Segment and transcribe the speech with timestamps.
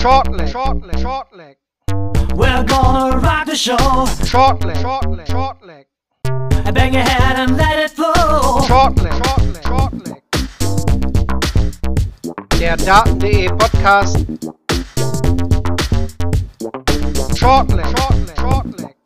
[0.00, 1.56] Short leg, short leg, short leg.
[2.34, 4.06] We're gonna rock the show.
[4.24, 5.86] Short leg, short leg, short leg.
[6.72, 8.62] Bang your head and let it flow.
[8.66, 10.22] Short leg, short leg, short leg.
[12.58, 14.16] Der Daten.de Podcast.
[17.36, 18.96] Short leg, short leg, short leg.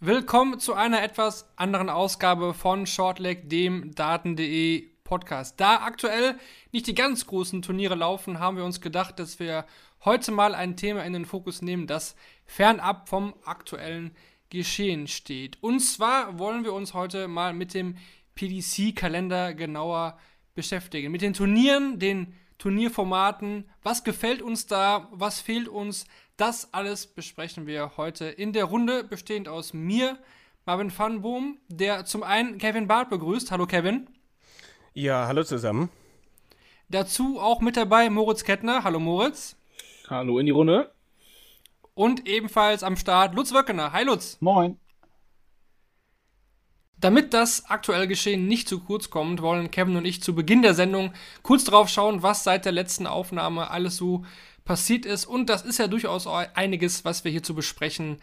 [0.00, 5.60] Willkommen zu einer etwas anderen Ausgabe von Shortleg, dem Daten.de Podcast.
[5.60, 6.36] Da aktuell
[6.70, 9.66] nicht die ganz großen Turniere laufen, haben wir uns gedacht, dass wir
[10.06, 12.16] heute mal ein Thema in den Fokus nehmen, das
[12.46, 14.12] fernab vom aktuellen
[14.48, 15.62] Geschehen steht.
[15.62, 17.98] Und zwar wollen wir uns heute mal mit dem
[18.36, 20.18] PDC-Kalender genauer
[20.54, 21.12] beschäftigen.
[21.12, 26.06] Mit den Turnieren, den Turnierformaten, was gefällt uns da, was fehlt uns,
[26.38, 30.16] das alles besprechen wir heute in der Runde, bestehend aus mir,
[30.64, 33.50] Marvin Vanboom, der zum einen Kevin Barth begrüßt.
[33.50, 34.08] Hallo Kevin.
[34.94, 35.88] Ja, hallo zusammen.
[36.90, 38.84] Dazu auch mit dabei Moritz Kettner.
[38.84, 39.56] Hallo Moritz.
[40.10, 40.92] Hallo in die Runde.
[41.94, 43.92] Und ebenfalls am Start Lutz Wöckener.
[43.92, 44.36] Hi Lutz.
[44.40, 44.78] Moin.
[46.98, 50.74] Damit das aktuelle Geschehen nicht zu kurz kommt, wollen Kevin und ich zu Beginn der
[50.74, 54.26] Sendung kurz drauf schauen, was seit der letzten Aufnahme alles so
[54.66, 55.24] passiert ist.
[55.24, 58.18] Und das ist ja durchaus einiges, was wir hier zu besprechen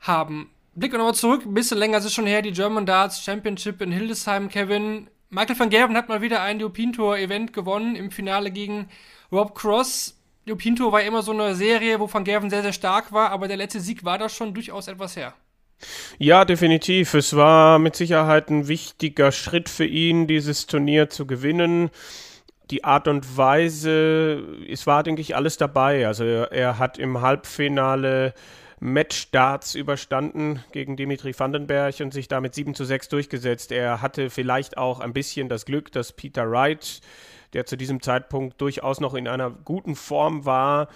[0.00, 0.50] haben.
[0.74, 3.80] Blicken wir nochmal zurück, ein bisschen länger ist es schon her, die German Darts Championship
[3.80, 5.08] in Hildesheim, Kevin.
[5.32, 8.88] Michael van Gerven hat mal wieder ein European Tour Event gewonnen im Finale gegen
[9.30, 10.16] Rob Cross.
[10.44, 13.56] Tour war immer so eine Serie, wo van Gerven sehr, sehr stark war, aber der
[13.56, 15.34] letzte Sieg war da schon durchaus etwas her.
[16.18, 17.14] Ja, definitiv.
[17.14, 21.90] Es war mit Sicherheit ein wichtiger Schritt für ihn, dieses Turnier zu gewinnen.
[22.72, 26.08] Die Art und Weise, es war, denke ich, alles dabei.
[26.08, 28.34] Also er hat im Halbfinale
[28.80, 33.72] Matchstarts überstanden gegen Dimitri Vandenberg und sich damit 7 zu 6 durchgesetzt.
[33.72, 37.02] Er hatte vielleicht auch ein bisschen das Glück, dass Peter Wright,
[37.52, 40.88] der zu diesem Zeitpunkt durchaus noch in einer guten Form war,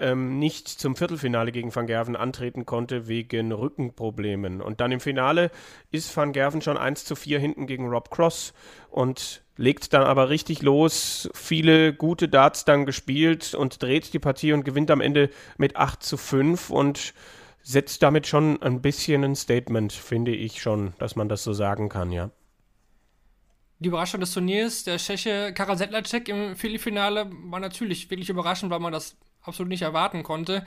[0.00, 4.60] ähm, nicht zum Viertelfinale gegen Van Gerven antreten konnte wegen Rückenproblemen.
[4.60, 5.50] Und dann im Finale
[5.90, 8.54] ist Van Gerven schon 1 zu 4 hinten gegen Rob Cross
[8.90, 14.52] und legt dann aber richtig los, viele gute Darts dann gespielt und dreht die Partie
[14.52, 17.14] und gewinnt am Ende mit 8 zu 5 und
[17.62, 21.88] setzt damit schon ein bisschen ein Statement, finde ich schon, dass man das so sagen
[21.88, 22.30] kann, ja.
[23.78, 28.78] Die Überraschung des Turniers, der Tscheche Karel Sedlacek im Viertelfinale, war natürlich wirklich überraschend, weil
[28.78, 29.16] man das
[29.46, 30.64] absolut nicht erwarten konnte.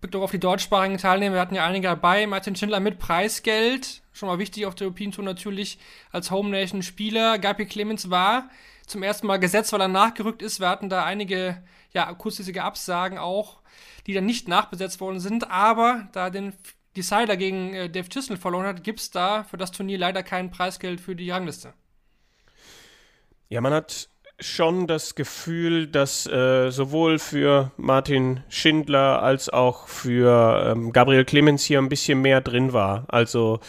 [0.00, 2.26] Blickt auch auf die deutschsprachigen Teilnehmer, wir hatten ja einige dabei.
[2.26, 5.78] Martin Schindler mit Preisgeld, schon mal wichtig auf der European Tour natürlich
[6.12, 7.38] als Home Nation Spieler.
[7.38, 8.50] Gabi Clemens war
[8.86, 10.60] zum ersten Mal gesetzt, weil er nachgerückt ist.
[10.60, 13.60] Wir hatten da einige ja, kurzfristige Absagen auch,
[14.06, 15.50] die dann nicht nachbesetzt worden sind.
[15.50, 16.52] Aber da den
[16.96, 20.50] Decider gegen äh, Dave Chisnell verloren hat, gibt es da für das Turnier leider kein
[20.50, 21.74] Preisgeld für die Rangliste.
[23.48, 24.08] Ja, man hat
[24.38, 31.64] schon das Gefühl, dass äh, sowohl für Martin Schindler als auch für ähm, Gabriel Clemens
[31.64, 33.06] hier ein bisschen mehr drin war.
[33.08, 33.60] Also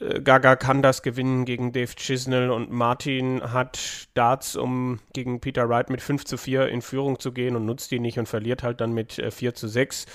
[0.00, 5.68] äh, Gaga kann das gewinnen gegen Dave Chisnell und Martin hat Darts, um gegen Peter
[5.68, 8.64] Wright mit 5 zu 4 in Führung zu gehen und nutzt die nicht und verliert
[8.64, 10.06] halt dann mit äh, 4 zu 6.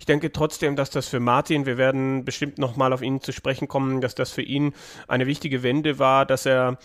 [0.00, 3.68] Ich denke trotzdem, dass das für Martin, wir werden bestimmt nochmal auf ihn zu sprechen
[3.68, 4.74] kommen, dass das für ihn
[5.06, 6.78] eine wichtige Wende war, dass er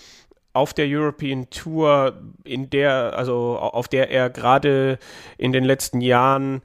[0.57, 4.97] auf der European Tour, in der, also auf der er gerade
[5.37, 6.63] in den letzten Jahren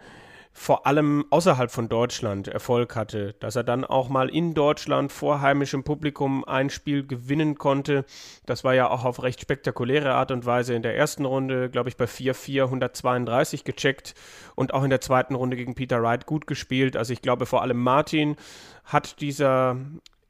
[0.54, 5.40] vor allem außerhalb von Deutschland Erfolg hatte, dass er dann auch mal in Deutschland vor
[5.40, 8.04] heimischem Publikum ein Spiel gewinnen konnte.
[8.46, 11.88] Das war ja auch auf recht spektakuläre Art und Weise in der ersten Runde, glaube
[11.88, 14.14] ich, bei 4-4 132 gecheckt
[14.54, 16.96] und auch in der zweiten Runde gegen Peter Wright gut gespielt.
[16.96, 18.36] Also ich glaube vor allem Martin
[18.84, 19.76] hat dieser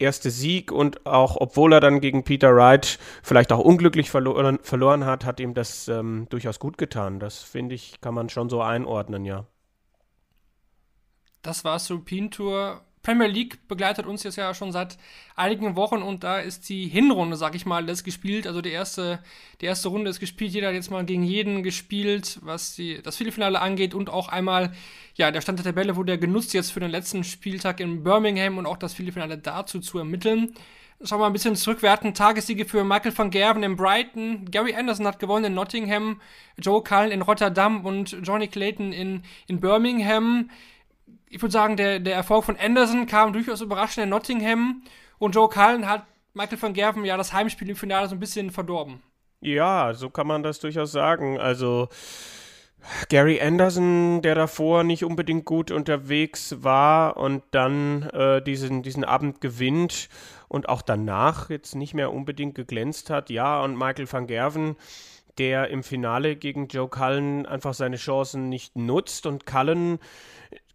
[0.03, 5.07] erste Sieg und auch obwohl er dann gegen Peter Wright vielleicht auch unglücklich verloren, verloren
[5.07, 7.21] hat, hat ihm das ähm, durchaus gut getan.
[7.21, 9.47] Das finde ich, kann man schon so einordnen, ja.
[11.43, 12.83] Das war Supine Tour.
[13.03, 14.97] Premier League begleitet uns jetzt ja schon seit
[15.35, 18.47] einigen Wochen und da ist die Hinrunde, sag ich mal, das gespielt.
[18.47, 19.19] Also die erste,
[19.61, 20.53] die erste Runde ist gespielt.
[20.53, 24.73] Jeder hat jetzt mal gegen jeden gespielt, was die, das Viertelfinale angeht und auch einmal,
[25.17, 28.67] ja, der Stand der Tabelle wurde genutzt jetzt für den letzten Spieltag in Birmingham und
[28.67, 30.55] auch das Viertelfinale dazu zu ermitteln.
[31.05, 31.83] Schauen wir mal ein bisschen zurück.
[31.83, 34.49] Wir hatten Tagessiege für Michael van Gerven in Brighton.
[34.49, 36.21] Gary Anderson hat gewonnen in Nottingham.
[36.59, 40.49] Joe Cullen in Rotterdam und Johnny Clayton in, in Birmingham
[41.33, 44.83] ich würde sagen, der, der Erfolg von Anderson kam durchaus überraschend in Nottingham
[45.19, 48.51] und Joe Cullen hat Michael van Gerven ja das Heimspiel im Finale so ein bisschen
[48.51, 49.03] verdorben.
[49.41, 51.41] Ja, so kann man das durchaus sagen.
[51.41, 51.89] Also
[53.09, 59.41] Gary Anderson, der davor nicht unbedingt gut unterwegs war und dann äh, diesen, diesen Abend
[59.41, 60.11] gewinnt
[60.49, 63.31] und auch danach jetzt nicht mehr unbedingt geglänzt hat.
[63.31, 64.77] Ja, und Michael van Gerven,
[65.39, 69.99] der im Finale gegen Joe Cullen einfach seine Chancen nicht nutzt und Cullen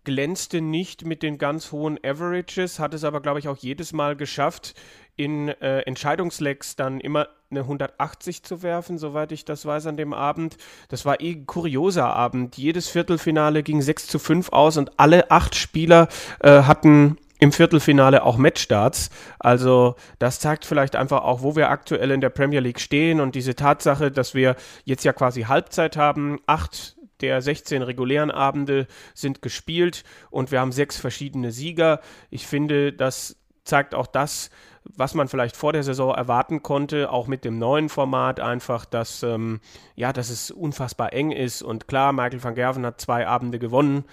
[0.07, 4.15] glänzte nicht mit den ganz hohen Averages, hat es aber, glaube ich, auch jedes Mal
[4.15, 4.73] geschafft,
[5.17, 10.13] in äh, Entscheidungslecks dann immer eine 180 zu werfen, soweit ich das weiß an dem
[10.13, 10.55] Abend.
[10.87, 12.57] Das war eh ein kurioser Abend.
[12.57, 16.07] Jedes Viertelfinale ging 6 zu 5 aus und alle acht Spieler
[16.39, 19.09] äh, hatten im Viertelfinale auch Matchstarts.
[19.39, 23.35] Also das zeigt vielleicht einfach auch, wo wir aktuell in der Premier League stehen und
[23.35, 24.55] diese Tatsache, dass wir
[24.85, 30.71] jetzt ja quasi Halbzeit haben, acht der 16 regulären Abende sind gespielt und wir haben
[30.71, 32.01] sechs verschiedene Sieger.
[32.29, 34.49] Ich finde, das zeigt auch das,
[34.95, 39.23] was man vielleicht vor der Saison erwarten konnte, auch mit dem neuen Format einfach, dass,
[39.23, 39.59] ähm,
[39.95, 41.61] ja, dass es unfassbar eng ist.
[41.61, 44.05] Und klar, Michael van Gerven hat zwei Abende gewonnen,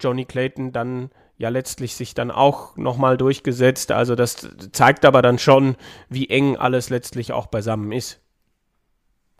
[0.00, 3.90] Johnny Clayton dann ja letztlich sich dann auch nochmal durchgesetzt.
[3.90, 5.76] Also das zeigt aber dann schon,
[6.08, 8.20] wie eng alles letztlich auch beisammen ist.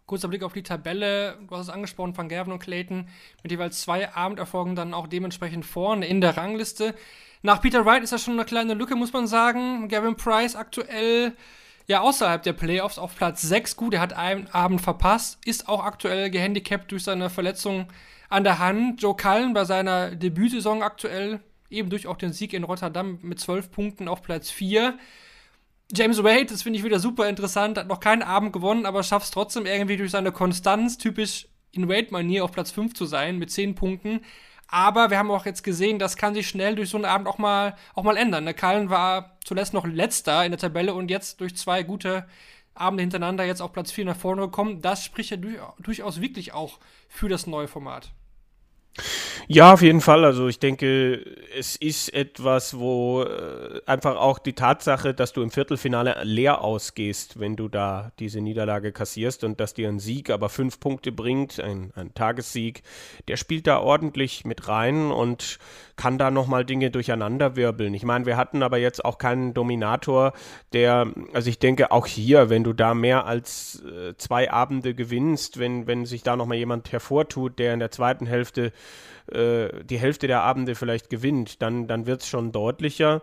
[0.06, 3.08] Kurzer Blick auf die Tabelle, du hast es angesprochen, Van Gerven und Clayton
[3.42, 6.94] mit jeweils zwei Abenderfolgen dann auch dementsprechend vorne in der Rangliste.
[7.42, 9.88] Nach Peter Wright ist das schon eine kleine Lücke, muss man sagen.
[9.88, 11.34] Gavin Price aktuell
[11.86, 13.76] ja außerhalb der Playoffs auf Platz 6.
[13.76, 17.88] Gut, er hat einen Abend verpasst, ist auch aktuell gehandicapt durch seine Verletzung
[18.28, 19.00] an der Hand.
[19.00, 21.40] Joe Cullen bei seiner Debütsaison aktuell
[21.70, 24.98] eben durch auch den Sieg in Rotterdam mit 12 Punkten auf Platz 4.
[25.94, 29.26] James Wade, das finde ich wieder super interessant, hat noch keinen Abend gewonnen, aber schafft
[29.26, 33.50] es trotzdem irgendwie durch seine Konstanz, typisch in Wade-Manier, auf Platz 5 zu sein, mit
[33.50, 34.20] 10 Punkten.
[34.66, 37.38] Aber wir haben auch jetzt gesehen, das kann sich schnell durch so einen Abend auch
[37.38, 38.44] mal, auch mal ändern.
[38.44, 42.26] Der Kallen war zuletzt noch letzter in der Tabelle und jetzt durch zwei gute
[42.74, 44.82] Abende hintereinander jetzt auf Platz 4 nach vorne gekommen.
[44.82, 45.36] Das spricht ja
[45.78, 48.12] durchaus wirklich auch für das neue Format.
[49.48, 50.24] Ja, auf jeden Fall.
[50.24, 51.24] Also ich denke,
[51.58, 57.40] es ist etwas, wo äh, einfach auch die Tatsache, dass du im Viertelfinale leer ausgehst,
[57.40, 61.60] wenn du da diese Niederlage kassierst und dass dir ein Sieg aber fünf Punkte bringt,
[61.60, 62.82] ein, ein Tagessieg,
[63.28, 65.58] der spielt da ordentlich mit rein und
[65.96, 67.94] kann da nochmal Dinge durcheinanderwirbeln.
[67.94, 70.32] Ich meine, wir hatten aber jetzt auch keinen Dominator,
[70.72, 75.58] der, also ich denke auch hier, wenn du da mehr als äh, zwei Abende gewinnst,
[75.58, 78.72] wenn, wenn sich da nochmal jemand hervortut, der in der zweiten Hälfte
[79.30, 83.22] äh, die Hälfte der Abende vielleicht gewinnt, dann, dann wird es schon deutlicher.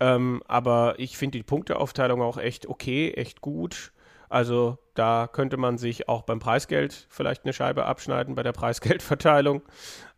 [0.00, 3.92] Ähm, aber ich finde die Punkteaufteilung auch echt okay, echt gut.
[4.28, 9.62] Also da könnte man sich auch beim Preisgeld vielleicht eine Scheibe abschneiden bei der Preisgeldverteilung.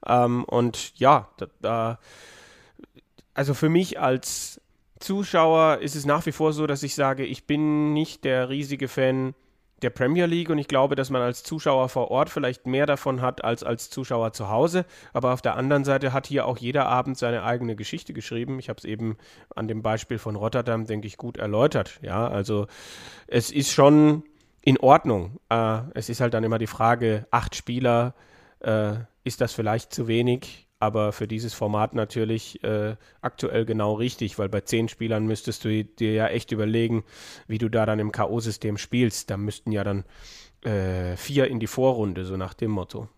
[0.06, 1.98] Ähm, und ja, da, da,
[3.34, 4.60] also für mich als
[4.98, 8.88] Zuschauer ist es nach wie vor so, dass ich sage, ich bin nicht der riesige
[8.88, 9.34] Fan
[9.82, 13.20] der Premier League und ich glaube, dass man als Zuschauer vor Ort vielleicht mehr davon
[13.20, 14.84] hat als als Zuschauer zu Hause.
[15.12, 18.58] Aber auf der anderen Seite hat hier auch jeder Abend seine eigene Geschichte geschrieben.
[18.58, 19.16] Ich habe es eben
[19.54, 21.98] an dem Beispiel von Rotterdam, denke ich, gut erläutert.
[22.02, 22.66] Ja, also
[23.26, 24.24] es ist schon
[24.62, 25.38] in Ordnung.
[25.48, 28.14] Äh, es ist halt dann immer die Frage, acht Spieler,
[28.60, 28.94] äh,
[29.24, 30.69] ist das vielleicht zu wenig?
[30.80, 35.84] Aber für dieses Format natürlich äh, aktuell genau richtig, weil bei zehn Spielern müsstest du
[35.84, 37.04] dir ja echt überlegen,
[37.46, 39.30] wie du da dann im K.O.-System spielst.
[39.30, 40.04] Da müssten ja dann
[40.62, 43.08] äh, vier in die Vorrunde, so nach dem Motto.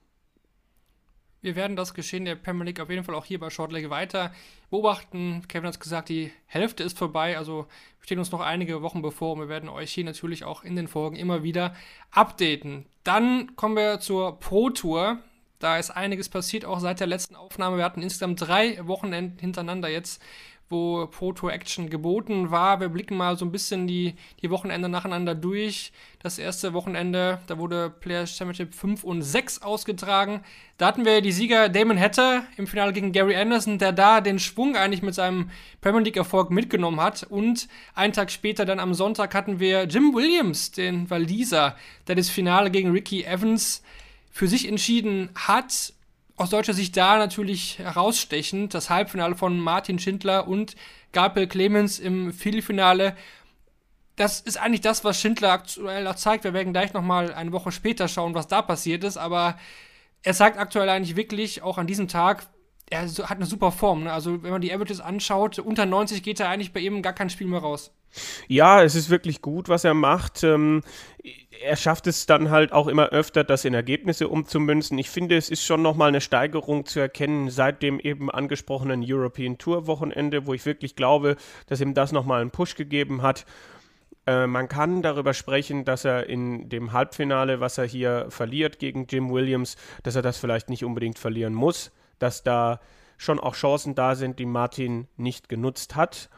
[1.41, 4.33] Wir werden das Geschehen der Premier League auf jeden Fall auch hier bei Shortleg weiter
[4.71, 5.43] beobachten.
[5.49, 7.67] Kevin hat es gesagt, die Hälfte ist vorbei, also
[8.01, 10.87] stehen uns noch einige Wochen bevor und wir werden euch hier natürlich auch in den
[10.87, 11.75] Folgen immer wieder
[12.13, 12.87] updaten.
[13.03, 15.19] Dann kommen wir zur Pro Tour.
[15.63, 17.77] Da ist einiges passiert, auch seit der letzten Aufnahme.
[17.77, 20.21] Wir hatten insgesamt drei Wochenenden hintereinander jetzt,
[20.69, 22.81] wo Pro Tour Action geboten war.
[22.81, 25.93] Wir blicken mal so ein bisschen die, die Wochenende nacheinander durch.
[26.19, 30.43] Das erste Wochenende, da wurde Players Championship 5 und 6 ausgetragen.
[30.79, 34.41] Da hatten wir die Sieger Damon Hatter im Finale gegen Gary Anderson, der da den
[34.41, 35.49] Schwung eigentlich mit seinem
[35.81, 37.23] Premier League-Erfolg mitgenommen hat.
[37.23, 41.77] Und einen Tag später, dann am Sonntag, hatten wir Jim Williams, den Waliser,
[42.09, 43.85] der das Finale gegen Ricky Evans
[44.33, 45.93] für sich entschieden hat.
[46.37, 50.75] Aus deutscher Sicht da natürlich herausstechend das Halbfinale von Martin Schindler und
[51.13, 53.15] Gabriel Clemens im Viertelfinale.
[54.17, 56.45] Das ist eigentlich das, was Schindler aktuell auch zeigt.
[56.45, 59.19] Wir werden gleich nochmal eine Woche später schauen, was da passiert ist.
[59.19, 59.59] Aber
[60.23, 62.47] er zeigt aktuell eigentlich wirklich, auch an diesem Tag,
[62.93, 64.05] er hat eine super Form.
[64.05, 64.13] Ne?
[64.13, 67.31] Also, wenn man die Averages anschaut, unter 90 geht er eigentlich bei ihm gar kein
[67.31, 67.91] Spiel mehr raus.
[68.47, 70.45] Ja, es ist wirklich gut, was er macht.
[70.45, 70.83] Ähm,
[71.63, 74.99] er schafft es dann halt auch immer öfter, das in Ergebnisse umzumünzen.
[74.99, 79.57] Ich finde, es ist schon nochmal eine Steigerung zu erkennen seit dem eben angesprochenen European
[79.57, 81.37] Tour Wochenende, wo ich wirklich glaube,
[81.69, 83.47] dass ihm das nochmal einen Push gegeben hat.
[84.27, 89.07] Äh, man kann darüber sprechen, dass er in dem Halbfinale, was er hier verliert gegen
[89.07, 91.91] Jim Williams, dass er das vielleicht nicht unbedingt verlieren muss,
[92.23, 92.81] dass da
[93.19, 96.29] schon auch Chancen da sind, die Martin nicht genutzt hat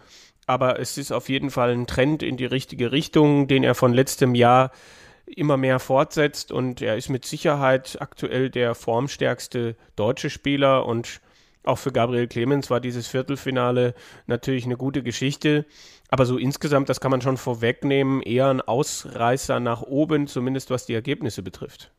[0.46, 3.92] aber es ist auf jeden Fall ein Trend in die richtige Richtung, den er von
[3.92, 4.70] letztem Jahr
[5.26, 11.20] immer mehr fortsetzt und er ist mit Sicherheit aktuell der formstärkste deutsche Spieler und
[11.64, 13.94] auch für Gabriel Clemens war dieses Viertelfinale
[14.26, 15.64] natürlich eine gute Geschichte.
[16.10, 20.84] Aber so insgesamt, das kann man schon vorwegnehmen, eher ein Ausreißer nach oben, zumindest was
[20.84, 21.90] die Ergebnisse betrifft.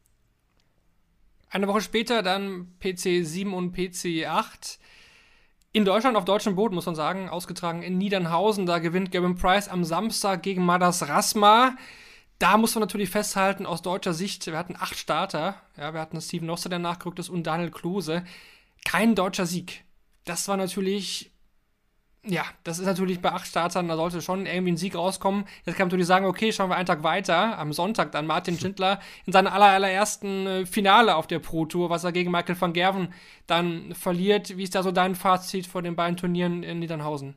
[1.55, 4.77] Eine Woche später dann PC 7 und PC 8.
[5.71, 8.65] In Deutschland auf deutschem Boden, muss man sagen, ausgetragen in Niedernhausen.
[8.65, 11.77] Da gewinnt Gavin Price am Samstag gegen Madas Rasma.
[12.39, 15.55] Da muss man natürlich festhalten, aus deutscher Sicht, wir hatten acht Starter.
[15.77, 18.25] Ja, wir hatten Steven Noster, der nachgerückt ist, und Daniel Klose
[18.83, 19.85] kein deutscher Sieg.
[20.25, 21.31] Das war natürlich,
[22.27, 25.45] ja, das ist natürlich bei acht Startern, da sollte schon irgendwie ein Sieg rauskommen.
[25.65, 28.59] Jetzt kann man natürlich sagen, okay, schauen wir einen Tag weiter, am Sonntag dann Martin
[28.59, 32.73] Schindler in seinem allerersten äh, Finale auf der Pro Tour, was er gegen Michael van
[32.73, 33.13] Gerven
[33.47, 34.57] dann verliert.
[34.57, 37.35] Wie ist da so dein Fazit vor den beiden Turnieren in Niedernhausen?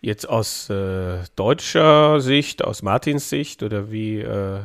[0.00, 4.20] Jetzt aus äh, deutscher Sicht, aus Martins Sicht oder wie?
[4.20, 4.60] Äh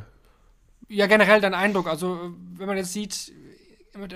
[0.90, 1.88] ja, generell dein Eindruck.
[1.88, 3.32] Also, wenn man jetzt sieht,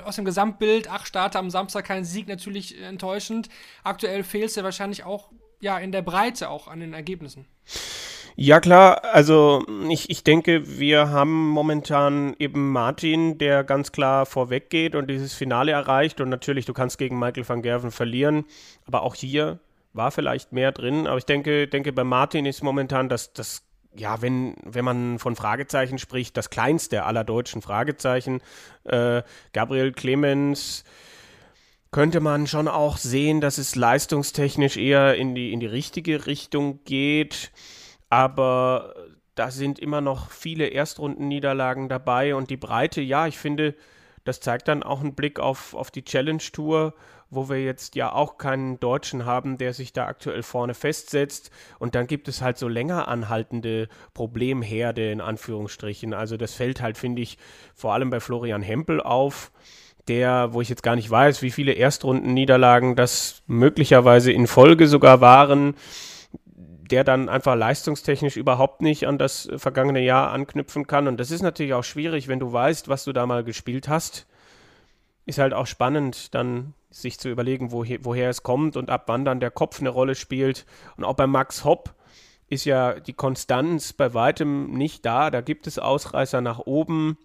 [0.03, 3.49] aus dem Gesamtbild, acht Starter am Samstag kein Sieg, natürlich enttäuschend.
[3.83, 5.29] Aktuell fehlt es ja wahrscheinlich auch
[5.59, 7.45] ja, in der Breite auch an den Ergebnissen.
[8.37, 14.69] Ja klar, also ich, ich denke, wir haben momentan eben Martin, der ganz klar vorweg
[14.69, 18.43] geht und dieses Finale erreicht und natürlich, du kannst gegen Michael van Gerven verlieren,
[18.85, 19.59] aber auch hier
[19.93, 23.64] war vielleicht mehr drin, aber ich denke, denke bei Martin ist momentan das, das
[23.97, 28.41] ja, wenn, wenn man von Fragezeichen spricht, das kleinste aller deutschen Fragezeichen.
[28.83, 29.23] Äh,
[29.53, 30.83] Gabriel Clemens
[31.91, 36.83] könnte man schon auch sehen, dass es leistungstechnisch eher in die, in die richtige Richtung
[36.83, 37.51] geht.
[38.09, 38.93] Aber
[39.35, 43.75] da sind immer noch viele Erstrundenniederlagen dabei und die Breite, ja, ich finde,
[44.23, 46.93] das zeigt dann auch einen Blick auf, auf die Challenge Tour
[47.35, 51.51] wo wir jetzt ja auch keinen Deutschen haben, der sich da aktuell vorne festsetzt.
[51.79, 56.13] Und dann gibt es halt so länger anhaltende Problemherde in Anführungsstrichen.
[56.13, 57.37] Also das fällt halt, finde ich,
[57.75, 59.51] vor allem bei Florian Hempel auf
[60.07, 65.21] der, wo ich jetzt gar nicht weiß, wie viele Erstrundenniederlagen das möglicherweise in Folge sogar
[65.21, 65.75] waren,
[66.91, 71.07] der dann einfach leistungstechnisch überhaupt nicht an das vergangene Jahr anknüpfen kann.
[71.07, 74.27] Und das ist natürlich auch schwierig, wenn du weißt, was du da mal gespielt hast.
[75.25, 79.25] Ist halt auch spannend, dann sich zu überlegen, woher, woher es kommt und ab wann
[79.25, 80.65] dann der Kopf eine Rolle spielt.
[80.95, 81.93] Und auch bei Max Hopp
[82.47, 85.29] ist ja die Konstanz bei weitem nicht da.
[85.29, 87.17] Da gibt es Ausreißer nach oben.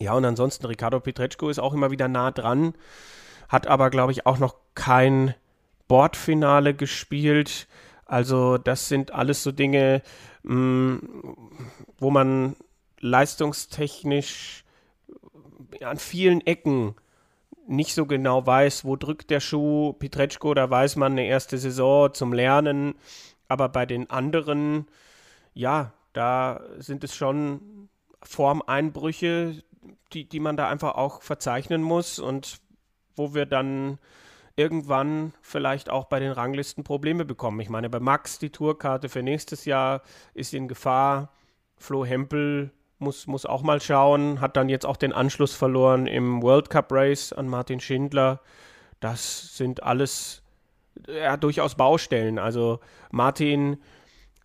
[0.00, 2.74] Ja, und ansonsten Ricardo Petretschko ist auch immer wieder nah dran,
[3.48, 5.34] hat aber, glaube ich, auch noch kein
[5.88, 7.68] Bordfinale gespielt.
[8.06, 10.00] Also das sind alles so Dinge,
[10.42, 11.36] mh, mm,
[11.98, 12.56] wo man
[13.00, 14.64] leistungstechnisch
[15.82, 16.94] an vielen Ecken
[17.68, 19.92] nicht so genau weiß, wo drückt der Schuh.
[19.94, 22.94] Pietreczko, da weiß man eine erste Saison zum Lernen.
[23.48, 24.86] Aber bei den anderen,
[25.54, 27.88] ja, da sind es schon
[28.22, 29.62] Formeinbrüche,
[30.12, 32.58] die, die man da einfach auch verzeichnen muss und
[33.14, 33.98] wo wir dann
[34.56, 37.60] irgendwann vielleicht auch bei den Ranglisten Probleme bekommen.
[37.60, 40.02] Ich meine, bei Max die Tourkarte für nächstes Jahr
[40.34, 41.32] ist in Gefahr.
[41.76, 46.42] Flo Hempel muss, muss auch mal schauen, hat dann jetzt auch den Anschluss verloren im
[46.42, 48.40] World Cup Race an Martin Schindler.
[49.00, 50.42] Das sind alles
[51.06, 52.38] ja, durchaus Baustellen.
[52.38, 53.78] Also Martin,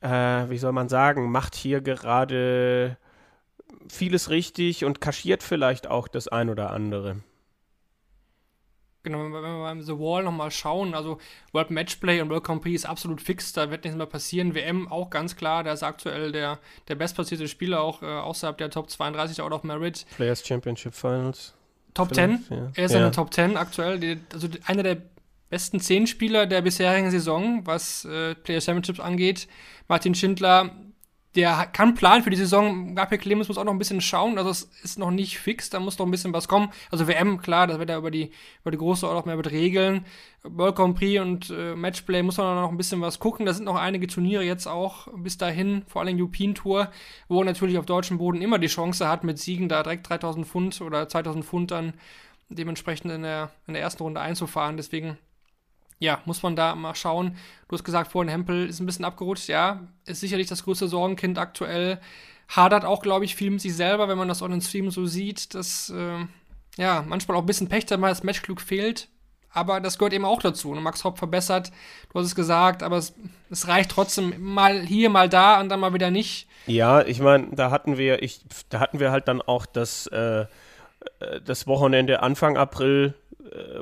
[0.02, 0.10] äh,
[0.50, 2.98] wie soll man sagen, macht hier gerade
[3.88, 7.18] vieles richtig und kaschiert vielleicht auch das ein oder andere.
[9.04, 11.18] Genau, wenn wir beim The Wall nochmal schauen, also
[11.54, 14.54] World Matchplay und World Grand Prix ist absolut fix, da wird nichts mehr passieren.
[14.54, 18.70] WM auch ganz klar, da ist aktuell der, der bestplatzierte Spieler auch äh, außerhalb der
[18.70, 20.06] Top 32 out of Merit.
[20.16, 21.56] Players Championship Finals.
[21.94, 22.72] Top 10, ja.
[22.76, 23.00] er ist ja.
[23.00, 24.98] in den Top 10 aktuell, die, also einer der
[25.50, 29.48] besten 10 Spieler der bisherigen Saison, was äh, Players Championships angeht.
[29.88, 30.72] Martin Schindler
[31.36, 32.94] der kann planen für die Saison.
[32.94, 34.38] Gabriel Clemens muss auch noch ein bisschen schauen.
[34.38, 36.72] Also es ist noch nicht fix, da muss noch ein bisschen was kommen.
[36.92, 40.06] Also WM, klar, das wird ja über die, über die große noch mehr mit Regeln.
[40.44, 43.46] World Grand Prix und äh, Matchplay muss man noch ein bisschen was gucken.
[43.46, 46.92] Da sind noch einige Turniere jetzt auch bis dahin, vor allem European Tour,
[47.30, 50.82] wo natürlich auf deutschem Boden immer die Chance hat, mit Siegen da direkt 3000 Pfund
[50.82, 51.94] oder 2000 Pfund dann
[52.50, 54.76] dementsprechend in der, in der ersten Runde einzufahren.
[54.76, 55.18] Deswegen
[56.02, 57.38] ja, muss man da mal schauen.
[57.68, 59.48] Du hast gesagt, vorhin Hempel ist ein bisschen abgerutscht.
[59.48, 62.02] Ja, ist sicherlich das größte Sorgenkind aktuell.
[62.48, 65.06] Hadert auch, glaube ich, viel mit sich selber, wenn man das in den Stream so
[65.06, 66.26] sieht, dass äh,
[66.78, 69.10] ja manchmal auch ein bisschen Pech, mal das Matchglück fehlt.
[69.54, 70.72] Aber das gehört eben auch dazu.
[70.72, 71.72] Und Max Hopp verbessert,
[72.12, 73.14] du hast es gesagt, aber es,
[73.52, 76.48] es reicht trotzdem mal hier, mal da und dann mal wieder nicht.
[76.66, 80.42] Ja, ich meine, da hatten wir, ich, da hatten wir halt dann auch das, äh,
[80.42, 80.48] äh
[81.46, 83.14] das Wochenende Anfang April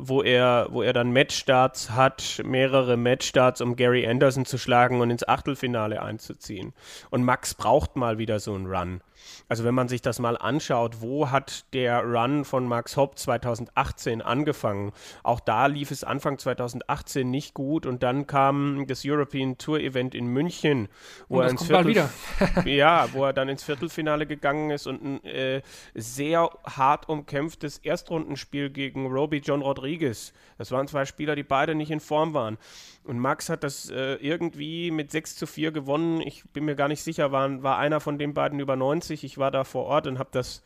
[0.02, 5.10] wo er, wo er dann Matchstarts hat, mehrere Matchstarts, um Gary Anderson zu schlagen und
[5.10, 6.74] ins Achtelfinale einzuziehen.
[7.10, 9.02] Und Max braucht mal wieder so einen Run.
[9.48, 14.22] Also wenn man sich das mal anschaut, wo hat der Run von Max Hopp 2018
[14.22, 14.92] angefangen?
[15.24, 20.16] Auch da lief es Anfang 2018 nicht gut und dann kam das European Tour Event
[20.16, 20.88] in München,
[21.28, 22.10] wo er ins Viertel
[22.66, 25.62] ja, wo er dann ins Viertelfinale gegangen ist und ein äh,
[25.96, 29.89] sehr hart umkämpftes Erstrundenspiel gegen Roby John Rodriguez.
[29.98, 32.58] Das waren zwei Spieler, die beide nicht in Form waren.
[33.04, 36.22] Und Max hat das äh, irgendwie mit 6 zu 4 gewonnen.
[36.22, 39.24] Ich bin mir gar nicht sicher, war, war einer von den beiden über 90.
[39.24, 40.64] Ich war da vor Ort und habe das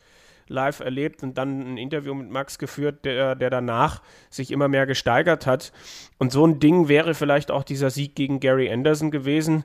[0.48, 4.86] live erlebt und dann ein Interview mit Max geführt, der, der danach sich immer mehr
[4.86, 5.72] gesteigert hat.
[6.18, 9.64] Und so ein Ding wäre vielleicht auch dieser Sieg gegen Gary Anderson gewesen,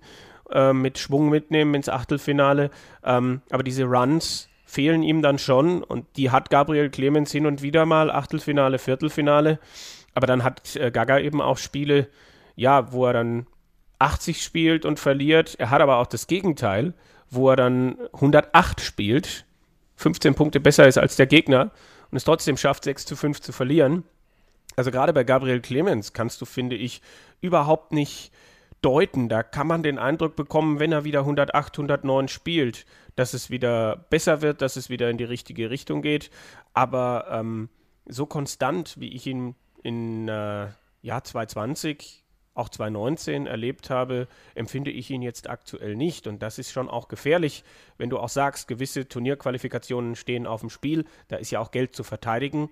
[0.51, 2.69] äh, mit Schwung mitnehmen ins Achtelfinale.
[3.03, 7.63] Ähm, aber diese Runs fehlen ihm dann schon und die hat Gabriel Clemens hin und
[7.63, 9.57] wieder mal, Achtelfinale, Viertelfinale.
[10.13, 12.07] Aber dann hat äh, Gaga eben auch Spiele,
[12.55, 13.47] ja, wo er dann
[13.97, 15.55] 80 spielt und verliert.
[15.57, 16.93] Er hat aber auch das Gegenteil,
[17.31, 19.45] wo er dann 108 spielt,
[19.95, 21.71] 15 Punkte besser ist als der Gegner
[22.11, 24.03] und es trotzdem schafft, 6 zu 5 zu verlieren.
[24.75, 27.01] Also gerade bei Gabriel Clemens kannst du, finde ich,
[27.41, 28.31] überhaupt nicht
[28.83, 29.29] deuten.
[29.29, 32.85] Da kann man den Eindruck bekommen, wenn er wieder 108, 109 spielt,
[33.19, 36.31] dass es wieder besser wird, dass es wieder in die richtige Richtung geht.
[36.73, 37.67] Aber ähm,
[38.05, 40.67] so konstant, wie ich ihn in äh,
[41.01, 42.23] Jahr 2020
[42.53, 46.27] auch 2019 erlebt habe, empfinde ich ihn jetzt aktuell nicht.
[46.27, 47.65] Und das ist schon auch gefährlich,
[47.97, 51.03] wenn du auch sagst, gewisse Turnierqualifikationen stehen auf dem Spiel.
[51.27, 52.69] Da ist ja auch Geld zu verteidigen.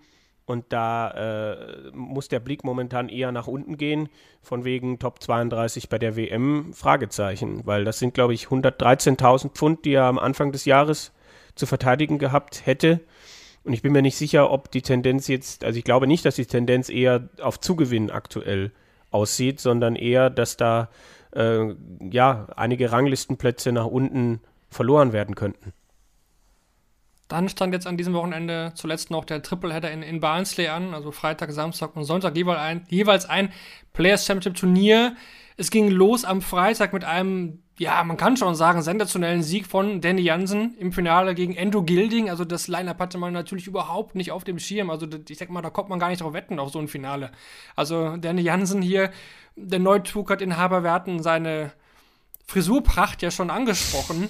[0.48, 4.08] Und da äh, muss der Blick momentan eher nach unten gehen,
[4.42, 7.62] von wegen Top 32 bei der WM, Fragezeichen.
[7.66, 11.12] Weil das sind, glaube ich, 113.000 Pfund, die er am Anfang des Jahres
[11.56, 13.02] zu verteidigen gehabt hätte.
[13.66, 16.36] Und ich bin mir nicht sicher, ob die Tendenz jetzt, also ich glaube nicht, dass
[16.36, 18.72] die Tendenz eher auf Zugewinn aktuell
[19.12, 20.90] aussieht, sondern eher, dass da
[21.36, 21.76] äh,
[22.10, 24.40] ja einige Ranglistenplätze nach unten
[24.70, 25.74] verloren werden könnten.
[27.28, 31.12] Dann stand jetzt an diesem Wochenende zuletzt noch der Tripleheader in, in Barnsley an, also
[31.12, 33.52] Freitag, Samstag und Sonntag jeweils ein, jeweils ein
[33.94, 35.16] Players Championship Turnier.
[35.58, 40.00] Es ging los am Freitag mit einem, ja, man kann schon sagen, sensationellen Sieg von
[40.00, 42.30] Danny Jansen im Finale gegen Endo Gilding.
[42.30, 44.90] Also das Line-Up hatte man natürlich überhaupt nicht auf dem Schirm.
[44.90, 47.32] Also ich denke mal, da kommt man gar nicht drauf wetten auf so ein Finale.
[47.76, 49.12] Also Danny Jansen hier,
[49.56, 51.74] der Neutugert-Inhaber, wir hatten seine
[52.46, 54.30] Frisurpracht ja schon angesprochen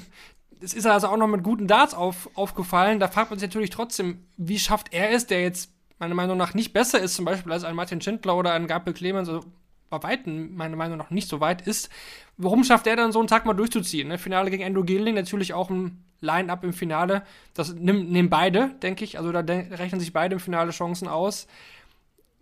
[0.61, 2.99] es ist also auch noch mit guten Darts auf, aufgefallen.
[2.99, 6.53] Da fragt man sich natürlich trotzdem, wie schafft er es, der jetzt meiner Meinung nach
[6.53, 9.45] nicht besser ist, zum Beispiel als ein Martin Schindler oder ein Gabriel Clemens, also
[9.89, 11.89] bei weitem meiner Meinung nach nicht so weit ist.
[12.37, 14.09] Warum schafft er dann so einen Tag mal durchzuziehen?
[14.09, 14.17] Ne?
[14.17, 17.23] Finale gegen Endo Gilling, natürlich auch ein Line-Up im Finale.
[17.53, 19.17] Das nehmen beide, denke ich.
[19.17, 21.47] Also da rechnen sich beide im Finale Chancen aus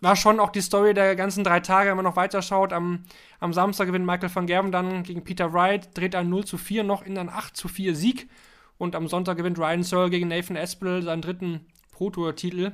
[0.05, 2.71] war schon auch die Story der ganzen drei Tage, wenn man noch weiter schaut.
[2.71, 3.03] Am,
[3.39, 6.83] am Samstag gewinnt Michael van Gerven dann gegen Peter Wright, dreht ein 0 zu 4
[6.83, 8.29] noch in einen 8 zu 4 Sieg.
[8.77, 12.73] Und am Sonntag gewinnt Ryan Searle gegen Nathan Espel seinen dritten Pro-Tour-Titel.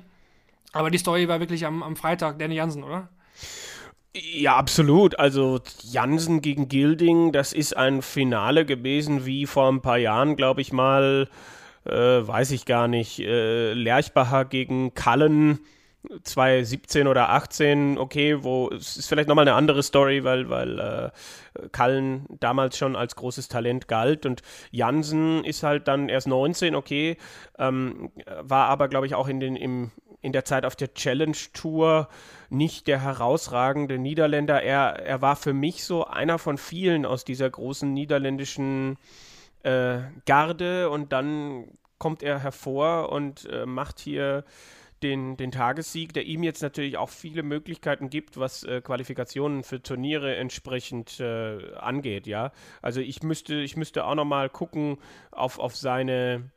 [0.74, 3.08] Aber die Story war wirklich am, am Freitag Danny Jansen, oder?
[4.13, 5.17] Ja, absolut.
[5.17, 10.60] Also Jansen gegen Gilding, das ist ein Finale gewesen wie vor ein paar Jahren, glaube
[10.60, 11.30] ich mal,
[11.86, 15.60] äh, weiß ich gar nicht, äh, Lerchbacher gegen Kallen
[16.24, 21.70] 2017 oder 18, okay, wo es ist vielleicht nochmal eine andere Story, weil, weil äh,
[21.72, 27.18] Kallen damals schon als großes Talent galt und Jansen ist halt dann erst 19, okay,
[27.60, 28.12] ähm,
[28.42, 32.10] war aber, glaube ich, auch in, den, im, in der Zeit auf der Challenge Tour
[32.50, 34.62] nicht der herausragende Niederländer.
[34.62, 38.98] Er, er war für mich so einer von vielen aus dieser großen niederländischen
[39.64, 44.44] äh, Garde und dann kommt er hervor und äh, macht hier
[45.04, 49.82] den, den Tagessieg, der ihm jetzt natürlich auch viele Möglichkeiten gibt, was äh, Qualifikationen für
[49.82, 52.52] Turniere entsprechend äh, angeht, ja.
[52.82, 54.98] Also ich müsste, ich müsste auch nochmal gucken
[55.32, 56.52] auf, auf seine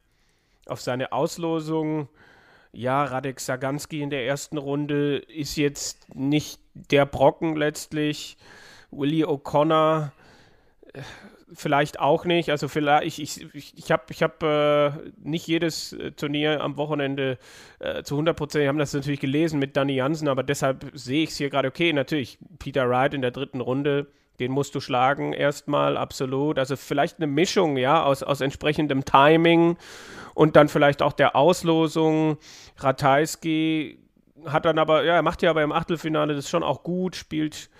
[0.66, 2.08] auf seine Auslosung.
[2.72, 8.36] Ja, Radek Saganski in der ersten Runde ist jetzt nicht der Brocken letztlich.
[8.90, 10.10] Willie O'Connor
[10.92, 11.02] äh,
[11.52, 12.50] vielleicht auch nicht.
[12.50, 14.90] Also vielleicht, ich, ich, ich habe ich hab, äh,
[15.22, 17.38] nicht jedes äh, Turnier am Wochenende
[17.78, 21.24] äh, zu 100 Prozent, wir haben das natürlich gelesen mit Danny Jansen, aber deshalb sehe
[21.24, 24.06] ich es hier gerade, okay, natürlich, Peter Wright in der dritten Runde,
[24.40, 26.58] den musst du schlagen erstmal, absolut.
[26.58, 29.76] Also vielleicht eine Mischung, ja, aus, aus entsprechendem Timing
[30.34, 32.38] und dann vielleicht auch der Auslosung.
[32.78, 33.98] Ratajski
[34.46, 37.70] hat dann aber, ja, er macht ja aber im Achtelfinale das schon auch gut, spielt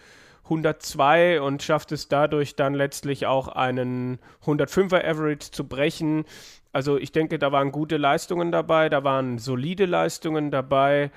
[0.45, 6.25] 102 und schafft es dadurch dann letztlich auch einen 105er Average zu brechen.
[6.73, 11.11] Also ich denke, da waren gute Leistungen dabei, da waren solide Leistungen dabei.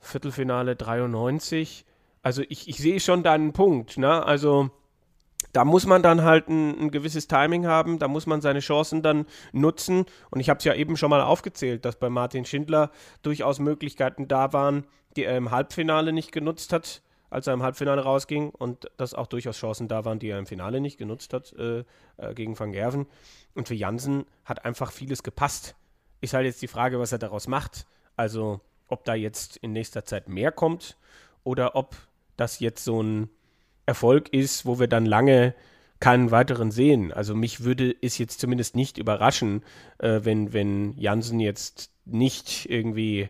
[0.00, 1.84] Viertelfinale 93.
[2.22, 4.24] Also ich, ich sehe schon da einen Punkt, ne?
[4.24, 4.70] Also
[5.52, 9.02] da muss man dann halt ein, ein, gewisses Timing haben, da muss man seine Chancen
[9.02, 10.04] dann nutzen.
[10.30, 12.90] Und ich habe es ja eben schon mal aufgezählt, dass bei Martin Schindler
[13.22, 14.84] durchaus Möglichkeiten da waren,
[15.16, 17.02] die er im Halbfinale nicht genutzt hat,
[17.34, 18.50] als er im Halbfinale rausging.
[18.50, 21.84] Und dass auch durchaus Chancen da waren, die er im Finale nicht genutzt hat äh,
[22.16, 23.06] äh, gegen Van Gerven.
[23.54, 25.74] Und für Jansen hat einfach vieles gepasst.
[26.20, 27.86] Ist halt jetzt die Frage, was er daraus macht.
[28.16, 30.96] Also ob da jetzt in nächster Zeit mehr kommt
[31.42, 31.96] oder ob
[32.36, 33.28] das jetzt so ein
[33.84, 35.54] Erfolg ist, wo wir dann lange
[35.98, 37.12] keinen weiteren sehen.
[37.12, 39.64] Also mich würde es jetzt zumindest nicht überraschen,
[39.98, 43.28] äh, wenn, wenn Jansen jetzt nicht irgendwie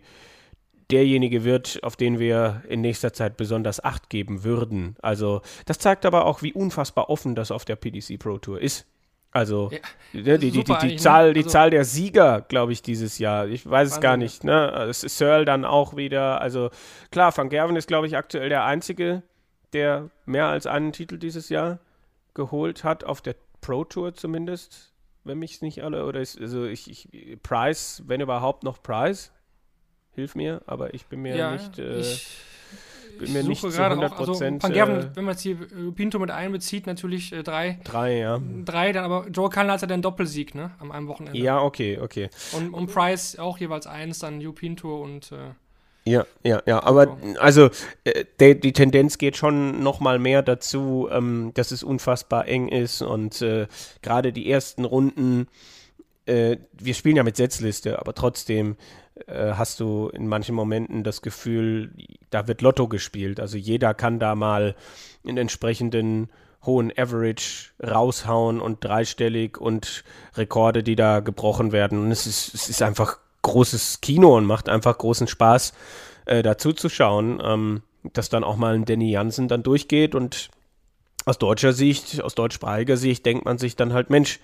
[0.91, 4.97] derjenige wird, auf den wir in nächster Zeit besonders Acht geben würden.
[5.01, 8.87] Also das zeigt aber auch, wie unfassbar offen das auf der PDC Pro Tour ist.
[9.35, 9.79] Also ja,
[10.13, 11.29] ne, die, die, die, die, Zahl, ne?
[11.31, 13.49] also, die Zahl der Sieger, glaube ich, dieses Jahr.
[13.49, 14.45] Ich weiß es gar nicht.
[14.45, 14.71] Ne?
[14.89, 16.41] Es ist Searle dann auch wieder.
[16.41, 16.71] Also
[17.11, 19.25] klar, Van Gerven ist, glaube ich, aktuell der Einzige,
[19.73, 21.81] der mehr als einen Titel dieses Jahr
[22.35, 24.93] geholt hat, auf der Pro Tour zumindest,
[25.25, 29.33] wenn mich es nicht alle, oder ist, also ich, ich, Price, wenn überhaupt noch Price,
[30.15, 32.37] hilf mir, aber ich bin mir ja, nicht, äh, ich,
[33.19, 35.57] bin mir nicht zu 100 auch, also Van Gerven, äh, wenn man jetzt hier
[35.95, 37.79] Pinto mit einbezieht, natürlich äh, drei.
[37.85, 38.41] Drei, ja.
[38.65, 41.39] Drei, dann aber Joe Cullen hat ja den Doppelsieg, ne, am einem Wochenende.
[41.39, 42.29] Ja, okay, okay.
[42.53, 45.53] Und, und Price auch jeweils eins, dann Ju Pinto und äh,
[46.07, 47.71] ja, ja, ja, aber also
[48.05, 52.69] äh, die, die Tendenz geht schon noch mal mehr dazu, ähm, dass es unfassbar eng
[52.69, 53.67] ist und äh,
[54.03, 55.49] gerade die ersten Runden,
[56.27, 58.77] äh, wir spielen ja mit Setzliste, aber trotzdem
[59.27, 61.93] äh, hast du in manchen Momenten das Gefühl,
[62.31, 63.41] da wird Lotto gespielt.
[63.41, 64.75] Also jeder kann da mal
[65.27, 66.29] einen entsprechenden
[66.65, 71.99] hohen Average raushauen und dreistellig und Rekorde, die da gebrochen werden.
[71.99, 75.75] Und es ist, es ist einfach großes Kino und macht einfach großen Spaß,
[76.25, 80.51] äh, dazu zu schauen, ähm, dass dann auch mal ein Danny Jansen dann durchgeht und
[81.27, 84.41] aus deutscher Sicht, aus deutschsprachiger Sicht denkt man sich dann halt, Mensch,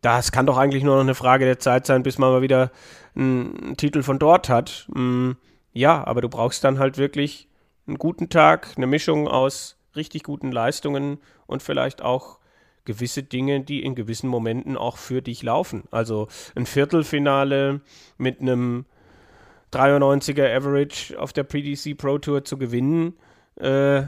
[0.00, 2.70] das kann doch eigentlich nur noch eine Frage der Zeit sein, bis man mal wieder
[3.14, 4.86] einen Titel von dort hat.
[4.94, 5.32] Mm,
[5.72, 7.48] ja, aber du brauchst dann halt wirklich
[7.86, 12.38] einen guten Tag, eine Mischung aus richtig guten Leistungen und vielleicht auch
[12.84, 15.84] gewisse Dinge, die in gewissen Momenten auch für dich laufen.
[15.90, 17.80] Also ein Viertelfinale
[18.16, 18.86] mit einem
[19.72, 23.14] 93er Average auf der PDC Pro Tour zu gewinnen,
[23.56, 24.02] äh,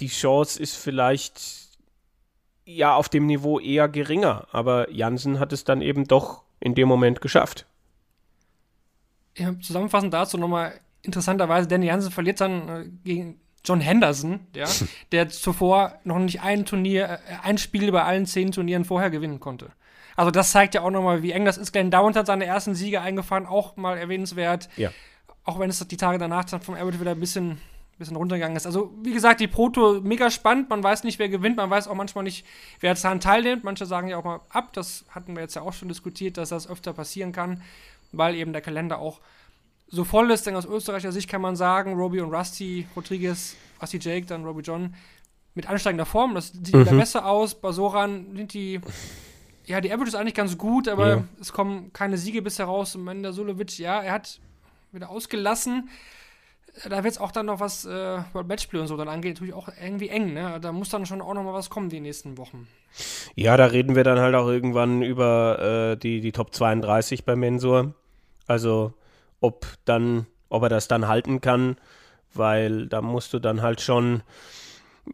[0.00, 1.63] die Chance ist vielleicht
[2.64, 6.88] ja auf dem Niveau eher geringer, aber Jansen hat es dann eben doch in dem
[6.88, 7.66] Moment geschafft.
[9.36, 14.66] Ja, zusammenfassend dazu nochmal interessanterweise, Danny Jansen verliert dann äh, gegen John Henderson, ja,
[15.12, 19.40] der zuvor noch nicht ein Turnier, äh, ein Spiel bei allen zehn Turnieren vorher gewinnen
[19.40, 19.72] konnte.
[20.16, 21.72] Also das zeigt ja auch nochmal, wie eng das ist.
[21.72, 24.68] Glenn Downs hat seine ersten Siege eingefahren, auch mal erwähnenswert.
[24.76, 24.90] Ja.
[25.44, 27.58] Auch wenn es die Tage danach dann vom Abbott wieder ein bisschen,
[27.98, 28.66] bisschen runtergegangen ist.
[28.66, 30.70] Also wie gesagt, die Pro Tour mega spannend.
[30.70, 31.56] Man weiß nicht, wer gewinnt.
[31.56, 32.44] Man weiß auch manchmal nicht,
[32.80, 33.64] wer daran teilnimmt.
[33.64, 34.72] Manche sagen ja auch mal ab.
[34.72, 37.62] Das hatten wir jetzt ja auch schon diskutiert, dass das öfter passieren kann,
[38.12, 39.20] weil eben der Kalender auch
[39.88, 43.98] so voll ist, denn aus österreichischer Sicht kann man sagen, Robbie und Rusty Rodriguez, Rusty
[43.98, 44.94] Jake, dann Robbie John
[45.54, 46.34] mit ansteigender Form.
[46.34, 46.80] Das sieht mhm.
[46.80, 47.54] wieder besser aus.
[47.54, 48.80] Bei Soran sind die,
[49.66, 51.24] ja, die Average ist eigentlich ganz gut, aber ja.
[51.40, 52.96] es kommen keine Siege bisher raus.
[52.96, 54.40] Und der Sulovic, ja, er hat
[54.92, 55.88] wieder ausgelassen.
[56.88, 59.68] Da wird es auch dann noch was äh, Matchplay und so dann angeht, natürlich auch
[59.80, 60.32] irgendwie eng.
[60.32, 60.58] Ne?
[60.60, 62.66] Da muss dann schon auch noch mal was kommen die nächsten Wochen.
[63.36, 67.36] Ja, da reden wir dann halt auch irgendwann über äh, die, die Top 32 bei
[67.36, 67.94] Mensur.
[68.46, 68.92] Also
[69.40, 71.76] ob dann, ob er das dann halten kann,
[72.32, 74.22] weil da musst du dann halt schon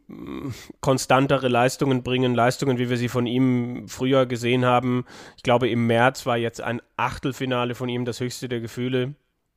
[0.06, 0.48] mm,
[0.80, 5.04] konstantere Leistungen bringen, Leistungen, wie wir sie von ihm früher gesehen haben.
[5.36, 9.14] Ich glaube, im März war jetzt ein Achtelfinale von ihm das höchste der Gefühle,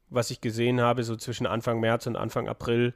[0.10, 2.94] was ich gesehen habe, so zwischen Anfang März und Anfang April.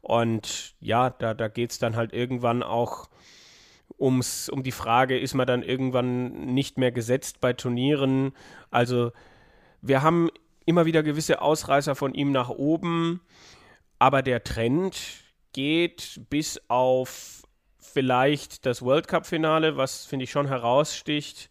[0.00, 3.08] Und ja, da, da geht es dann halt irgendwann auch
[3.98, 8.32] ums, um die Frage, ist man dann irgendwann nicht mehr gesetzt bei Turnieren?
[8.70, 9.12] Also
[9.80, 10.28] wir haben
[10.66, 13.20] immer wieder gewisse Ausreißer von ihm nach oben,
[13.98, 14.96] aber der Trend
[15.52, 17.42] geht bis auf
[17.78, 21.50] vielleicht das World Cup-Finale, was finde ich schon heraussticht,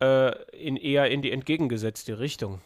[0.00, 2.60] äh, in eher in die entgegengesetzte Richtung.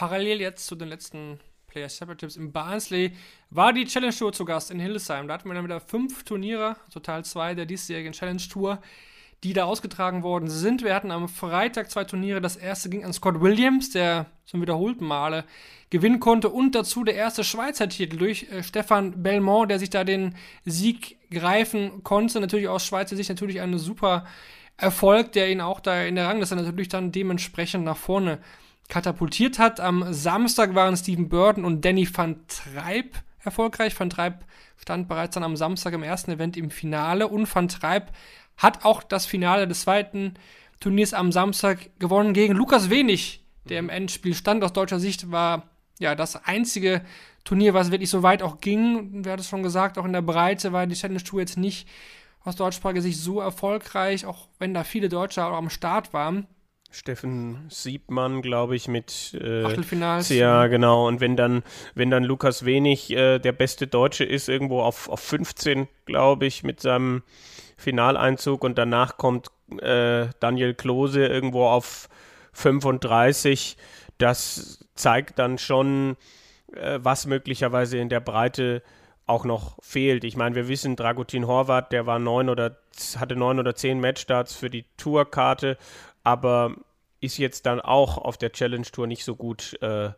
[0.00, 3.12] Parallel jetzt zu den letzten Player Separatives im Barnsley
[3.50, 5.28] war die Challenge Tour zu Gast in Hildesheim.
[5.28, 8.80] Da hatten wir dann wieder fünf Turniere, Teil 2 der diesjährigen Challenge Tour
[9.42, 10.82] die da ausgetragen worden sind.
[10.84, 12.40] Wir hatten am Freitag zwei Turniere.
[12.40, 15.44] Das erste ging an Scott Williams, der zum wiederholten Male
[15.90, 16.50] gewinnen konnte.
[16.50, 20.34] Und dazu der erste Schweizer Titel durch äh, Stefan Belmont, der sich da den
[20.64, 22.40] Sieg greifen konnte.
[22.40, 24.26] Natürlich aus Schweizer Sicht natürlich ein super
[24.76, 28.40] Erfolg, der ihn auch da in der Rangliste natürlich dann dementsprechend nach vorne
[28.90, 29.80] katapultiert hat.
[29.80, 33.98] Am Samstag waren Steven Burton und Danny van Treib erfolgreich.
[33.98, 34.44] Van Treib
[34.76, 38.12] stand bereits dann am Samstag im ersten Event im Finale und Van Treib
[38.58, 40.34] hat auch das Finale des zweiten
[40.80, 44.62] Turniers am Samstag gewonnen gegen Lukas Wenig, der im Endspiel stand.
[44.64, 47.02] Aus deutscher Sicht war ja das einzige
[47.44, 49.24] Turnier, was wirklich so weit auch ging.
[49.24, 51.88] Wir hatten es schon gesagt, auch in der Breite war die Challenge Tour jetzt nicht
[52.42, 56.46] aus deutschsprachiger Sicht so erfolgreich, auch wenn da viele Deutsche am Start waren.
[56.90, 60.28] Steffen Siebmann, glaube ich, mit äh, Achtelfinals.
[60.28, 61.06] Ja, genau.
[61.06, 61.62] Und wenn dann,
[61.94, 66.64] wenn dann Lukas Wenig äh, der beste Deutsche ist, irgendwo auf, auf 15, glaube ich,
[66.64, 67.22] mit seinem
[67.76, 69.48] Finaleinzug und danach kommt
[69.80, 72.08] äh, Daniel Klose irgendwo auf
[72.54, 73.76] 35,
[74.18, 76.16] das zeigt dann schon,
[76.72, 78.82] äh, was möglicherweise in der Breite
[79.26, 80.24] auch noch fehlt.
[80.24, 82.78] Ich meine, wir wissen, Dragutin Horvath, der war neun oder
[83.16, 85.78] hatte neun oder zehn Matchstarts für die Tourkarte
[86.22, 86.74] aber
[87.20, 90.10] ist jetzt dann auch auf der Challenge Tour nicht so gut äh,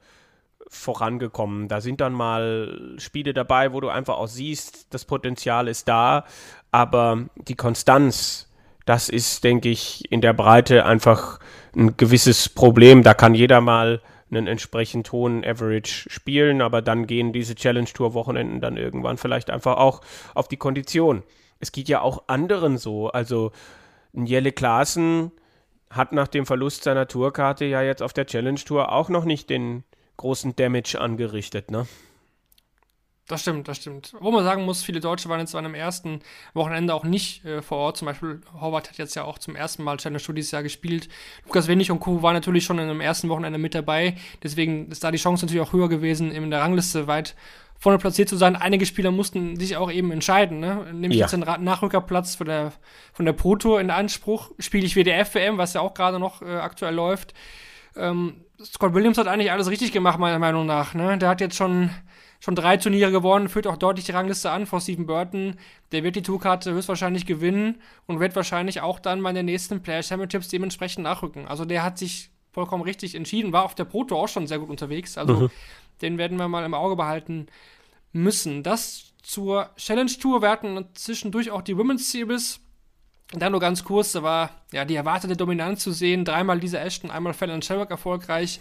[0.69, 1.69] vorangekommen.
[1.69, 6.25] Da sind dann mal Spiele dabei, wo du einfach auch siehst, das Potenzial ist da,
[6.71, 8.49] aber die Konstanz,
[8.87, 11.41] das ist, denke ich, in der Breite einfach
[11.77, 13.03] ein gewisses Problem.
[13.03, 18.15] Da kann jeder mal einen entsprechend hohen Average spielen, aber dann gehen diese Challenge Tour
[18.15, 20.01] Wochenenden dann irgendwann vielleicht einfach auch
[20.35, 21.23] auf die Kondition.
[21.61, 23.11] Es geht ja auch anderen so.
[23.11, 23.53] Also
[24.15, 25.33] Jelle Klaassen
[25.93, 29.51] hat nach dem Verlust seiner Tourkarte ja jetzt auf der Challenge Tour auch noch nicht
[29.51, 29.85] den
[30.17, 31.87] großen Damage angerichtet, ne?
[33.29, 34.15] Das stimmt, das stimmt.
[34.19, 36.21] Wo man sagen muss, viele Deutsche waren jetzt an einem ersten
[36.55, 37.97] Wochenende auch nicht äh, vor Ort.
[37.97, 41.09] Zum Beispiel Horvath hat jetzt ja auch zum ersten Mal Challenge Tour dieses Jahr gespielt.
[41.47, 42.21] Lukas Wenig und Co.
[42.23, 44.17] waren natürlich schon in einem ersten Wochenende mit dabei.
[44.43, 47.37] Deswegen ist da die Chance natürlich auch höher gewesen, in der Rangliste weit
[47.83, 48.55] vorne platziert zu sein.
[48.55, 50.61] Einige Spieler mussten sich auch eben entscheiden.
[50.61, 50.87] Ne?
[50.93, 51.27] Nehme ich ja.
[51.27, 52.73] jetzt den Nachrückerplatz von der,
[53.13, 54.53] von der Pro Tour in Anspruch?
[54.61, 57.35] Spiele ich WDF-WM, was ja auch gerade noch äh, aktuell läuft?
[57.97, 60.95] Ähm, Scott Williams hat eigentlich alles richtig gemacht, meiner Meinung nach.
[60.95, 61.19] Ne?
[61.19, 61.91] Der hat jetzt schon,
[62.39, 65.57] schon drei Turniere gewonnen, führt auch deutlich die Rangliste an vor Stephen Burton.
[65.91, 70.05] Der wird die Tourkarte höchstwahrscheinlich gewinnen und wird wahrscheinlich auch dann bei den nächsten Player
[70.05, 71.49] Championships dementsprechend nachrücken.
[71.49, 74.61] Also der hat sich vollkommen richtig entschieden, war auf der Pro Tour auch schon sehr
[74.61, 75.19] gut unterwegs.
[75.19, 75.51] Also mhm.
[76.03, 77.47] Den werden wir mal im Auge behalten
[78.13, 78.63] müssen.
[78.63, 80.43] Das zur Challenge Tour.
[80.43, 82.61] Wir hatten zwischendurch auch die Women's Series.
[83.33, 86.25] Dann nur ganz kurz, da war ja die erwartete Dominanz zu sehen.
[86.25, 88.61] Dreimal Lisa Ashton, einmal Fallon Sherrock erfolgreich.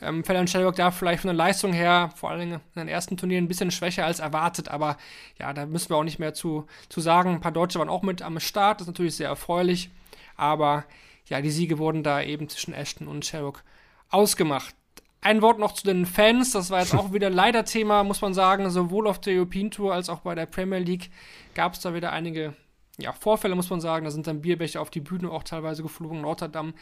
[0.00, 3.44] Ähm, Fallon Sherrock da vielleicht von der Leistung her, vor allem in den ersten Turnieren,
[3.44, 4.68] ein bisschen schwächer als erwartet.
[4.68, 4.98] Aber
[5.40, 7.30] ja, da müssen wir auch nicht mehr zu, zu sagen.
[7.30, 9.90] Ein paar Deutsche waren auch mit am Start, das ist natürlich sehr erfreulich.
[10.36, 10.84] Aber
[11.26, 13.64] ja, die Siege wurden da eben zwischen Ashton und Sherrock
[14.10, 14.76] ausgemacht.
[15.24, 18.34] Ein Wort noch zu den Fans, das war jetzt auch wieder leider Thema, muss man
[18.34, 21.10] sagen, sowohl auf der European Tour als auch bei der Premier League
[21.54, 22.52] gab es da wieder einige
[22.98, 24.04] ja, Vorfälle, muss man sagen.
[24.04, 26.74] Da sind dann Bierbecher auf die Bühne auch teilweise geflogen in Rotterdam.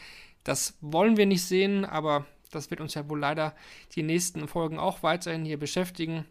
[0.43, 3.55] Das wollen wir nicht sehen, aber das wird uns ja wohl leider
[3.95, 6.25] die nächsten Folgen auch weiterhin hier beschäftigen.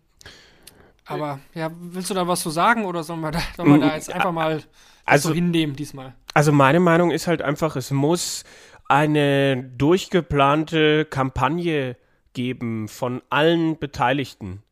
[1.06, 3.94] Aber ja, willst du da was zu sagen oder sollen wir da, sollen wir da
[3.94, 4.62] jetzt einfach mal
[5.06, 6.14] also, so hinnehmen diesmal?
[6.34, 8.44] Also meine Meinung ist halt einfach, es muss
[8.92, 11.96] eine durchgeplante Kampagne
[12.34, 14.62] geben von allen Beteiligten.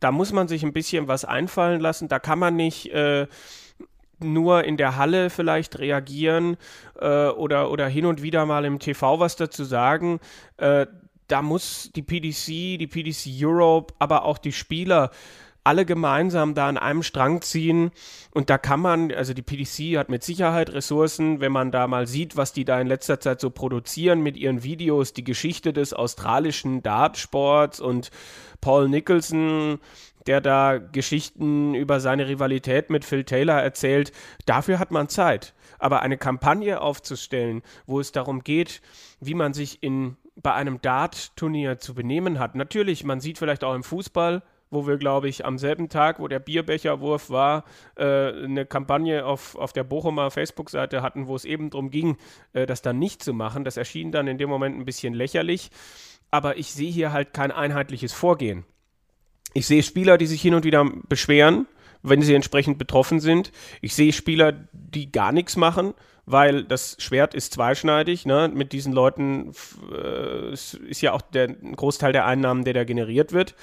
[0.00, 2.08] Da muss man sich ein bisschen was einfallen lassen.
[2.08, 3.26] Da kann man nicht äh,
[4.18, 6.58] nur in der Halle vielleicht reagieren
[7.00, 10.20] äh, oder, oder hin und wieder mal im TV was dazu sagen.
[10.58, 10.84] Äh,
[11.26, 15.10] da muss die PDC, die PDC Europe, aber auch die Spieler
[15.68, 17.90] alle gemeinsam da an einem Strang ziehen.
[18.32, 22.06] Und da kann man, also die PDC hat mit Sicherheit Ressourcen, wenn man da mal
[22.06, 25.92] sieht, was die da in letzter Zeit so produzieren mit ihren Videos, die Geschichte des
[25.92, 28.10] australischen Dartsports und
[28.62, 29.78] Paul Nicholson,
[30.26, 34.10] der da Geschichten über seine Rivalität mit Phil Taylor erzählt.
[34.46, 35.52] Dafür hat man Zeit.
[35.78, 38.80] Aber eine Kampagne aufzustellen, wo es darum geht,
[39.20, 42.54] wie man sich in, bei einem Dart-Turnier zu benehmen hat.
[42.54, 46.28] Natürlich, man sieht vielleicht auch im Fußball, wo wir, glaube ich, am selben Tag, wo
[46.28, 47.64] der Bierbecherwurf war,
[47.96, 52.16] äh, eine Kampagne auf, auf der Bochumer Facebook-Seite hatten, wo es eben darum ging,
[52.52, 53.64] äh, das dann nicht zu machen.
[53.64, 55.70] Das erschien dann in dem Moment ein bisschen lächerlich.
[56.30, 58.64] Aber ich sehe hier halt kein einheitliches Vorgehen.
[59.54, 61.66] Ich sehe Spieler, die sich hin und wieder beschweren,
[62.02, 63.50] wenn sie entsprechend betroffen sind.
[63.80, 65.94] Ich sehe Spieler, die gar nichts machen,
[66.26, 68.26] weil das Schwert ist zweischneidig.
[68.26, 68.50] Ne?
[68.52, 69.52] Mit diesen Leuten
[69.90, 73.54] äh, ist ja auch der ein Großteil der Einnahmen, der da generiert wird.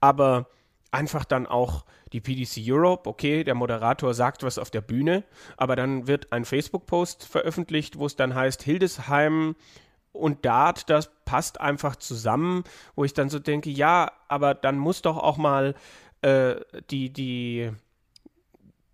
[0.00, 0.48] Aber
[0.94, 5.24] einfach dann auch die PDC Europe, okay, der Moderator sagt was auf der Bühne,
[5.56, 9.56] aber dann wird ein Facebook-Post veröffentlicht, wo es dann heißt, Hildesheim
[10.12, 12.62] und Dart, das passt einfach zusammen,
[12.94, 15.74] wo ich dann so denke, ja, aber dann muss doch auch mal
[16.22, 16.54] äh,
[16.90, 17.72] die, die,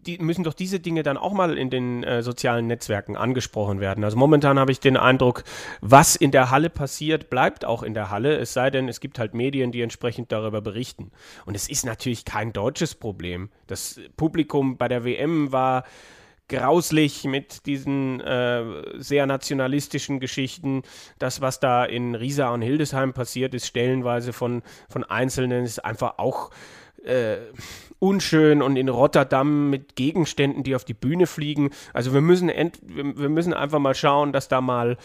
[0.06, 4.04] die müssen doch diese Dinge dann auch mal in den äh, sozialen Netzwerken angesprochen werden.
[4.04, 5.44] Also momentan habe ich den Eindruck,
[5.80, 9.18] was in der Halle passiert, bleibt auch in der Halle, es sei denn, es gibt
[9.18, 11.10] halt Medien, die entsprechend darüber berichten.
[11.44, 13.50] Und es ist natürlich kein deutsches Problem.
[13.66, 15.84] Das Publikum bei der WM war
[16.50, 18.64] grauslich mit diesen äh,
[18.98, 20.82] sehr nationalistischen Geschichten.
[21.18, 26.18] Das, was da in Riesa und Hildesheim passiert ist, stellenweise von, von Einzelnen, ist einfach
[26.18, 26.50] auch
[27.04, 27.38] äh,
[27.98, 31.70] unschön und in Rotterdam mit Gegenständen, die auf die Bühne fliegen.
[31.92, 34.96] Also wir müssen, wir, wir müssen einfach mal schauen, dass da mal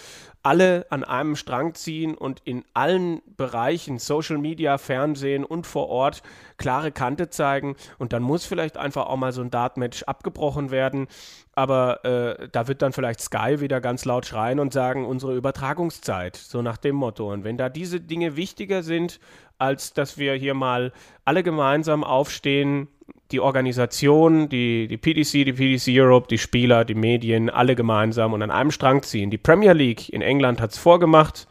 [0.45, 6.21] alle an einem Strang ziehen und in allen Bereichen, Social Media, Fernsehen und vor Ort,
[6.57, 7.75] klare Kante zeigen.
[7.97, 11.07] Und dann muss vielleicht einfach auch mal so ein Dart-Match abgebrochen werden.
[11.53, 16.35] Aber äh, da wird dann vielleicht Sky wieder ganz laut schreien und sagen, unsere Übertragungszeit,
[16.35, 17.33] so nach dem Motto.
[17.33, 19.19] Und wenn da diese Dinge wichtiger sind,
[19.57, 20.91] als dass wir hier mal
[21.23, 22.87] alle gemeinsam aufstehen,
[23.35, 28.41] die Organisation, die, die PDC, die PDC Europe, die Spieler, die Medien, alle gemeinsam und
[28.41, 29.29] an einem Strang ziehen.
[29.29, 31.45] Die Premier League in England hat es vorgemacht,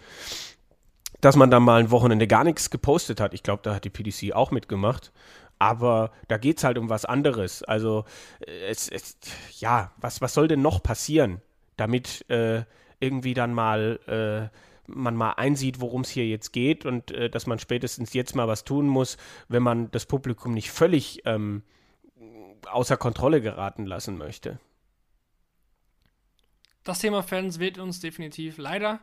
[1.20, 3.34] dass man da mal ein Wochenende gar nichts gepostet hat.
[3.34, 5.12] Ich glaube, da hat die PDC auch mitgemacht.
[5.58, 7.62] Aber da geht es halt um was anderes.
[7.62, 8.06] Also,
[8.40, 9.18] äh, es, es,
[9.58, 11.42] ja, was, was soll denn noch passieren,
[11.76, 12.62] damit äh,
[12.98, 17.46] irgendwie dann mal äh, man mal einsieht, worum es hier jetzt geht und äh, dass
[17.46, 19.16] man spätestens jetzt mal was tun muss,
[19.48, 21.62] wenn man das Publikum nicht völlig ähm,
[22.66, 24.58] außer Kontrolle geraten lassen möchte.
[26.82, 29.00] Das Thema Fans wird uns definitiv leider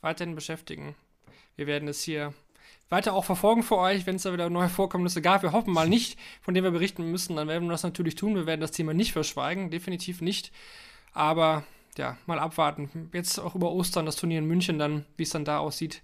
[0.00, 0.94] weiterhin beschäftigen.
[1.56, 2.32] Wir werden es hier
[2.88, 5.42] weiter auch verfolgen für euch, wenn es da wieder neue Vorkommnisse gab.
[5.42, 8.34] Wir hoffen mal nicht, von denen wir berichten müssen, dann werden wir das natürlich tun.
[8.34, 10.52] Wir werden das Thema nicht verschweigen, definitiv nicht.
[11.12, 11.64] Aber
[11.96, 13.10] ja, mal abwarten.
[13.12, 16.02] Jetzt auch über Ostern das Turnier in München dann, wie es dann da aussieht.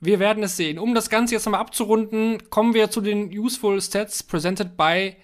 [0.00, 0.78] Wir werden es sehen.
[0.78, 5.16] Um das Ganze jetzt nochmal abzurunden, kommen wir zu den Useful Stats presented by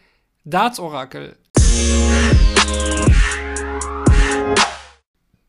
[0.45, 1.37] Darts Oracle.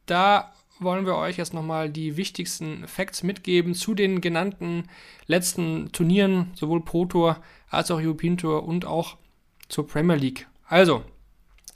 [0.06, 4.90] Da wollen wir euch jetzt nochmal die wichtigsten Facts mitgeben zu den genannten
[5.28, 7.38] letzten Turnieren, sowohl Pro Tour
[7.70, 9.18] als auch European Tour und auch
[9.70, 10.48] zur Premier League.
[10.68, 11.04] Also,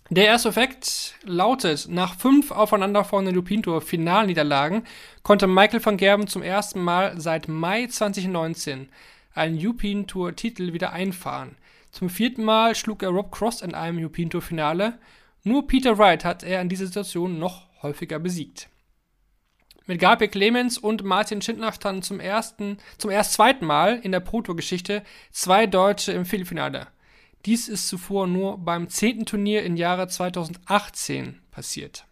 [0.10, 4.84] der erste Fakt lautet, nach fünf aufeinanderfolgenden Lupin Tour Finalniederlagen
[5.22, 8.88] konnte Michael van Gerben zum ersten Mal seit Mai 2019
[9.34, 11.58] einen European Tour Titel wieder einfahren.
[11.92, 14.98] Zum vierten Mal schlug er Rob Cross in einem European Tour Finale.
[15.44, 18.70] Nur Peter Wright hat er in dieser Situation noch häufiger besiegt.
[19.88, 24.20] Mit Gabriel Clemens und Martin Schindler standen zum ersten, zum erst zweiten Mal in der
[24.20, 26.88] Pro Tour Geschichte zwei Deutsche im Viertelfinale.
[27.48, 32.06] Dies ist zuvor nur beim zehnten Turnier im Jahre 2018 passiert.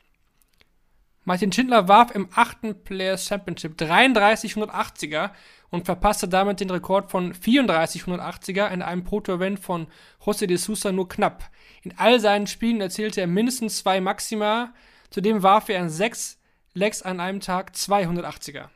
[1.26, 5.32] Martin Schindler warf im achten Players Championship 33 180er
[5.72, 9.88] und verpasste damit den Rekord von 34 180er in einem Proto-Event von
[10.24, 11.52] José de Sousa nur knapp.
[11.82, 14.74] In all seinen Spielen erzielte er mindestens zwei Maxima,
[15.10, 16.40] zudem warf er in sechs
[16.74, 18.70] Legs an einem Tag 280er.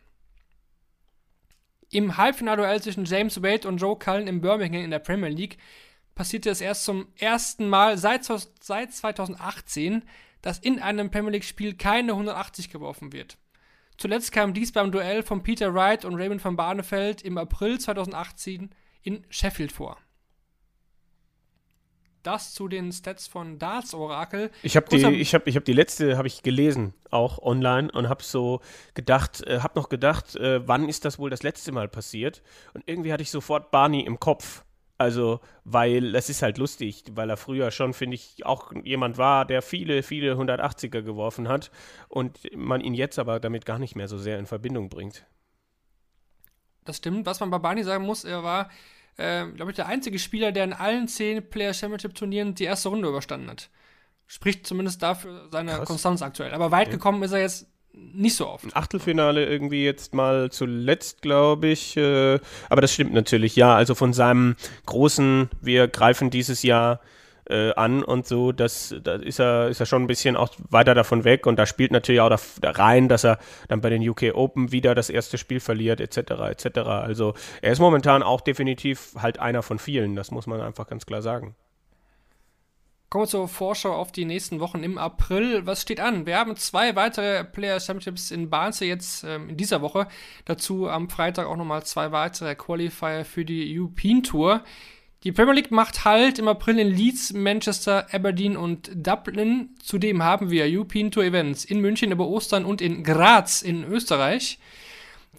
[1.92, 5.58] Im Halbfinalduell zwischen James Wade und Joe Cullen im Birmingham in der Premier League
[6.20, 10.04] passierte es erst zum ersten Mal seit, seit 2018,
[10.42, 13.38] dass in einem Premier League-Spiel keine 180 geworfen wird.
[13.96, 18.70] Zuletzt kam dies beim Duell von Peter Wright und Raymond van Barneveld im April 2018
[19.02, 19.98] in Sheffield vor.
[22.22, 24.52] Das zu den Stats von Darts Oracle.
[24.62, 28.10] Ich habe die, ich hab, ich hab die letzte habe ich gelesen, auch online und
[28.10, 28.60] habe so
[28.94, 32.44] gedacht, äh, habe noch gedacht, äh, wann ist das wohl das letzte Mal passiert?
[32.74, 34.66] Und irgendwie hatte ich sofort Barney im Kopf.
[35.00, 39.46] Also, weil es ist halt lustig, weil er früher schon, finde ich, auch jemand war,
[39.46, 41.72] der viele, viele 180er geworfen hat
[42.10, 45.26] und man ihn jetzt aber damit gar nicht mehr so sehr in Verbindung bringt.
[46.84, 47.26] Das stimmt.
[47.26, 48.70] Was man bei Barney sagen muss, er war,
[49.16, 52.90] äh, glaube ich, der einzige Spieler, der in allen zehn Player Championship Turnieren die erste
[52.90, 53.70] Runde überstanden hat.
[54.28, 55.88] Spricht zumindest dafür seine Krass.
[55.88, 56.54] Konstanz aktuell.
[56.54, 56.94] Aber weit ja.
[56.96, 58.76] gekommen ist er jetzt nicht so oft.
[58.76, 61.98] Achtelfinale irgendwie jetzt mal zuletzt, glaube ich.
[61.98, 63.76] Äh, aber das stimmt natürlich, ja.
[63.76, 67.00] Also von seinem großen, wir greifen dieses Jahr
[67.50, 70.94] äh, an und so, das, da ist er, ist er schon ein bisschen auch weiter
[70.94, 74.08] davon weg und da spielt natürlich auch da, da rein, dass er dann bei den
[74.08, 76.32] UK Open wieder das erste Spiel verliert, etc.
[76.50, 76.78] etc.
[76.80, 81.06] Also er ist momentan auch definitiv halt einer von vielen, das muss man einfach ganz
[81.06, 81.56] klar sagen.
[83.10, 85.66] Kommen wir zur Vorschau auf die nächsten Wochen im April.
[85.66, 86.28] Was steht an?
[86.28, 90.08] Wir haben zwei weitere Player Championships in Barnsley jetzt ähm, in dieser Woche.
[90.46, 94.64] Dazu am Freitag auch nochmal zwei weitere Qualifier für die European Tour.
[95.24, 99.72] Die Premier League macht Halt im April in Leeds, Manchester, Aberdeen und Dublin.
[99.82, 104.60] Zudem haben wir European Tour Events in München über Ostern und in Graz in Österreich.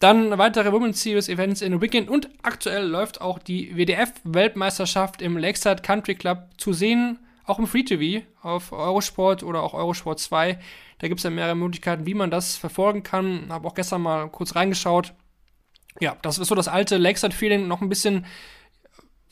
[0.00, 5.36] Dann weitere Women's Series Events in Wigan und aktuell läuft auch die WDF Weltmeisterschaft im
[5.36, 7.20] Lakeside Country Club zu sehen
[7.51, 10.59] auch im Free TV auf Eurosport oder auch Eurosport 2.
[10.98, 13.46] Da gibt es ja mehrere Möglichkeiten, wie man das verfolgen kann.
[13.51, 15.12] Habe auch gestern mal kurz reingeschaut.
[16.01, 18.26] Ja, das ist so das alte Lakeside-Feeling, noch ein bisschen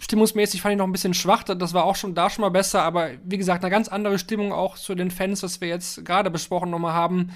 [0.01, 1.43] stimmungsmäßig fand ich noch ein bisschen schwach.
[1.43, 4.53] Das war auch schon da schon mal besser, aber wie gesagt, eine ganz andere Stimmung
[4.53, 7.33] auch zu den Fans, was wir jetzt gerade besprochen nochmal haben.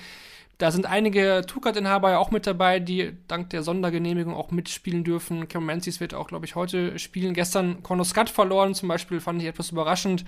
[0.58, 5.48] Da sind einige Tukat-Inhaber ja auch mit dabei, die dank der Sondergenehmigung auch mitspielen dürfen.
[5.48, 7.34] Cameron Menzies wird auch, glaube ich, heute spielen.
[7.34, 10.24] Gestern Conor Scott verloren, zum Beispiel, fand ich etwas überraschend.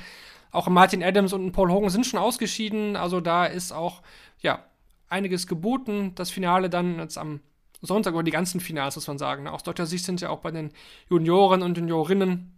[0.54, 2.94] Auch Martin Adams und Paul Hogan sind schon ausgeschieden.
[2.94, 4.02] Also da ist auch,
[4.40, 4.64] ja,
[5.08, 6.12] einiges geboten.
[6.14, 7.40] Das Finale dann jetzt am
[7.82, 9.48] Sonntag oder die ganzen Finals, muss man sagen.
[9.48, 10.70] Aus deutscher Sicht sind ja auch bei den
[11.10, 12.52] Junioren und Juniorinnen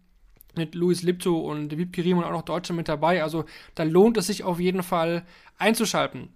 [0.54, 3.22] mit Luis Lipto und Wiebke Riemann auch noch Deutsche mit dabei.
[3.22, 5.24] Also da lohnt es sich auf jeden Fall
[5.56, 6.28] einzuschalten.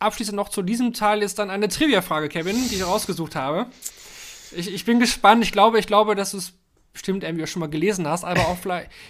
[0.00, 3.66] Abschließend noch zu diesem Teil ist dann eine Trivia-Frage, Kevin, die ich rausgesucht habe.
[4.56, 5.44] Ich, ich bin gespannt.
[5.44, 6.54] Ich glaube, ich glaube, dass es
[6.92, 8.58] bestimmt irgendwie auch schon mal gelesen hast, aber auch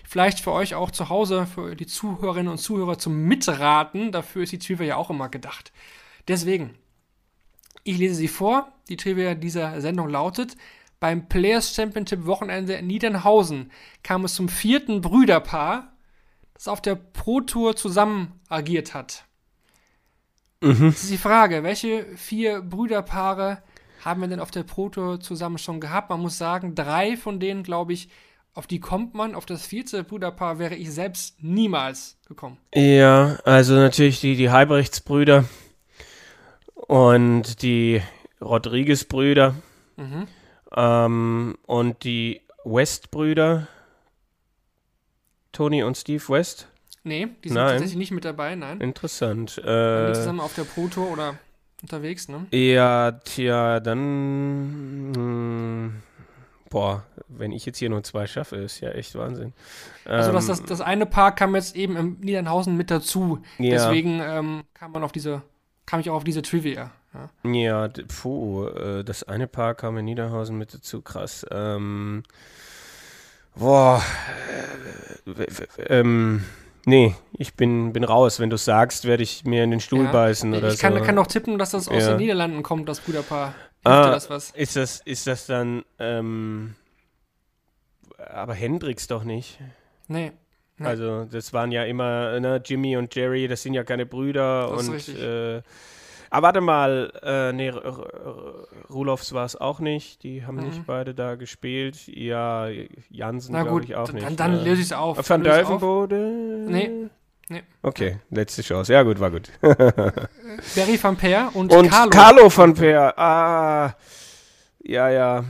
[0.04, 4.12] vielleicht, für euch auch zu Hause, für die Zuhörerinnen und Zuhörer zum Mitraten.
[4.12, 5.72] Dafür ist die Trivia ja auch immer gedacht.
[6.28, 6.74] Deswegen,
[7.84, 8.72] ich lese sie vor.
[8.88, 10.56] Die Trivia dieser Sendung lautet:
[11.00, 13.72] Beim Players Championship Wochenende in Niedernhausen
[14.02, 15.92] kam es zum vierten Brüderpaar,
[16.54, 19.24] das auf der Pro Tour zusammen agiert hat.
[20.60, 20.92] Mhm.
[20.92, 23.64] Das ist die Frage, welche vier Brüderpaare
[24.04, 26.10] haben wir denn auf der Pro Tour zusammen schon gehabt?
[26.10, 28.08] Man muss sagen, drei von denen, glaube ich,
[28.54, 29.34] auf die kommt man.
[29.34, 32.58] Auf das vierte Brüderpaar wäre ich selbst niemals gekommen.
[32.74, 35.44] Ja, also natürlich die, die Heibrechtsbrüder
[36.74, 38.02] und die
[38.40, 39.54] Rodriguez-Brüder
[39.96, 40.26] mhm.
[40.74, 43.68] ähm, und die West-Brüder,
[45.52, 46.68] Tony und Steve West.
[47.04, 47.70] Nee, die sind nein.
[47.70, 48.80] tatsächlich nicht mit dabei, nein.
[48.80, 49.58] Interessant.
[49.58, 51.38] Äh, zusammen auf der Pro-Tour oder
[51.82, 52.46] unterwegs, ne?
[52.50, 55.10] Ja, tja, dann.
[55.10, 55.92] Mh, hm,
[56.70, 59.52] boah, wenn ich jetzt hier nur zwei schaffe, ist ja echt Wahnsinn.
[60.04, 63.42] Also das, das, ähm, das eine Paar kam jetzt eben im Niedernhausen mit dazu.
[63.58, 63.70] Ja.
[63.72, 65.42] Deswegen ähm, kam man auf diese
[65.86, 66.90] kam ich auch auf diese Trivia.
[67.44, 71.44] Ja, ja puh, äh, das eine Paar kam in Niederhausen mit dazu, krass.
[71.50, 72.22] Ähm,
[73.54, 74.02] boah,
[75.26, 76.44] äh, ähm,
[76.86, 78.40] nee, ich bin, bin raus.
[78.40, 81.02] Wenn du sagst, werde ich mir in den Stuhl ja, beißen oder ich kann, so.
[81.02, 82.08] kann auch tippen, dass das aus ja.
[82.10, 83.54] den Niederlanden kommt, das Brüderpaar.
[83.84, 84.50] Ah, das was?
[84.50, 86.76] Ist das, ist das dann, ähm,
[88.16, 89.58] aber Hendrix doch nicht.
[90.08, 90.32] Nee.
[90.78, 94.88] Also das waren ja immer ne, Jimmy und Jerry, das sind ja keine Brüder das
[94.88, 95.62] und äh,
[96.32, 97.70] aber warte mal, äh, nee,
[98.88, 100.22] Rulofs war es auch nicht.
[100.22, 100.64] Die haben mhm.
[100.64, 102.06] nicht beide da gespielt.
[102.06, 102.68] Ja,
[103.10, 104.26] Jansen glaube ich auch dann, nicht.
[104.26, 105.28] Dann, dann löse ich es auf.
[105.28, 106.64] Van Duivenbode?
[106.66, 107.10] Nee.
[107.48, 107.62] Nee.
[107.82, 108.92] Okay, letzte Chance.
[108.92, 109.50] Ja, gut, war gut.
[109.60, 112.10] Barry van Peer und, und Carlo.
[112.10, 113.18] Carlo van Peer.
[113.18, 113.94] Ah,
[114.82, 115.44] ja, ja.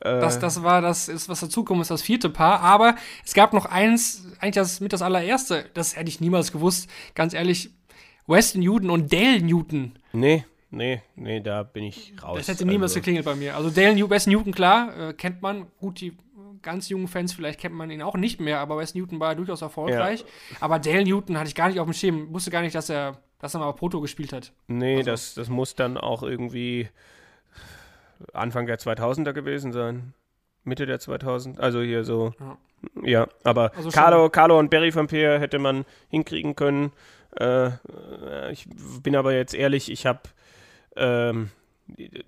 [0.00, 2.60] Äh, das, das war das, ist, was dazukommt, ist das vierte Paar.
[2.60, 5.64] Aber es gab noch eins, eigentlich das mit das allererste.
[5.74, 6.88] Das hätte ich niemals gewusst.
[7.14, 7.70] Ganz ehrlich,
[8.26, 9.98] Weston Newton und Dale Newton.
[10.12, 12.38] Nee, nee, nee, da bin ich raus.
[12.38, 13.00] Das hätte niemals also.
[13.00, 13.56] geklingelt bei mir.
[13.56, 15.66] Also Dale New Weston Newton, klar, äh, kennt man.
[15.78, 16.16] Gut, die
[16.64, 19.62] ganz jungen Fans, vielleicht kennt man ihn auch nicht mehr, aber Wes Newton war durchaus
[19.62, 20.20] erfolgreich.
[20.20, 20.56] Ja.
[20.60, 22.32] Aber Dale Newton hatte ich gar nicht auf dem Schirm.
[22.32, 24.52] Wusste gar nicht, dass er, dass er mal Proto gespielt hat.
[24.66, 25.10] Nee, also.
[25.10, 26.88] das, das muss dann auch irgendwie
[28.32, 30.14] Anfang der 2000er gewesen sein.
[30.64, 32.32] Mitte der 2000, also hier so.
[32.40, 32.56] Ja,
[33.02, 36.92] ja aber also Carlo, Carlo und Barry von Peer hätte man hinkriegen können.
[37.38, 37.70] Äh,
[38.50, 38.66] ich
[39.02, 40.20] bin aber jetzt ehrlich, ich habe
[40.96, 41.50] ähm,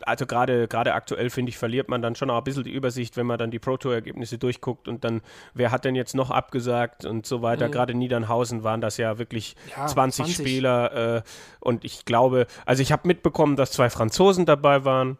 [0.02, 3.16] also gerade gerade aktuell finde ich verliert man dann schon auch ein bisschen die Übersicht,
[3.16, 5.22] wenn man dann die Pro Tour Ergebnisse durchguckt und dann
[5.54, 7.68] wer hat denn jetzt noch abgesagt und so weiter.
[7.68, 7.72] Mhm.
[7.72, 11.22] Gerade Niedernhausen waren das ja wirklich ja, 20, 20, Spieler äh,
[11.60, 15.16] und ich glaube, also ich habe mitbekommen, dass zwei Franzosen dabei waren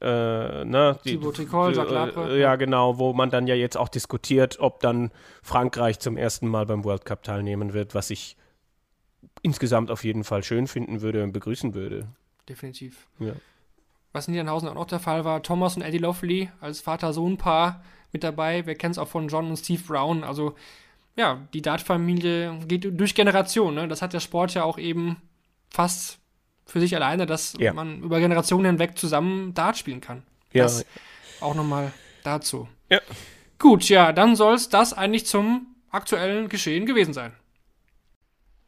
[0.00, 4.80] äh, ne, die, Tricol, äh, ja genau, wo man dann ja jetzt auch diskutiert, ob
[4.80, 5.10] dann
[5.42, 8.36] Frankreich zum ersten Mal beim World Cup teilnehmen wird, was ich
[9.42, 12.06] insgesamt auf jeden Fall schön finden würde und begrüßen würde.
[12.48, 13.08] Definitiv.
[13.18, 13.32] Ja.
[14.12, 17.82] Was in Niedernhausen auch noch der Fall war, Thomas und Eddie Loffley als Vater-Sohn-Paar
[18.12, 18.66] mit dabei.
[18.66, 20.24] Wir kennen es auch von John und Steve Brown.
[20.24, 20.54] Also
[21.16, 23.74] ja, die Dart-Familie geht durch Generationen.
[23.74, 23.88] Ne?
[23.88, 25.20] Das hat der Sport ja auch eben
[25.68, 26.18] fast
[26.64, 27.72] für sich alleine, dass ja.
[27.72, 30.22] man über Generationen hinweg zusammen Dart spielen kann.
[30.52, 30.64] Ja.
[30.64, 30.86] Das
[31.40, 31.92] auch nochmal
[32.24, 32.68] dazu.
[32.88, 33.00] Ja.
[33.58, 37.32] Gut, ja, dann soll es das eigentlich zum aktuellen Geschehen gewesen sein.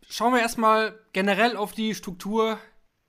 [0.09, 2.59] Schauen wir erstmal generell auf die Struktur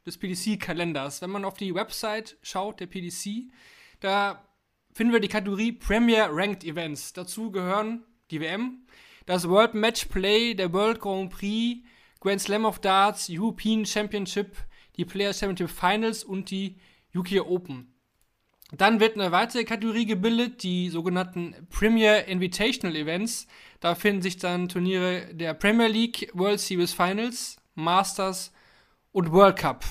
[0.05, 1.21] des PDC-Kalenders.
[1.21, 3.51] Wenn man auf die Website schaut, der PDC,
[3.99, 4.45] da
[4.93, 7.13] finden wir die Kategorie Premier Ranked Events.
[7.13, 8.85] Dazu gehören die WM,
[9.25, 11.85] das World Match Play, der World Grand Prix,
[12.19, 14.57] Grand Slam of Darts, European Championship,
[14.97, 16.77] die Players Championship Finals und die
[17.15, 17.93] UK Open.
[18.71, 23.47] Dann wird eine weitere Kategorie gebildet, die sogenannten Premier Invitational Events.
[23.81, 28.53] Da finden sich dann Turniere der Premier League, World Series Finals, Masters
[29.11, 29.85] und World Cup.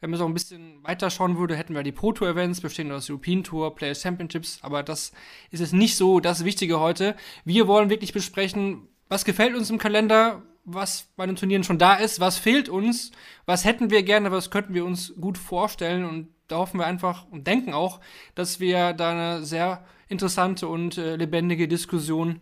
[0.00, 2.92] Wenn man so ein bisschen weiter schauen würde, hätten wir die Pro Tour Events, bestehend
[2.92, 5.12] aus European Tour, Players Championships, aber das
[5.50, 7.16] ist jetzt nicht so das Wichtige heute.
[7.44, 11.94] Wir wollen wirklich besprechen, was gefällt uns im Kalender, was bei den Turnieren schon da
[11.94, 13.10] ist, was fehlt uns,
[13.44, 17.26] was hätten wir gerne, was könnten wir uns gut vorstellen und da hoffen wir einfach
[17.30, 18.00] und denken auch,
[18.34, 22.40] dass wir da eine sehr interessante und äh, lebendige Diskussion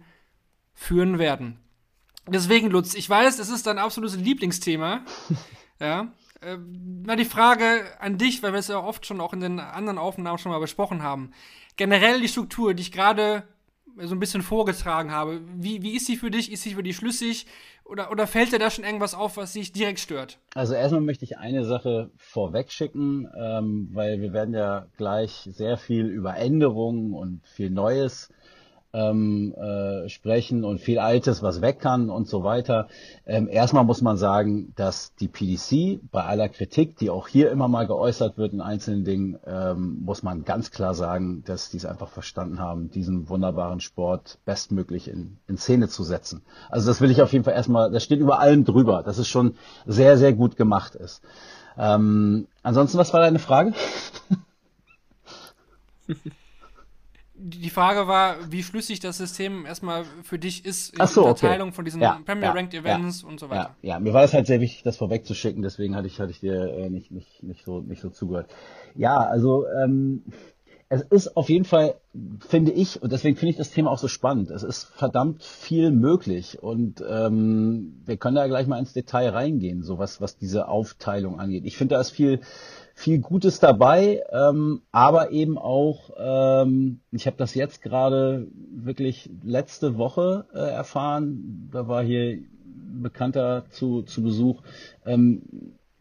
[0.75, 1.59] führen werden.
[2.29, 5.05] Deswegen, Lutz, ich weiß, es ist dein absolutes Lieblingsthema.
[5.81, 6.13] ja.
[6.41, 9.61] Äh, mal die Frage an dich, weil wir es ja oft schon auch in den
[9.61, 11.33] anderen Aufnahmen schon mal besprochen haben.
[11.77, 13.45] Generell die Struktur, die ich gerade
[13.99, 16.53] so ein bisschen vorgetragen habe, wie, wie ist sie für dich?
[16.53, 17.47] Ist sie für dich schlüssig?
[17.85, 20.39] Oder, oder fällt dir da schon irgendwas auf, was dich direkt stört?
[20.55, 25.77] Also erstmal möchte ich eine Sache vorweg schicken, ähm, weil wir werden ja gleich sehr
[25.77, 28.31] viel über Änderungen und viel Neues
[28.97, 32.89] ähm, äh, sprechen und viel Altes, was weg kann und so weiter.
[33.27, 37.69] Ähm, erstmal muss man sagen, dass die PDC bei aller Kritik, die auch hier immer
[37.69, 41.85] mal geäußert wird in einzelnen Dingen, ähm, muss man ganz klar sagen, dass die es
[41.85, 46.43] einfach verstanden haben, diesen wunderbaren Sport bestmöglich in, in Szene zu setzen.
[46.71, 49.29] Also das will ich auf jeden Fall erstmal, das steht über allem drüber, dass es
[49.29, 51.23] schon sehr, sehr gut gemacht ist.
[51.79, 53.75] Ähm, ansonsten, was war deine Frage?
[57.39, 61.31] die Frage war, wie schlüssig das System erstmal für dich ist, Ach so, die okay.
[61.31, 63.77] Unterteilung von diesen Ja, Premier ja, Ranked Events ja, und so weiter.
[63.83, 66.41] Ja, ja, mir war es halt sehr wichtig, das vorwegzuschicken, deswegen hatte ich, hatte ich
[66.41, 68.51] dir äh, nicht, nicht, nicht, so, nicht so zugehört.
[68.95, 70.23] Ja, also ähm,
[70.89, 71.97] es ist auf jeden Fall,
[72.47, 75.91] finde ich, und deswegen finde ich das Thema auch so spannend, es ist verdammt viel
[75.91, 80.69] möglich und ähm, wir können da gleich mal ins Detail reingehen, so was, was diese
[80.69, 81.65] Aufteilung angeht.
[81.65, 82.41] Ich finde, da ist viel,
[82.99, 89.99] viel Gutes dabei, ähm, aber eben auch, ähm, ich habe das jetzt gerade wirklich letzte
[89.99, 94.63] Woche äh, erfahren, da war hier ein Bekannter zu, zu Besuch,
[95.05, 95.43] ähm,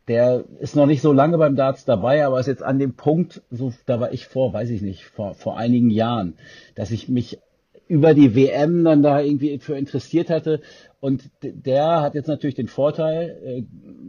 [0.08, 3.42] der ist noch nicht so lange beim Darts dabei, aber ist jetzt an dem Punkt,
[3.52, 6.36] so, da war ich vor, weiß ich nicht, vor, vor einigen Jahren,
[6.76, 7.40] dass ich mich
[7.88, 10.62] über die WM dann da irgendwie für interessiert hatte.
[11.00, 13.64] Und der hat jetzt natürlich den Vorteil äh,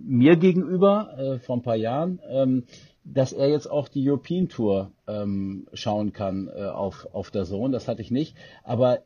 [0.04, 2.64] mir gegenüber äh, vor ein paar Jahren, ähm,
[3.04, 7.72] dass er jetzt auch die European Tour ähm, schauen kann äh, auf, auf der Zone.
[7.72, 8.36] Das hatte ich nicht.
[8.64, 9.00] Aber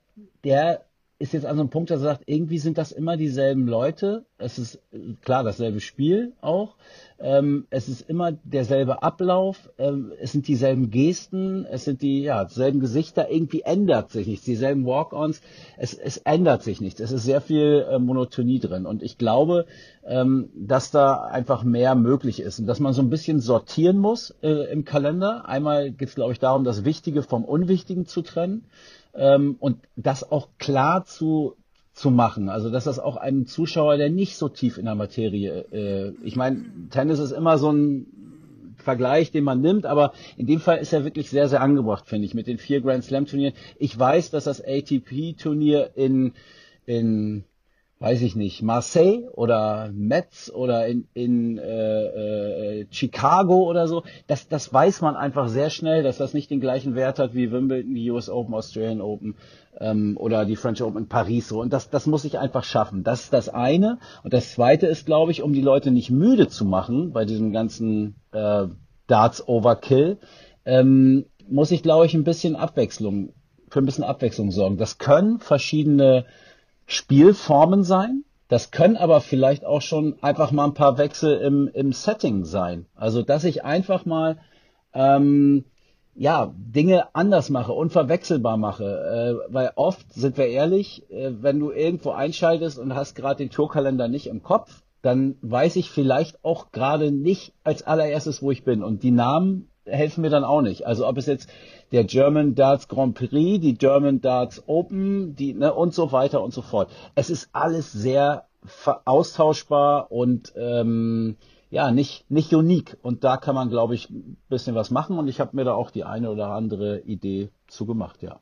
[0.45, 0.85] der
[1.21, 4.25] ist jetzt an so einem Punkt, dass er sagt, irgendwie sind das immer dieselben Leute.
[4.39, 6.77] Es ist äh, klar dasselbe Spiel auch.
[7.19, 9.69] Ähm, es ist immer derselbe Ablauf.
[9.77, 11.67] Ähm, es sind dieselben Gesten.
[11.67, 13.31] Es sind die ja, selben Gesichter.
[13.31, 14.47] Irgendwie ändert sich nichts.
[14.47, 15.43] Dieselben Walk-ons.
[15.77, 17.01] Es, es ändert sich nichts.
[17.01, 18.87] Es ist sehr viel äh, Monotonie drin.
[18.87, 19.67] Und ich glaube,
[20.07, 24.35] ähm, dass da einfach mehr möglich ist und dass man so ein bisschen sortieren muss
[24.43, 25.47] äh, im Kalender.
[25.47, 28.65] Einmal geht es, glaube ich, darum, das Wichtige vom Unwichtigen zu trennen
[29.15, 31.57] ähm, und das auch klar zu
[31.93, 32.49] zu machen.
[32.49, 36.37] Also dass das auch einem Zuschauer, der nicht so tief in der Materie, äh, ich
[36.37, 38.07] meine, Tennis ist immer so ein
[38.77, 42.25] Vergleich, den man nimmt, aber in dem Fall ist er wirklich sehr, sehr angebracht, finde
[42.25, 43.55] ich, mit den vier Grand Slam Turnieren.
[43.79, 46.33] Ich weiß, dass das ATP-Turnier in,
[46.87, 47.45] in
[48.01, 54.49] weiß ich nicht, Marseille oder Metz oder in, in äh, äh, Chicago oder so, das,
[54.49, 57.95] das weiß man einfach sehr schnell, dass das nicht den gleichen Wert hat wie Wimbledon,
[57.95, 59.37] die US Open, Australian Open
[59.79, 61.61] ähm, oder die French Open in Paris so.
[61.61, 63.05] Und das, das muss ich einfach schaffen.
[63.05, 63.99] Das ist das eine.
[64.25, 67.53] Und das zweite ist, glaube ich, um die Leute nicht müde zu machen bei diesem
[67.53, 68.67] ganzen äh,
[69.09, 70.17] Darts Overkill,
[70.65, 73.35] ähm, muss ich, glaube ich, ein bisschen Abwechslung,
[73.69, 74.79] für ein bisschen Abwechslung sorgen.
[74.79, 76.25] Das können verschiedene
[76.91, 78.25] Spielformen sein.
[78.49, 82.87] Das können aber vielleicht auch schon einfach mal ein paar Wechsel im, im Setting sein.
[82.97, 84.39] Also, dass ich einfach mal
[84.93, 85.65] ähm,
[86.17, 88.85] ja, Dinge anders mache, unverwechselbar mache.
[89.49, 93.51] Äh, weil oft, sind wir ehrlich, äh, wenn du irgendwo einschaltest und hast gerade den
[93.51, 98.65] Tourkalender nicht im Kopf, dann weiß ich vielleicht auch gerade nicht als allererstes, wo ich
[98.65, 98.83] bin.
[98.83, 100.89] Und die Namen helfen mir dann auch nicht.
[100.89, 101.49] Also ob es jetzt
[101.93, 106.53] der German Darts Grand Prix, die German Darts Open, die ne, und so weiter und
[106.53, 106.91] so fort.
[107.15, 108.47] Es ist alles sehr
[109.05, 111.37] austauschbar und ähm,
[111.71, 112.97] ja nicht nicht unique.
[113.03, 115.19] Und da kann man, glaube ich, ein bisschen was machen.
[115.19, 118.23] Und ich habe mir da auch die eine oder andere Idee zu gemacht.
[118.23, 118.41] Ja.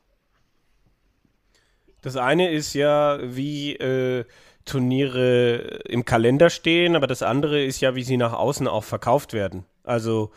[2.01, 4.25] Das eine ist ja, wie äh,
[4.65, 9.33] Turniere im Kalender stehen, aber das andere ist ja, wie sie nach außen auch verkauft
[9.33, 9.65] werden.
[9.83, 10.31] Also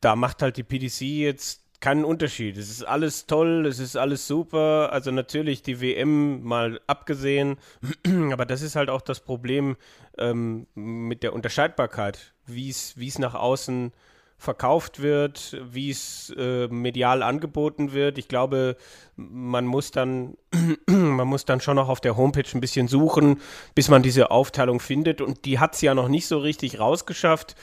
[0.00, 2.56] da macht halt die PDC jetzt keinen Unterschied.
[2.56, 4.92] Es ist alles toll, es ist alles super.
[4.92, 7.56] Also natürlich die WM mal abgesehen,
[8.32, 9.76] aber das ist halt auch das Problem
[10.18, 13.92] ähm, mit der Unterscheidbarkeit, wie es nach außen
[14.38, 18.18] verkauft wird, wie es äh, medial angeboten wird.
[18.18, 18.76] Ich glaube,
[19.16, 20.36] man muss dann,
[20.86, 23.40] man muss dann schon noch auf der Homepage ein bisschen suchen,
[23.74, 25.20] bis man diese Aufteilung findet.
[25.20, 27.56] Und die hat es ja noch nicht so richtig rausgeschafft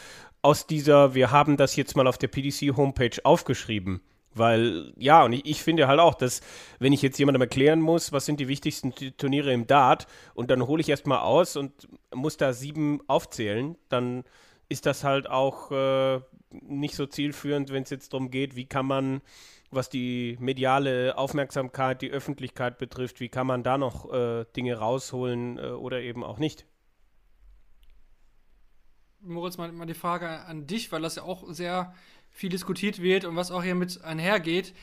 [0.43, 4.01] aus dieser, wir haben das jetzt mal auf der PDC-Homepage aufgeschrieben.
[4.35, 6.41] Weil, ja, und ich, ich, finde halt auch, dass,
[6.79, 10.65] wenn ich jetzt jemandem erklären muss, was sind die wichtigsten Turniere im Dart, und dann
[10.65, 14.23] hole ich erstmal aus und muss da sieben aufzählen, dann
[14.69, 16.19] ist das halt auch äh,
[16.49, 19.21] nicht so zielführend, wenn es jetzt darum geht, wie kann man,
[19.69, 25.59] was die mediale Aufmerksamkeit, die Öffentlichkeit betrifft, wie kann man da noch äh, Dinge rausholen
[25.59, 26.65] äh, oder eben auch nicht.
[29.23, 31.93] Moritz, mal, mal die Frage an dich, weil das ja auch sehr
[32.31, 34.73] viel diskutiert wird und was auch hier mit einhergeht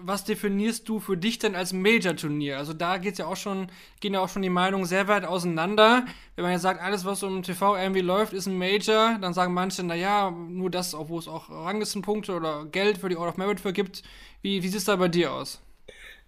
[0.00, 2.56] was definierst du für dich denn als Major-Turnier?
[2.58, 3.68] Also da geht's ja auch schon,
[4.00, 6.04] gehen ja auch schon die Meinungen sehr weit auseinander.
[6.36, 9.54] Wenn man jetzt sagt, alles, was um TV irgendwie läuft, ist ein Major, dann sagen
[9.54, 13.60] manche, naja, nur das, wo es auch Ranglistenpunkte oder Geld für die Out of Merit
[13.60, 14.02] für gibt.
[14.42, 15.60] Wie, wie sieht es da bei dir aus?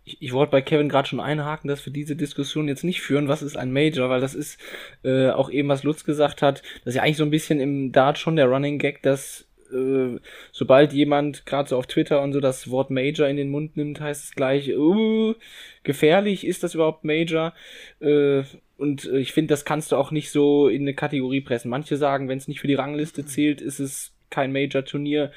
[0.04, 3.28] Ich, ich wollte bei Kevin gerade schon einhaken, dass wir diese Diskussion jetzt nicht führen,
[3.28, 4.58] was ist ein Major, weil das ist
[5.04, 7.92] äh, auch eben, was Lutz gesagt hat, das ist ja eigentlich so ein bisschen im
[7.92, 10.18] Dart schon der Running Gag, dass äh,
[10.52, 14.00] sobald jemand gerade so auf Twitter und so das Wort Major in den Mund nimmt,
[14.00, 15.34] heißt es gleich, uh,
[15.82, 17.52] gefährlich, ist das überhaupt Major?
[18.00, 18.42] Äh,
[18.76, 21.70] und äh, ich finde, das kannst du auch nicht so in eine Kategorie pressen.
[21.70, 25.32] Manche sagen, wenn es nicht für die Rangliste zählt, ist es kein Major-Turnier.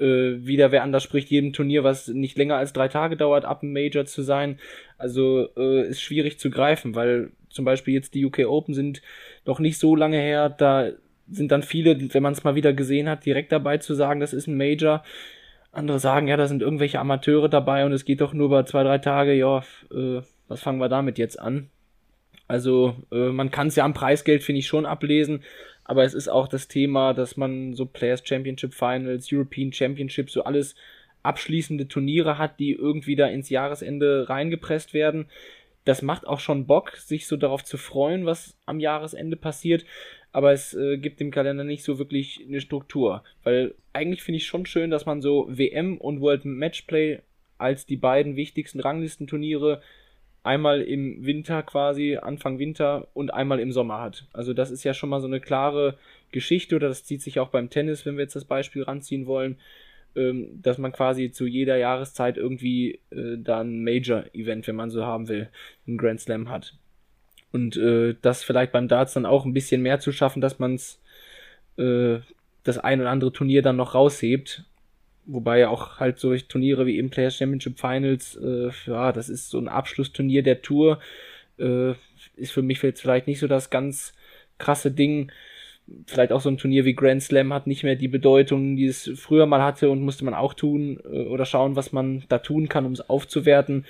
[0.00, 3.62] Äh, wieder wer anders spricht, jedem Turnier, was nicht länger als drei Tage dauert, ab
[3.62, 4.58] einem Major zu sein.
[4.98, 9.02] Also äh, ist schwierig zu greifen, weil zum Beispiel jetzt die UK Open sind
[9.44, 10.90] noch nicht so lange her, da
[11.30, 14.32] sind dann viele, wenn man es mal wieder gesehen hat, direkt dabei zu sagen, das
[14.32, 15.04] ist ein Major.
[15.72, 18.82] Andere sagen, ja, da sind irgendwelche Amateure dabei und es geht doch nur über zwei,
[18.82, 19.58] drei Tage, ja,
[19.92, 21.70] äh, was fangen wir damit jetzt an?
[22.48, 25.44] Also äh, man kann es ja am Preisgeld, finde ich, schon ablesen,
[25.90, 30.44] aber es ist auch das Thema, dass man so Players Championship Finals, European Championship, so
[30.44, 30.74] alles
[31.22, 35.26] abschließende Turniere hat, die irgendwie da ins Jahresende reingepresst werden.
[35.84, 39.84] Das macht auch schon Bock, sich so darauf zu freuen, was am Jahresende passiert
[40.32, 43.24] aber es äh, gibt dem Kalender nicht so wirklich eine Struktur.
[43.42, 47.20] Weil eigentlich finde ich schon schön, dass man so WM und World Matchplay
[47.58, 49.82] als die beiden wichtigsten Ranglistenturniere
[50.42, 54.26] einmal im Winter quasi, Anfang Winter und einmal im Sommer hat.
[54.32, 55.98] Also das ist ja schon mal so eine klare
[56.32, 59.58] Geschichte oder das zieht sich auch beim Tennis, wenn wir jetzt das Beispiel ranziehen wollen,
[60.16, 65.04] ähm, dass man quasi zu jeder Jahreszeit irgendwie äh, da ein Major-Event, wenn man so
[65.04, 65.48] haben will,
[65.86, 66.74] einen Grand Slam hat.
[67.52, 70.74] Und äh, das vielleicht beim Darts dann auch ein bisschen mehr zu schaffen, dass man
[70.74, 71.00] es
[71.76, 72.20] äh,
[72.62, 74.64] das ein oder andere Turnier dann noch raushebt.
[75.32, 79.50] Wobei ja auch halt solche Turniere wie im Players Championship Finals, äh, ja, das ist
[79.50, 80.98] so ein Abschlussturnier der Tour.
[81.58, 81.92] Äh,
[82.34, 84.12] ist für mich jetzt vielleicht nicht so das ganz
[84.58, 85.30] krasse Ding.
[86.06, 89.10] Vielleicht auch so ein Turnier wie Grand Slam hat nicht mehr die Bedeutung, die es
[89.14, 92.68] früher mal hatte und musste man auch tun äh, oder schauen, was man da tun
[92.68, 93.86] kann, um es aufzuwerten.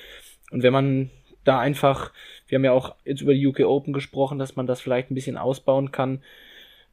[0.50, 1.10] Und wenn man
[1.44, 2.12] da einfach,
[2.48, 5.14] wir haben ja auch jetzt über die UK Open gesprochen, dass man das vielleicht ein
[5.14, 6.22] bisschen ausbauen kann,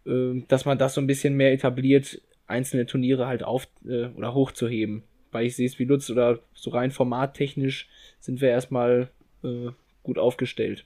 [0.05, 4.33] äh, dass man das so ein bisschen mehr etabliert, einzelne Turniere halt auf äh, oder
[4.33, 5.03] hochzuheben.
[5.31, 7.87] Weil ich sehe es wie Lutz oder so rein formattechnisch
[8.19, 9.09] sind wir erstmal
[9.43, 9.69] äh,
[10.03, 10.85] gut aufgestellt.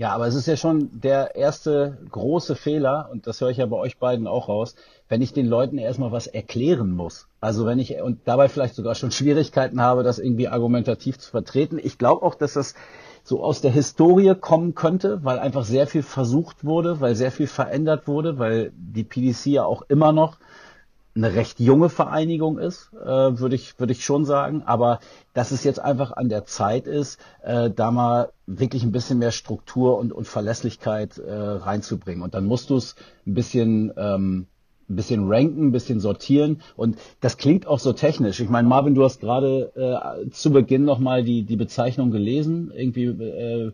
[0.00, 3.66] Ja, aber es ist ja schon der erste große Fehler, und das höre ich ja
[3.66, 4.74] bei euch beiden auch raus,
[5.10, 7.28] wenn ich den Leuten erstmal was erklären muss.
[7.38, 11.78] Also wenn ich und dabei vielleicht sogar schon Schwierigkeiten habe, das irgendwie argumentativ zu vertreten.
[11.78, 12.74] Ich glaube auch, dass das
[13.30, 17.46] so aus der Historie kommen könnte, weil einfach sehr viel versucht wurde, weil sehr viel
[17.46, 20.38] verändert wurde, weil die PDC ja auch immer noch
[21.14, 24.64] eine recht junge Vereinigung ist, äh, würde ich, würde ich schon sagen.
[24.66, 24.98] Aber
[25.32, 29.32] dass es jetzt einfach an der Zeit ist, äh, da mal wirklich ein bisschen mehr
[29.32, 32.24] Struktur und, und Verlässlichkeit äh, reinzubringen.
[32.24, 32.96] Und dann musst du es
[33.28, 34.48] ein bisschen ähm,
[34.90, 38.40] ein bisschen ranken, ein bisschen sortieren und das klingt auch so technisch.
[38.40, 43.04] Ich meine, Marvin, du hast gerade äh, zu Beginn nochmal die, die Bezeichnung gelesen, irgendwie
[43.04, 43.72] äh,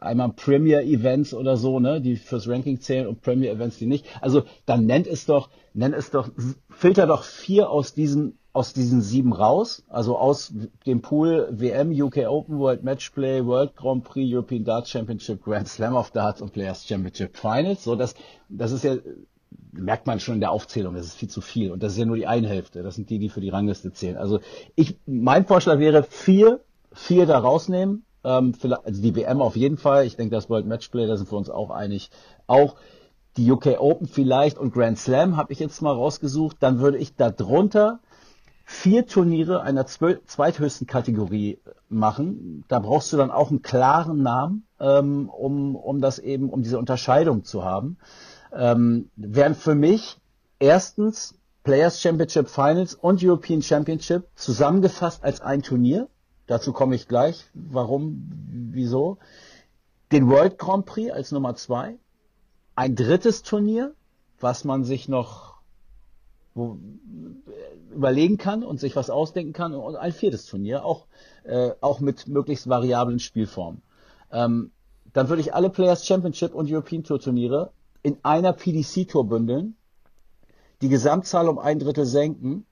[0.00, 4.06] einmal Premier Events oder so, ne, die fürs Ranking zählen und Premier Events, die nicht.
[4.20, 6.30] Also dann nennt es doch, nennt es doch,
[6.70, 10.52] filter doch vier aus diesen aus diesen sieben raus, also aus
[10.84, 15.94] dem Pool WM, UK Open, World Matchplay, World Grand Prix, European Darts Championship, Grand Slam
[15.94, 17.84] of Darts und Players Championship Finals.
[17.84, 18.14] So, das,
[18.48, 18.96] das ist ja
[19.78, 21.72] merkt man schon in der Aufzählung, das ist viel zu viel.
[21.72, 22.82] Und das ist ja nur die eine Hälfte.
[22.82, 24.16] Das sind die, die für die Rangliste zählen.
[24.16, 24.40] Also
[24.74, 26.60] ich, mein Vorschlag wäre vier,
[26.92, 28.04] vier da rausnehmen.
[28.24, 30.06] Ähm, also die WM auf jeden Fall.
[30.06, 32.10] Ich denke, das World Matchplay, da sind wir uns auch einig.
[32.46, 32.76] Auch
[33.36, 36.56] die UK Open vielleicht und Grand Slam habe ich jetzt mal rausgesucht.
[36.60, 38.00] Dann würde ich da drunter
[38.64, 41.58] vier Turniere einer zweithöchsten Kategorie
[41.88, 42.64] machen.
[42.68, 46.78] Da brauchst du dann auch einen klaren Namen, ähm, um, um das eben, um diese
[46.78, 47.96] Unterscheidung zu haben
[48.52, 50.18] ähm, wären für mich
[50.58, 51.34] erstens
[51.64, 56.08] Players Championship Finals und European Championship zusammengefasst als ein Turnier.
[56.46, 57.44] Dazu komme ich gleich.
[57.52, 58.30] Warum,
[58.72, 59.18] wieso?
[60.12, 61.98] Den World Grand Prix als Nummer zwei.
[62.74, 63.94] Ein drittes Turnier,
[64.40, 65.58] was man sich noch
[66.54, 66.78] wo,
[67.94, 71.06] überlegen kann und sich was ausdenken kann und ein viertes Turnier, auch,
[71.44, 73.82] äh, auch mit möglichst variablen Spielformen.
[74.32, 74.70] Ähm,
[75.12, 77.72] dann würde ich alle Players Championship und European Tour Turniere
[78.08, 79.76] in einer PDC Tour bündeln,
[80.80, 82.64] die Gesamtzahl um ein Drittel senken.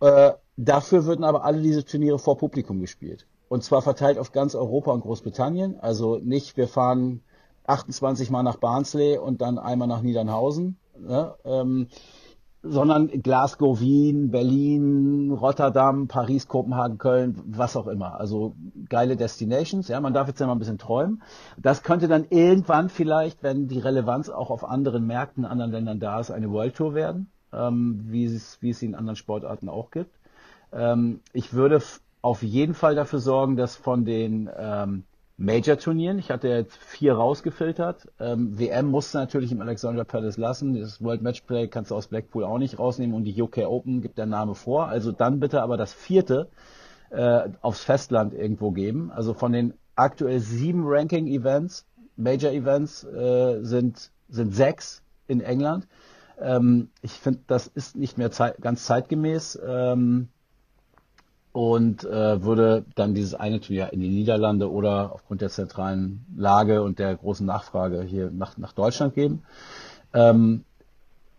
[0.00, 3.26] Äh, dafür würden aber alle diese Turniere vor Publikum gespielt.
[3.50, 5.78] Und zwar verteilt auf ganz Europa und Großbritannien.
[5.78, 7.22] Also nicht, wir fahren
[7.66, 10.78] 28 Mal nach Barnsley und dann einmal nach Niedernhausen.
[10.98, 11.34] Ne?
[11.44, 11.88] Ähm,
[12.62, 18.20] sondern Glasgow, Wien, Berlin, Rotterdam, Paris, Kopenhagen, Köln, was auch immer.
[18.20, 18.54] Also
[18.88, 19.88] geile Destinations.
[19.88, 21.22] Ja, man darf jetzt ja mal ein bisschen träumen.
[21.56, 26.20] Das könnte dann irgendwann vielleicht, wenn die Relevanz auch auf anderen Märkten, anderen Ländern da
[26.20, 29.90] ist, eine World Tour werden, ähm, wie, es, wie es sie in anderen Sportarten auch
[29.90, 30.14] gibt.
[30.72, 31.80] Ähm, ich würde
[32.22, 35.04] auf jeden Fall dafür sorgen, dass von den ähm,
[35.40, 36.18] Major-Turnieren.
[36.18, 38.08] Ich hatte jetzt vier rausgefiltert.
[38.20, 40.78] Ähm, WM musste natürlich im Alexander Palace lassen.
[40.78, 44.18] Das World Matchplay kannst du aus Blackpool auch nicht rausnehmen und die UK Open gibt
[44.18, 44.88] der Name vor.
[44.88, 46.48] Also dann bitte aber das vierte
[47.08, 49.10] äh, aufs Festland irgendwo geben.
[49.10, 51.86] Also von den aktuell sieben Ranking-Events,
[52.16, 55.88] Major-Events äh, sind, sind sechs in England.
[56.38, 59.58] Ähm, ich finde, das ist nicht mehr zeit ganz zeitgemäß.
[59.66, 60.28] Ähm,
[61.52, 66.82] und äh, würde dann dieses eine Turnier in die Niederlande oder aufgrund der zentralen Lage
[66.82, 69.42] und der großen Nachfrage hier nach, nach Deutschland geben.
[70.14, 70.64] Ähm,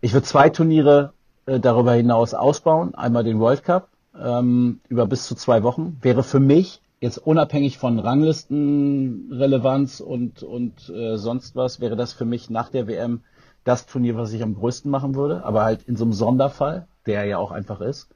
[0.00, 1.12] ich würde zwei Turniere
[1.46, 2.94] äh, darüber hinaus ausbauen.
[2.94, 3.88] Einmal den World Cup
[4.20, 5.96] ähm, über bis zu zwei Wochen.
[6.02, 12.26] Wäre für mich jetzt unabhängig von Ranglistenrelevanz und, und äh, sonst was, wäre das für
[12.26, 13.22] mich nach der WM
[13.64, 17.24] das Turnier, was ich am größten machen würde, aber halt in so einem Sonderfall, der
[17.24, 18.08] ja auch einfach ist.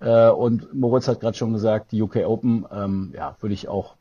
[0.00, 3.96] Äh, und Moritz hat gerade schon gesagt, die UK Open, ähm, ja, würde ich auch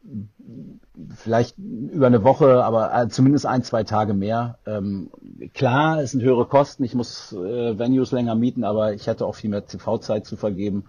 [1.16, 4.58] vielleicht über eine Woche, aber äh, zumindest ein, zwei Tage mehr.
[4.66, 5.10] Ähm,
[5.54, 9.36] klar, es sind höhere Kosten, ich muss äh, Venues länger mieten, aber ich hätte auch
[9.36, 10.86] viel mehr TV-Zeit zu vergeben.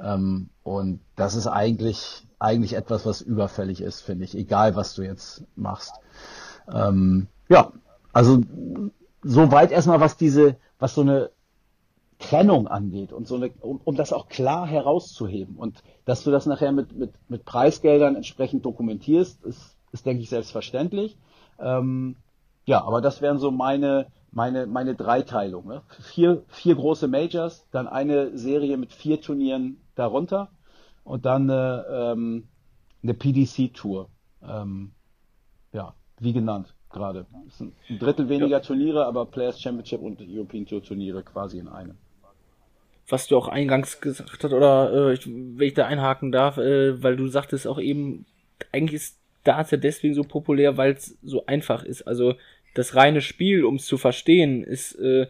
[0.00, 5.02] Ähm, und das ist eigentlich, eigentlich etwas, was überfällig ist, finde ich, egal was du
[5.02, 5.94] jetzt machst.
[6.72, 7.72] Ähm, ja,
[8.12, 8.42] also
[9.22, 11.30] soweit erstmal, was diese, was so eine
[12.18, 16.46] Trennung angeht und so eine, um, um das auch klar herauszuheben und dass du das
[16.46, 21.16] nachher mit, mit, mit Preisgeldern entsprechend dokumentierst, ist, ist denke ich, selbstverständlich.
[21.60, 22.16] Ähm,
[22.66, 25.66] ja, aber das wären so meine, meine, meine Dreiteilung.
[25.66, 25.82] Ne?
[26.00, 30.50] Vier, vier große Majors, dann eine Serie mit vier Turnieren darunter
[31.04, 32.48] und dann eine, ähm,
[33.02, 34.08] eine PDC-Tour.
[34.42, 34.92] Ähm,
[35.72, 37.26] ja, wie genannt gerade.
[37.60, 38.60] Ein Drittel weniger.
[38.60, 41.96] Turniere, aber Players Championship und European Tour Turniere quasi in einem
[43.08, 47.02] was du auch eingangs gesagt hast, oder äh, ich, wenn ich da einhaken darf, äh,
[47.02, 48.26] weil du sagtest auch eben,
[48.72, 52.02] eigentlich ist Darts ja deswegen so populär, weil es so einfach ist.
[52.02, 52.34] Also
[52.74, 55.26] das reine Spiel, um es zu verstehen, ist äh,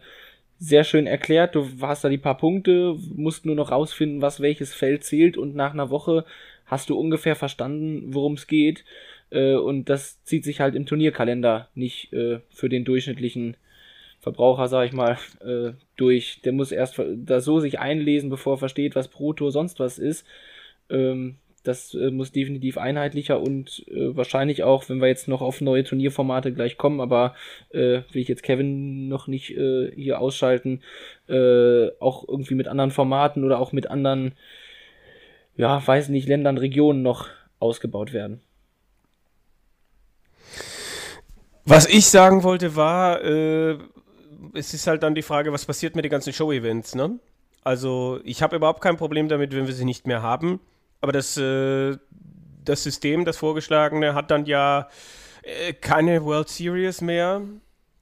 [0.57, 1.55] sehr schön erklärt.
[1.55, 5.55] Du hast da die paar Punkte, musst nur noch rausfinden, was welches Feld zählt und
[5.55, 6.25] nach einer Woche
[6.65, 8.83] hast du ungefähr verstanden, worum es geht.
[9.29, 13.55] Äh, und das zieht sich halt im Turnierkalender nicht äh, für den durchschnittlichen
[14.19, 16.41] Verbraucher, sag ich mal, äh, durch.
[16.43, 20.25] Der muss erst da so sich einlesen, bevor er versteht, was Proto sonst was ist.
[20.89, 25.61] Ähm, das äh, muss definitiv einheitlicher und äh, wahrscheinlich auch, wenn wir jetzt noch auf
[25.61, 27.35] neue Turnierformate gleich kommen, aber
[27.71, 30.81] äh, will ich jetzt Kevin noch nicht äh, hier ausschalten,
[31.27, 34.33] äh, auch irgendwie mit anderen Formaten oder auch mit anderen,
[35.57, 37.27] ja, weiß nicht, Ländern, Regionen noch
[37.59, 38.41] ausgebaut werden.
[41.65, 43.77] Was ich sagen wollte war, äh,
[44.53, 47.19] es ist halt dann die Frage, was passiert mit den ganzen Show-Events, ne?
[47.63, 50.59] Also, ich habe überhaupt kein Problem damit, wenn wir sie nicht mehr haben.
[51.01, 51.97] Aber das, äh,
[52.63, 54.89] das System, das vorgeschlagene, hat dann ja
[55.43, 57.41] äh, keine World Series mehr.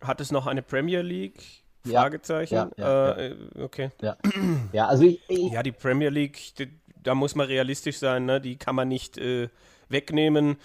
[0.01, 1.41] Hat es noch eine Premier League?
[1.85, 2.55] Fragezeichen.
[2.55, 3.63] Ja, ja, äh, ja.
[3.63, 3.91] okay.
[4.01, 4.87] Ja.
[4.87, 6.69] also ich, ich, Ja, die Premier League, die,
[7.01, 8.41] da muss man realistisch sein, ne?
[8.41, 9.49] Die kann man nicht äh,
[9.89, 10.57] wegnehmen.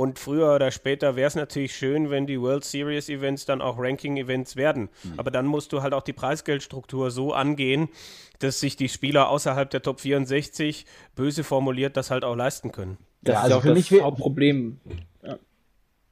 [0.00, 3.76] Und früher oder später wäre es natürlich schön, wenn die World Series Events dann auch
[3.78, 4.88] Ranking Events werden.
[5.04, 5.12] Mhm.
[5.18, 7.90] Aber dann musst du halt auch die Preisgeldstruktur so angehen,
[8.38, 12.96] dass sich die Spieler außerhalb der Top 64 böse formuliert das halt auch leisten können.
[13.20, 14.80] Das ja, also ist auch für das mich Hauptproblem.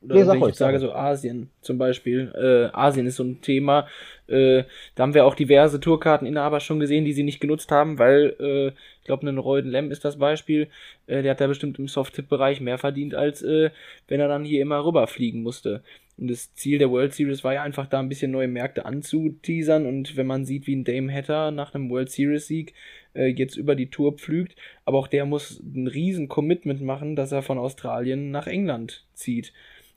[0.00, 2.32] Oder ja, wenn ich jetzt sage, so Asien zum Beispiel.
[2.34, 3.88] Äh, Asien ist so ein Thema.
[4.28, 8.36] Äh, da haben wir auch diverse Tourkarteninhaber schon gesehen, die sie nicht genutzt haben, weil
[8.38, 10.68] äh, ich glaube, ein Reuden Lem ist das Beispiel.
[11.06, 13.70] Äh, der hat da bestimmt im Soft-Tip-Bereich mehr verdient, als äh,
[14.06, 15.82] wenn er dann hier immer rüberfliegen musste.
[16.18, 19.86] Und das Ziel der World Series war ja einfach da ein bisschen neue Märkte anzuteasern.
[19.86, 22.74] Und wenn man sieht, wie ein Dame Hatter nach einem World Series Sieg
[23.14, 27.32] äh, jetzt über die Tour pflügt, aber auch der muss ein riesen Commitment machen, dass
[27.32, 29.52] er von Australien nach England zieht.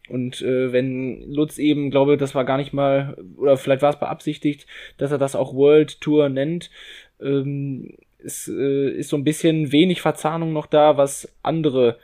[0.09, 3.99] Und äh, wenn Lutz eben, glaube, das war gar nicht mal, oder vielleicht war es
[3.99, 6.69] beabsichtigt, dass er das auch World Tour nennt,
[7.21, 7.93] ähm,
[8.23, 11.97] es äh, ist so ein bisschen wenig Verzahnung noch da, was andere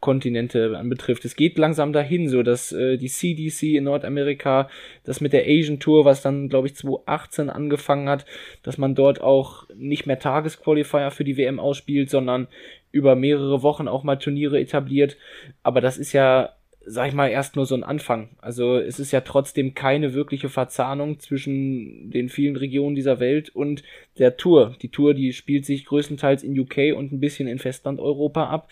[0.00, 1.24] Kontinente anbetrifft.
[1.24, 4.68] Es geht langsam dahin, so dass äh, die CDC in Nordamerika,
[5.04, 8.26] das mit der Asian Tour, was dann glaube ich 2018 angefangen hat,
[8.64, 12.48] dass man dort auch nicht mehr Tagesqualifier für die WM ausspielt, sondern
[12.90, 15.16] über mehrere Wochen auch mal Turniere etabliert.
[15.62, 16.50] Aber das ist ja
[16.86, 18.30] sag ich mal, erst nur so ein Anfang.
[18.40, 23.82] Also es ist ja trotzdem keine wirkliche Verzahnung zwischen den vielen Regionen dieser Welt und
[24.18, 24.76] der Tour.
[24.82, 28.68] Die Tour, die spielt sich größtenteils in UK und ein bisschen in Festland-Europa ab,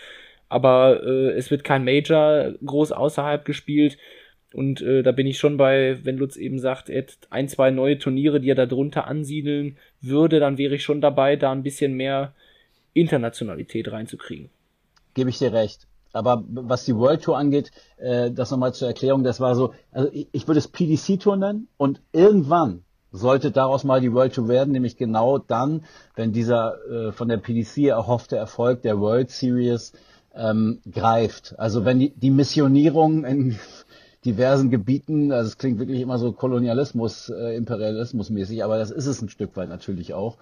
[0.48, 3.98] aber äh, es wird kein Major groß außerhalb gespielt.
[4.52, 7.98] Und äh, da bin ich schon bei, wenn Lutz eben sagt, er ein, zwei neue
[7.98, 11.94] Turniere, die er da drunter ansiedeln würde, dann wäre ich schon dabei, da ein bisschen
[11.94, 12.34] mehr
[12.92, 14.50] Internationalität reinzukriegen.
[15.14, 15.86] Gebe ich dir recht.
[16.12, 20.10] Aber was die World Tour angeht, äh, das nochmal zur Erklärung, das war so, also
[20.12, 24.48] ich, ich würde es PDC Tour nennen und irgendwann sollte daraus mal die World Tour
[24.48, 25.84] werden, nämlich genau dann,
[26.14, 29.92] wenn dieser äh, von der PDC erhoffte Erfolg der World Series
[30.34, 31.58] ähm, greift.
[31.58, 33.58] Also wenn die, die Missionierung in
[34.24, 39.06] diversen Gebieten, also es klingt wirklich immer so Kolonialismus, äh, Imperialismus mäßig, aber das ist
[39.06, 40.36] es ein Stück weit natürlich auch.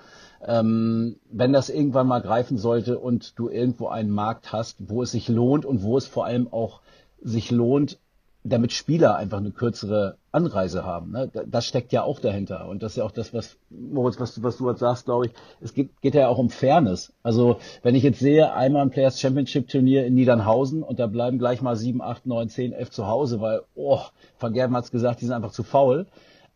[0.45, 5.12] Ähm, wenn das irgendwann mal greifen sollte und du irgendwo einen Markt hast, wo es
[5.12, 6.81] sich lohnt und wo es vor allem auch
[7.22, 7.99] sich lohnt,
[8.43, 11.12] damit Spieler einfach eine kürzere Anreise haben.
[11.12, 11.31] Ne?
[11.47, 12.68] Das steckt ja auch dahinter.
[12.68, 15.33] Und das ist ja auch das, was, Moritz, was, was du jetzt sagst, glaube ich.
[15.61, 17.12] Es geht, geht ja auch um Fairness.
[17.22, 21.39] Also, wenn ich jetzt sehe, einmal ein Players Championship Turnier in Niedernhausen und da bleiben
[21.39, 24.01] gleich mal sieben, acht, neun, zehn, elf zu Hause, weil, oh,
[24.39, 26.07] Van Gerben hat's gesagt, die sind einfach zu faul.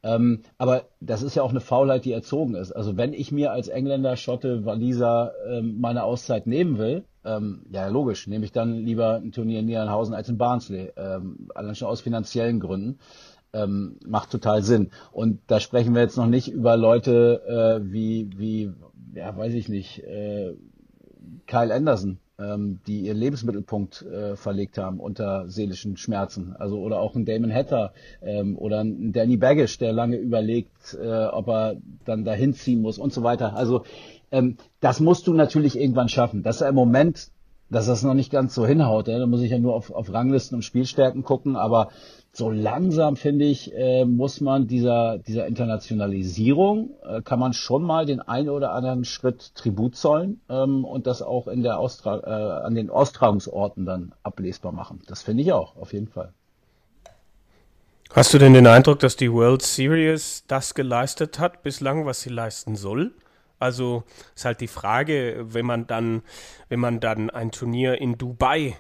[0.05, 2.73] Ähm, aber das ist ja auch eine Faulheit, die erzogen ist.
[2.73, 7.87] Also wenn ich mir als Engländer, Schotte, Waliser ähm, meine Auszeit nehmen will, ähm, ja
[7.87, 10.91] logisch, nehme ich dann lieber ein Turnier in Niedernhausen als in Barnsley.
[10.97, 12.99] Ähm, allein schon aus finanziellen Gründen.
[13.55, 14.91] Ähm, macht total Sinn.
[15.13, 18.73] Und da sprechen wir jetzt noch nicht über Leute äh, wie, wie,
[19.15, 20.55] ja, weiß ich nicht, äh,
[21.47, 26.55] Kyle Anderson, ähm, die ihren Lebensmittelpunkt äh, verlegt haben unter seelischen Schmerzen.
[26.59, 27.93] Also oder auch ein Damon Hatter
[28.23, 32.99] ähm, oder ein Danny Baggish, der lange überlegt, äh, ob er dann dahin ziehen muss
[32.99, 33.55] und so weiter.
[33.55, 33.85] Also
[34.31, 36.43] ähm, das musst du natürlich irgendwann schaffen.
[36.43, 37.29] Das ist im Moment,
[37.71, 39.09] dass das noch nicht ganz so hinhaut.
[39.09, 39.19] Ja?
[39.19, 41.89] Da muss ich ja nur auf, auf Ranglisten und Spielstärken gucken, aber
[42.35, 48.07] so langsam, finde ich, äh, muss man dieser, dieser Internationalisierung, äh, kann man schon mal
[48.07, 52.67] den einen oder anderen Schritt Tribut zollen ähm, und das auch in der Austra äh,
[52.67, 55.01] an den Austragungsorten dann ablesbar machen.
[55.07, 56.33] Das finde ich auch, auf jeden Fall.
[58.15, 62.31] Hast du denn den Eindruck, dass die World Series das geleistet hat bislang, was sie
[62.31, 63.13] leisten soll?
[63.59, 64.05] Also
[64.35, 66.23] ist halt die Frage, wenn man dann,
[66.69, 68.77] wenn man dann ein Turnier in Dubai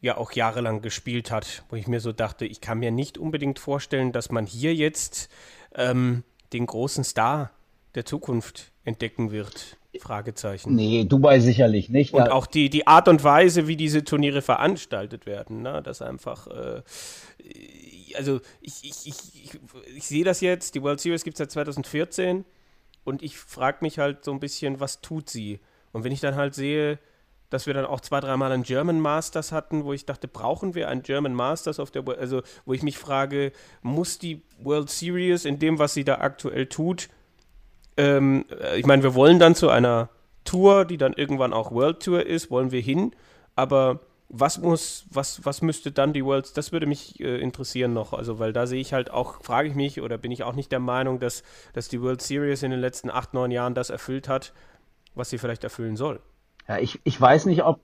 [0.00, 3.58] ja auch jahrelang gespielt hat, wo ich mir so dachte, ich kann mir nicht unbedingt
[3.58, 5.28] vorstellen, dass man hier jetzt
[5.74, 6.22] ähm,
[6.52, 7.50] den großen Star
[7.94, 9.78] der Zukunft entdecken wird.
[9.98, 10.74] Fragezeichen.
[10.74, 12.12] Nee, Dubai sicherlich nicht.
[12.12, 15.80] Und auch die, die Art und Weise, wie diese Turniere veranstaltet werden, ne?
[15.82, 16.82] das einfach, äh,
[18.14, 19.60] also ich, ich, ich, ich,
[19.96, 22.44] ich sehe das jetzt, die World Series gibt es seit 2014
[23.04, 25.60] und ich frage mich halt so ein bisschen, was tut sie?
[25.92, 26.98] Und wenn ich dann halt sehe,
[27.50, 30.88] dass wir dann auch zwei, dreimal einen German Masters hatten, wo ich dachte, brauchen wir
[30.88, 35.58] einen German Masters auf der, also wo ich mich frage, muss die World Series in
[35.58, 37.08] dem, was sie da aktuell tut,
[37.96, 38.44] ähm,
[38.76, 40.10] ich meine, wir wollen dann zu einer
[40.44, 43.12] Tour, die dann irgendwann auch World Tour ist, wollen wir hin,
[43.54, 48.12] aber was muss, was, was müsste dann die World, das würde mich äh, interessieren noch,
[48.12, 50.72] also weil da sehe ich halt auch, frage ich mich oder bin ich auch nicht
[50.72, 51.42] der Meinung, dass,
[51.74, 54.52] dass die World Series in den letzten acht, neun Jahren das erfüllt hat,
[55.14, 56.20] was sie vielleicht erfüllen soll.
[56.68, 57.80] Ja, ich, ich weiß nicht, ob,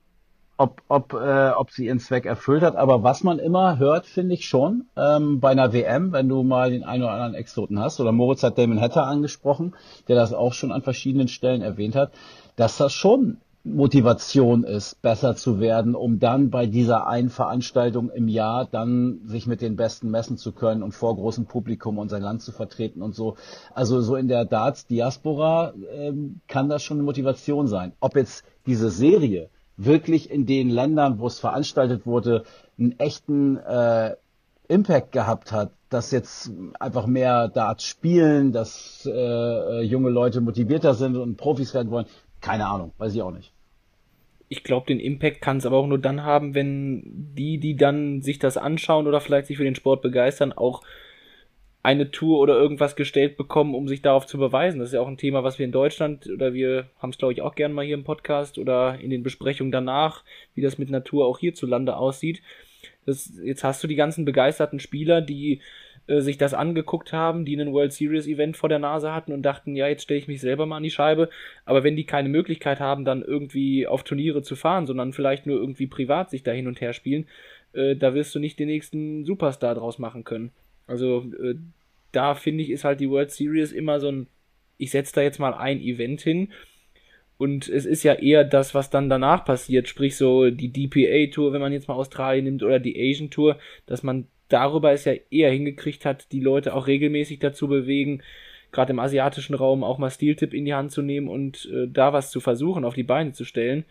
[0.56, 4.34] ob, ob, äh, ob sie ihren Zweck erfüllt hat, aber was man immer hört, finde
[4.34, 8.00] ich schon, ähm, bei einer WM, wenn du mal den einen oder anderen Exoten hast,
[8.00, 9.74] oder Moritz hat Damon Hatter angesprochen,
[10.08, 12.12] der das auch schon an verschiedenen Stellen erwähnt hat,
[12.56, 18.26] dass das schon Motivation ist, besser zu werden, um dann bei dieser einen Veranstaltung im
[18.26, 22.22] Jahr dann sich mit den Besten messen zu können und vor großem Publikum und sein
[22.22, 23.36] Land zu vertreten und so.
[23.72, 27.92] Also so in der Darts-Diaspora ähm, kann das schon eine Motivation sein.
[28.00, 32.42] Ob jetzt diese Serie wirklich in den Ländern, wo es veranstaltet wurde,
[32.78, 34.16] einen echten äh,
[34.66, 36.50] Impact gehabt hat, dass jetzt
[36.80, 42.06] einfach mehr Darts spielen, dass äh, junge Leute motivierter sind und Profis werden wollen,
[42.40, 43.51] keine Ahnung, weiß ich auch nicht.
[44.52, 47.02] Ich glaube, den Impact kann es aber auch nur dann haben, wenn
[47.34, 50.82] die, die dann sich das anschauen oder vielleicht sich für den Sport begeistern, auch
[51.82, 54.78] eine Tour oder irgendwas gestellt bekommen, um sich darauf zu beweisen.
[54.78, 57.32] Das ist ja auch ein Thema, was wir in Deutschland oder wir haben es, glaube
[57.32, 60.22] ich, auch gerne mal hier im Podcast oder in den Besprechungen danach,
[60.54, 62.42] wie das mit Natur auch hierzulande aussieht.
[63.06, 65.62] Das, jetzt hast du die ganzen begeisterten Spieler, die
[66.06, 69.42] äh, sich das angeguckt haben, die einen World Series Event vor der Nase hatten und
[69.42, 71.28] dachten, ja, jetzt stelle ich mich selber mal an die Scheibe.
[71.64, 75.58] Aber wenn die keine Möglichkeit haben, dann irgendwie auf Turniere zu fahren, sondern vielleicht nur
[75.58, 77.26] irgendwie privat sich da hin und her spielen,
[77.72, 80.50] äh, da wirst du nicht den nächsten Superstar draus machen können.
[80.86, 81.54] Also äh,
[82.10, 84.26] da finde ich, ist halt die World Series immer so ein,
[84.78, 86.48] ich setze da jetzt mal ein Event hin.
[87.38, 91.60] Und es ist ja eher das, was dann danach passiert, sprich so die DPA-Tour, wenn
[91.60, 95.50] man jetzt mal Australien nimmt, oder die Asian Tour, dass man darüber es ja eher
[95.50, 98.22] hingekriegt hat, die Leute auch regelmäßig dazu bewegen,
[98.70, 102.12] gerade im asiatischen Raum auch mal Stiltipp in die Hand zu nehmen und äh, da
[102.12, 103.84] was zu versuchen, auf die Beine zu stellen.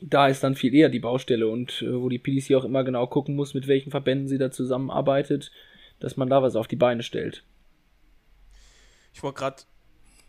[0.00, 3.06] Da ist dann viel eher die Baustelle und äh, wo die PDC auch immer genau
[3.06, 5.50] gucken muss, mit welchen Verbänden sie da zusammenarbeitet,
[5.98, 7.44] dass man da was auf die Beine stellt.
[9.12, 9.62] Ich wollte gerade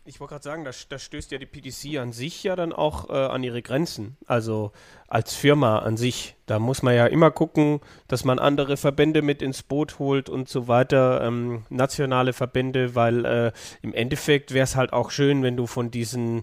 [0.04, 3.08] ich wollte gerade sagen, da, da, stößt ja die PDC an sich ja dann auch
[3.08, 4.16] äh, an ihre Grenzen.
[4.26, 4.72] Also
[5.06, 6.34] als Firma an sich.
[6.46, 10.48] Da muss man ja immer gucken, dass man andere Verbände mit ins Boot holt und
[10.48, 15.56] so weiter, ähm, nationale Verbände, weil äh, im Endeffekt wäre es halt auch schön, wenn
[15.56, 16.42] du von diesen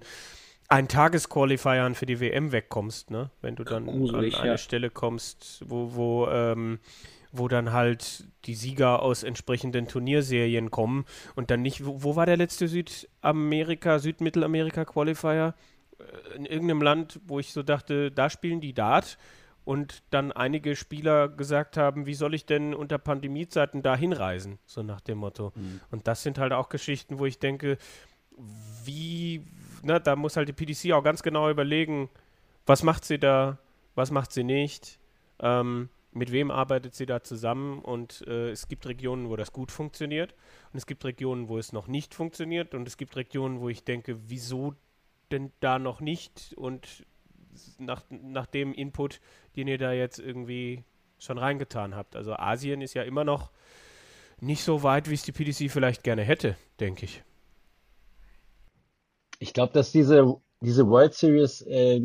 [0.70, 3.30] Ein-Tages-Qualifiern für die WM wegkommst, ne?
[3.42, 4.58] Wenn du dann Gruselig, an eine ja.
[4.58, 6.80] Stelle kommst, wo, wo ähm,
[7.32, 11.06] wo dann halt die Sieger aus entsprechenden Turnierserien kommen
[11.36, 15.54] und dann nicht, wo, wo war der letzte Südamerika, Südmittelamerika Qualifier?
[16.00, 19.18] Äh, in irgendeinem Land, wo ich so dachte, da spielen die Dart
[19.66, 24.82] und dann einige Spieler gesagt haben, wie soll ich denn unter Pandemiezeiten da hinreisen, so
[24.82, 25.52] nach dem Motto.
[25.56, 25.82] Mhm.
[25.92, 27.78] Und das sind halt auch Geschichten, wo ich denke,
[28.86, 29.46] wie,
[29.84, 32.10] na, da muss halt die PDC auch ganz genau überlegen,
[32.66, 33.60] was macht sie da,
[33.96, 34.98] was macht sie nicht.
[35.40, 35.90] Ähm,
[36.20, 40.36] mit wem arbeitet sie da zusammen und äh, es gibt Regionen, wo das gut funktioniert
[40.74, 43.86] und es gibt Regionen, wo es noch nicht funktioniert und es gibt Regionen, wo ich
[43.86, 44.76] denke, wieso
[45.32, 47.06] denn da noch nicht und
[47.78, 49.22] nach, nach dem Input,
[49.56, 50.84] den ihr da jetzt irgendwie
[51.20, 52.18] schon reingetan habt.
[52.18, 53.52] Also Asien ist ja immer noch
[54.42, 57.24] nicht so weit, wie es die PDC vielleicht gerne hätte, denke ich.
[59.40, 62.02] Ich glaube, dass diese, diese World Series, äh,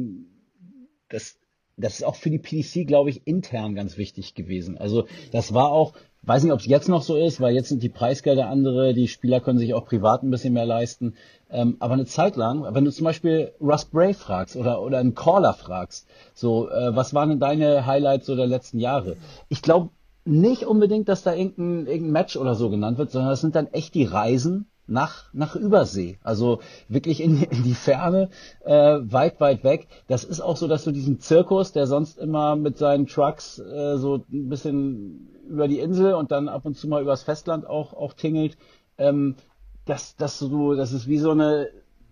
[1.09, 1.37] das
[1.77, 4.79] das ist auch für die PDC, glaube ich, intern ganz wichtig gewesen.
[4.79, 7.83] Also das war auch, weiß nicht, ob es jetzt noch so ist, weil jetzt sind
[7.83, 11.15] die Preisgelder andere, die Spieler können sich auch privat ein bisschen mehr leisten.
[11.51, 15.15] Ähm, aber eine Zeit lang, wenn du zum Beispiel Russ Bray fragst oder, oder einen
[15.15, 19.17] Caller fragst, so, äh, was waren denn deine Highlights so der letzten Jahre?
[19.49, 19.91] Ich glaube
[20.25, 23.67] nicht unbedingt, dass da irgendein, irgendein Match oder so genannt wird, sondern das sind dann
[23.69, 28.29] echt die Reisen, nach, nach Übersee, also wirklich in, in die Ferne,
[28.65, 29.89] äh, weit, weit weg.
[30.09, 33.97] Das ist auch so, dass du diesen Zirkus, der sonst immer mit seinen Trucks äh,
[33.97, 37.95] so ein bisschen über die Insel und dann ab und zu mal übers Festland auch,
[37.95, 38.57] auch tingelt,
[38.99, 39.37] ähm,
[39.85, 41.69] dass, dass du, das ist wie so eine,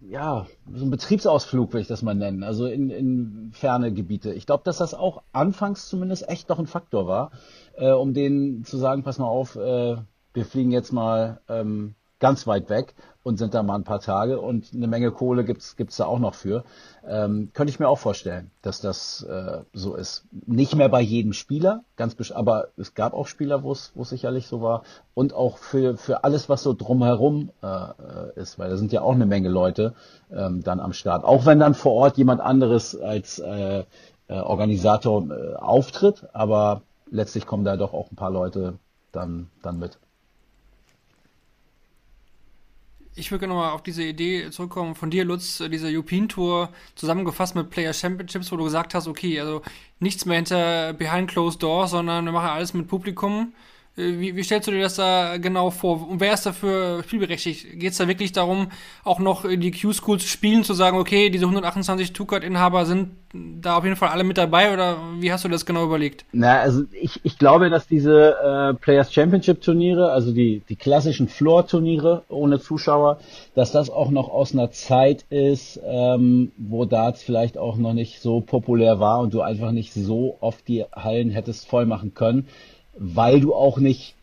[0.09, 4.33] ja, so ein Betriebsausflug, will ich das mal nennen, also in, in ferne Gebiete.
[4.33, 7.31] Ich glaube, dass das auch anfangs zumindest echt noch ein Faktor war,
[7.77, 9.97] äh, um denen zu sagen, pass mal auf, äh,
[10.35, 12.95] wir fliegen jetzt mal ähm, ganz weit weg
[13.25, 16.21] und sind da mal ein paar Tage und eine Menge Kohle gibt's gibt's da auch
[16.21, 16.63] noch für.
[17.07, 20.25] Ähm, könnte ich mir auch vorstellen, dass das äh, so ist.
[20.47, 24.63] Nicht mehr bei jedem Spieler, ganz aber es gab auch Spieler, wo es sicherlich so
[24.63, 28.93] war und auch für für alles, was so drumherum äh, äh, ist, weil da sind
[28.93, 29.95] ja auch eine Menge Leute
[30.31, 31.25] ähm, dann am Start.
[31.25, 33.85] Auch wenn dann vor Ort jemand anderes als äh, äh,
[34.29, 38.75] Organisator äh, auftritt, aber letztlich kommen da doch auch ein paar Leute
[39.11, 39.99] dann dann mit.
[43.15, 47.71] Ich würde nochmal auf diese Idee zurückkommen von dir, Lutz, diese European Tour zusammengefasst mit
[47.71, 49.63] Player Championships, wo du gesagt hast, okay, also
[50.01, 53.53] nichts mehr hinter Behind Closed Doors, sondern wir machen alles mit Publikum.
[53.97, 56.09] Äh, wie, wie, stellst du dir das da genau vor?
[56.09, 57.79] Und wer ist dafür spielberechtigt?
[57.79, 58.69] Geht es da wirklich darum,
[59.05, 63.85] auch noch die Q-School zu spielen, zu sagen, okay, diese 128 Two-Card-Inhaber sind da auf
[63.85, 66.27] jeden Fall alle mit dabei oder wie hast du das genau überlegt?
[66.33, 71.29] Na, also ich, ich glaube, dass diese äh, Players Championship Turniere, also die, die klassischen
[71.29, 73.19] Floor-Turniere ohne Zuschauer,
[73.55, 78.21] dass das auch noch aus einer Zeit ist, ähm, wo Darts vielleicht auch noch nicht
[78.21, 82.47] so populär war und du einfach nicht so oft die Hallen hättest voll machen können
[82.97, 84.15] weil du auch nicht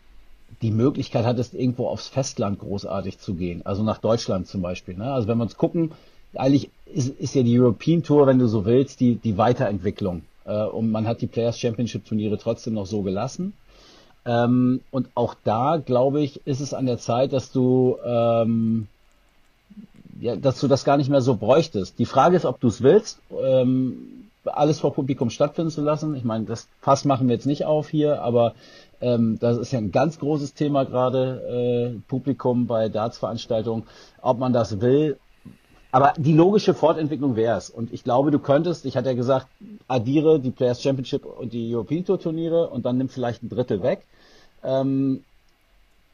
[0.62, 4.96] die Möglichkeit hattest, irgendwo aufs Festland großartig zu gehen, also nach Deutschland zum Beispiel.
[4.96, 5.12] Ne?
[5.12, 5.92] Also wenn wir uns gucken,
[6.36, 10.24] eigentlich ist, ist ja die European Tour, wenn du so willst, die, die Weiterentwicklung.
[10.46, 13.54] Äh, und man hat die Players Championship Turniere trotzdem noch so gelassen.
[14.26, 18.88] Ähm, und auch da, glaube ich, ist es an der Zeit, dass du, ähm,
[20.20, 21.98] ja, dass du das gar nicht mehr so bräuchtest.
[21.98, 23.20] Die Frage ist, ob du es willst.
[23.42, 26.16] Ähm, alles vor Publikum stattfinden zu lassen.
[26.16, 28.54] Ich meine, das Fass machen wir jetzt nicht auf hier, aber
[29.02, 33.84] ähm, das ist ja ein ganz großes Thema gerade, äh, Publikum bei Darts-Veranstaltungen,
[34.22, 35.18] ob man das will.
[35.92, 37.70] Aber die logische Fortentwicklung wäre es.
[37.70, 39.48] Und ich glaube, du könntest, ich hatte ja gesagt,
[39.88, 43.82] addiere die Players Championship und die European Tour Turniere und dann nimm vielleicht ein Drittel
[43.82, 44.06] weg.
[44.64, 45.24] Ähm,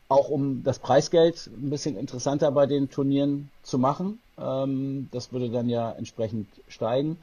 [0.08, 4.20] auch um das Preisgeld ein bisschen interessanter bei den Turnieren zu machen.
[4.38, 7.18] Ähm, das würde dann ja entsprechend steigen.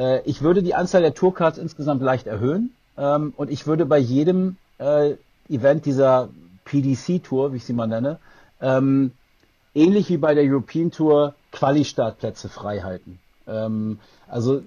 [0.00, 3.98] Äh, ich würde die Anzahl der Tourcards insgesamt leicht erhöhen ähm, und ich würde bei
[3.98, 5.14] jedem äh,
[5.48, 6.30] Event dieser
[6.64, 8.18] PDC-Tour, wie ich sie mal nenne,
[8.62, 9.12] ähm,
[9.74, 13.18] ähnlich wie bei der European Tour Quali-Startplätze frei halten.
[13.46, 14.62] Ähm, also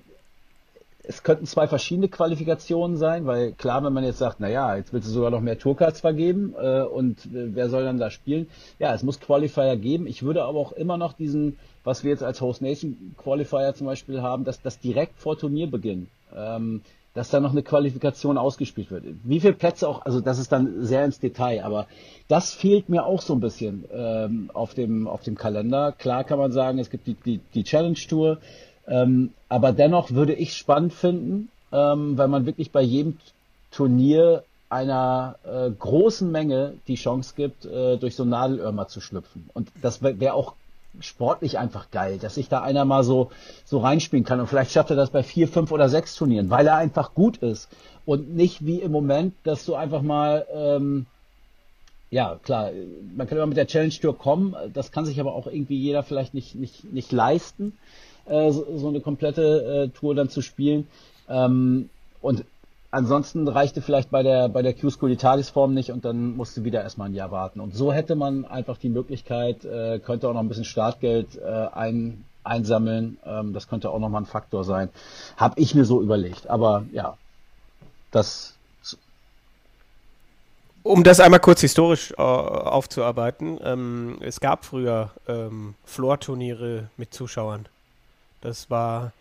[1.06, 5.08] es könnten zwei verschiedene Qualifikationen sein, weil klar, wenn man jetzt sagt, naja, jetzt willst
[5.10, 8.48] du sogar noch mehr Tourcards vergeben äh, und äh, wer soll dann da spielen?
[8.80, 10.08] Ja, es muss Qualifier geben.
[10.08, 13.88] Ich würde aber auch immer noch diesen, was wir jetzt als Host Nation Qualifier zum
[13.88, 16.82] Beispiel haben, dass das direkt vor Turnierbeginn, ähm,
[17.14, 19.04] dass da noch eine Qualifikation ausgespielt wird.
[19.26, 21.88] Wie viele Plätze auch, also das ist dann sehr ins Detail, aber
[22.30, 25.92] das fehlt mir auch so ein bisschen ähm, auf dem auf dem Kalender.
[25.92, 28.38] Klar kann man sagen, es gibt die, die, die Challenge Tour.
[28.88, 33.18] Ähm, aber dennoch würde ich spannend finden, ähm, weil man wirklich bei jedem
[33.72, 39.50] Turnier einer äh, großen Menge die Chance gibt, äh, durch so Nadelöhr zu schlüpfen.
[39.54, 40.56] Und das wäre wär auch
[41.00, 43.32] sportlich einfach geil, dass sich da einer mal so,
[43.66, 44.40] so reinspielen kann.
[44.40, 47.38] Und vielleicht schafft er das bei vier, fünf oder sechs Turnieren, weil er einfach gut
[47.38, 47.70] ist.
[48.06, 51.06] Und nicht wie im Moment, dass du einfach mal, ähm,
[52.12, 52.72] ja, klar,
[53.16, 56.04] man kann immer mit der Challenge Tour kommen, das kann sich aber auch irgendwie jeder
[56.04, 57.74] vielleicht nicht, nicht, nicht leisten
[58.26, 60.88] äh, so, so, eine komplette äh, Tour dann zu spielen.
[61.30, 61.90] Ähm,
[62.22, 62.46] und
[62.92, 66.84] ansonsten reichte vielleicht bei der bei der Q-School die Tagesform nicht und dann musste wieder
[66.84, 67.60] erstmal ein Jahr warten.
[67.60, 71.68] Und so hätte man einfach die Möglichkeit, äh, könnte auch noch ein bisschen Startgeld äh,
[71.74, 73.18] ein, einsammeln.
[73.26, 74.90] Ähm, das könnte auch nochmal ein Faktor sein.
[75.38, 76.50] Habe ich mir so überlegt.
[76.50, 77.18] Aber ja,
[78.12, 78.54] das
[80.84, 87.68] um das einmal kurz historisch äh, aufzuarbeiten, ähm, es gab früher ähm, Floor-Turniere mit Zuschauern.
[88.44, 89.14] Das war,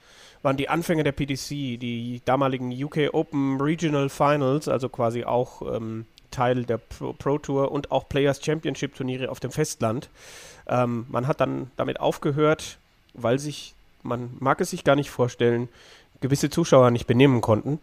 [0.43, 6.07] waren die Anfänge der PDC, die damaligen UK Open Regional Finals, also quasi auch ähm,
[6.31, 10.09] Teil der Pro, Pro, Tour und auch Players Championship Turniere auf dem Festland.
[10.67, 12.79] Ähm, man hat dann damit aufgehört,
[13.15, 15.69] weil sich, man mag es sich gar nicht vorstellen,
[16.21, 17.79] gewisse Zuschauer nicht benehmen konnten,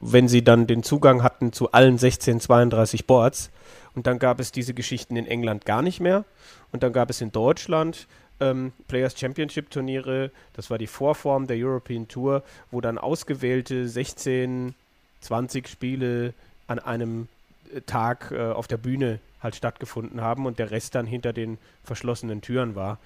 [0.00, 3.50] wenn sie dann den Zugang hatten zu allen 1632 Boards.
[3.94, 6.24] Und dann gab es diese Geschichten in England gar nicht mehr.
[6.72, 8.06] Und dann gab es in Deutschland
[8.42, 10.30] ähm, Players Championship Turniere.
[10.54, 14.74] Das war die Vorform der European Tour, wo dann ausgewählte 16,
[15.20, 16.34] 20 Spiele
[16.66, 17.28] an einem
[17.72, 21.58] äh, Tag äh, auf der Bühne halt stattgefunden haben und der Rest dann hinter den
[21.84, 22.98] verschlossenen Türen war.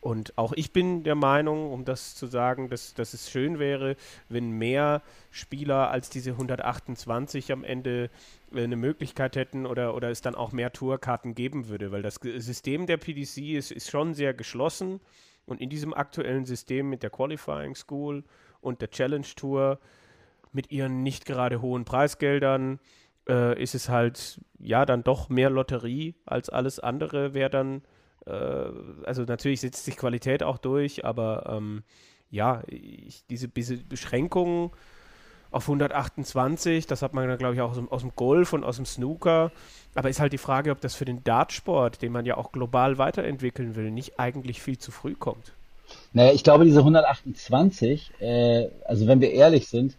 [0.00, 3.96] Und auch ich bin der Meinung, um das zu sagen, dass, dass es schön wäre,
[4.28, 8.10] wenn mehr Spieler als diese 128 am Ende
[8.62, 12.86] eine Möglichkeit hätten oder, oder es dann auch mehr Tourkarten geben würde, weil das System
[12.86, 15.00] der PDC ist, ist schon sehr geschlossen.
[15.46, 18.24] Und in diesem aktuellen System mit der Qualifying School
[18.60, 19.78] und der Challenge Tour
[20.52, 22.80] mit ihren nicht gerade hohen Preisgeldern
[23.28, 27.82] äh, ist es halt ja dann doch mehr Lotterie als alles andere, wer dann
[28.26, 28.32] äh,
[29.04, 31.82] also natürlich setzt sich Qualität auch durch, aber ähm,
[32.30, 34.70] ja, ich, diese, diese Beschränkungen
[35.54, 38.64] auf 128, das hat man dann, glaube ich, auch aus dem, aus dem, Golf und
[38.64, 39.52] aus dem Snooker.
[39.94, 42.98] Aber ist halt die Frage, ob das für den Dartsport, den man ja auch global
[42.98, 45.52] weiterentwickeln will, nicht eigentlich viel zu früh kommt.
[46.12, 49.96] Naja, ich glaube, diese 128, äh, also wenn wir ehrlich sind,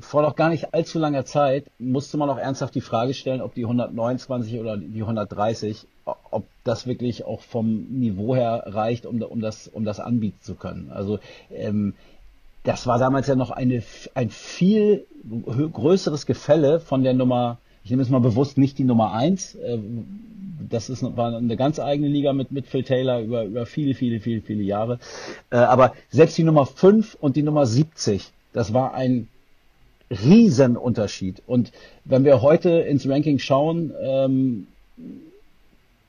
[0.00, 3.54] vor noch gar nicht allzu langer Zeit musste man auch ernsthaft die Frage stellen, ob
[3.54, 5.86] die 129 oder die 130,
[6.30, 10.54] ob das wirklich auch vom Niveau her reicht, um, um, das, um das anbieten zu
[10.54, 10.90] können.
[10.90, 11.18] Also
[11.50, 11.94] ähm,
[12.64, 13.82] das war damals ja noch eine,
[14.14, 15.06] ein viel
[15.72, 19.78] größeres Gefälle von der Nummer, ich nehme es mal bewusst nicht die Nummer 1, äh,
[20.70, 24.18] das ist, war eine ganz eigene Liga mit, mit Phil Taylor über, über viele, viele,
[24.20, 24.98] viele, viele Jahre.
[25.50, 29.28] Äh, aber selbst die Nummer 5 und die Nummer 70, das war ein
[30.10, 31.42] Riesenunterschied.
[31.46, 31.72] Und
[32.04, 34.66] wenn wir heute ins Ranking schauen, ähm,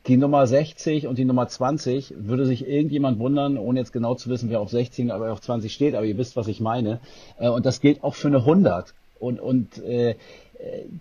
[0.07, 4.29] die Nummer 60 und die Nummer 20, würde sich irgendjemand wundern, ohne jetzt genau zu
[4.29, 6.99] wissen, wer auf 16, aber auf 20 steht, aber ihr wisst, was ich meine.
[7.39, 8.93] Äh, und das gilt auch für eine 100.
[9.19, 10.15] Und, und äh,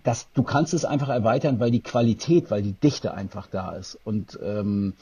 [0.03, 3.97] das, du kannst es einfach erweitern, weil die Qualität, weil die Dichte einfach da ist.
[4.03, 4.93] Und ähm,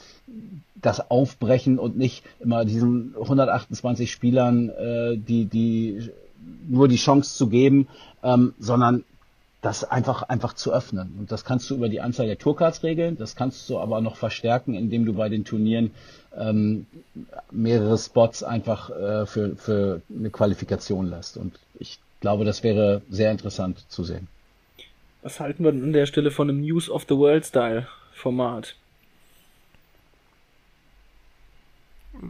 [0.80, 6.10] das Aufbrechen und nicht immer diesen 128 Spielern, äh, die, die
[6.68, 7.88] nur die Chance zu geben,
[8.22, 9.04] ähm, sondern
[9.64, 11.14] das einfach, einfach zu öffnen.
[11.18, 14.16] Und das kannst du über die Anzahl der Tourcards regeln, das kannst du aber noch
[14.16, 15.92] verstärken, indem du bei den Turnieren
[16.36, 16.86] ähm,
[17.50, 21.38] mehrere Spots einfach äh, für, für eine Qualifikation lässt.
[21.38, 24.28] Und ich glaube, das wäre sehr interessant zu sehen.
[25.22, 28.76] Was halten wir denn an der Stelle von einem News of the World Style Format?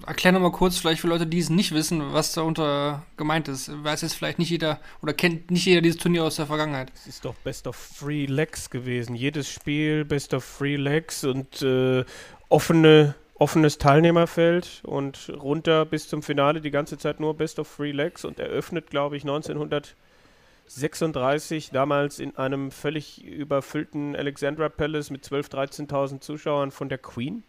[0.06, 3.70] Erklär nochmal kurz, vielleicht für Leute, die es nicht wissen, was darunter gemeint ist.
[3.84, 6.90] Weiß jetzt vielleicht nicht jeder oder kennt nicht jeder dieses Turnier aus der Vergangenheit.
[6.94, 9.14] Es ist doch Best of Three Legs gewesen.
[9.14, 12.06] Jedes Spiel Best of Three Legs und äh,
[12.48, 17.92] offene, offenes Teilnehmerfeld und runter bis zum Finale die ganze Zeit nur Best of Three
[17.92, 25.90] Legs und eröffnet, glaube ich, 1936 damals in einem völlig überfüllten Alexandra Palace mit 12.000,
[25.90, 27.42] 13.000 Zuschauern von der Queen.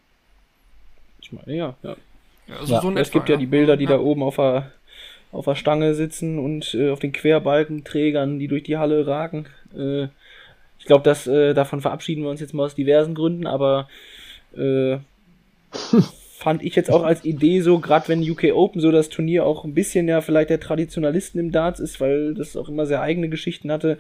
[1.21, 1.95] Ich meine, ja, ja.
[2.47, 3.91] Ja, also Ja, so es etwa, gibt ja die Bilder, die ja.
[3.91, 4.71] da oben auf der,
[5.31, 9.47] auf der Stange sitzen und äh, auf den Querbalkenträgern, die durch die Halle ragen.
[9.77, 10.07] Äh,
[10.79, 13.87] ich glaube, dass äh, davon verabschieden wir uns jetzt mal aus diversen Gründen, aber
[14.55, 14.97] äh,
[16.37, 19.63] fand ich jetzt auch als Idee so, gerade wenn UK Open so das Turnier auch
[19.63, 23.29] ein bisschen ja vielleicht der Traditionalisten im Darts ist, weil das auch immer sehr eigene
[23.29, 23.97] Geschichten hatte,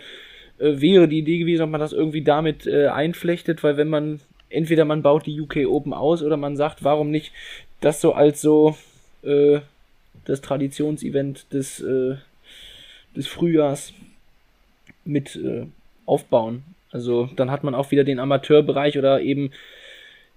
[0.59, 4.19] äh, wäre die Idee gewesen, ob man das irgendwie damit äh, einflechtet, weil wenn man
[4.49, 7.31] entweder man baut die UK Open aus oder man sagt, warum nicht
[7.81, 8.75] das so als so
[9.23, 9.59] äh,
[10.25, 12.15] das Traditionsevent des, äh,
[13.15, 13.93] des Frühjahrs
[15.03, 15.65] mit äh,
[16.05, 16.63] aufbauen.
[16.91, 19.51] Also dann hat man auch wieder den Amateurbereich oder eben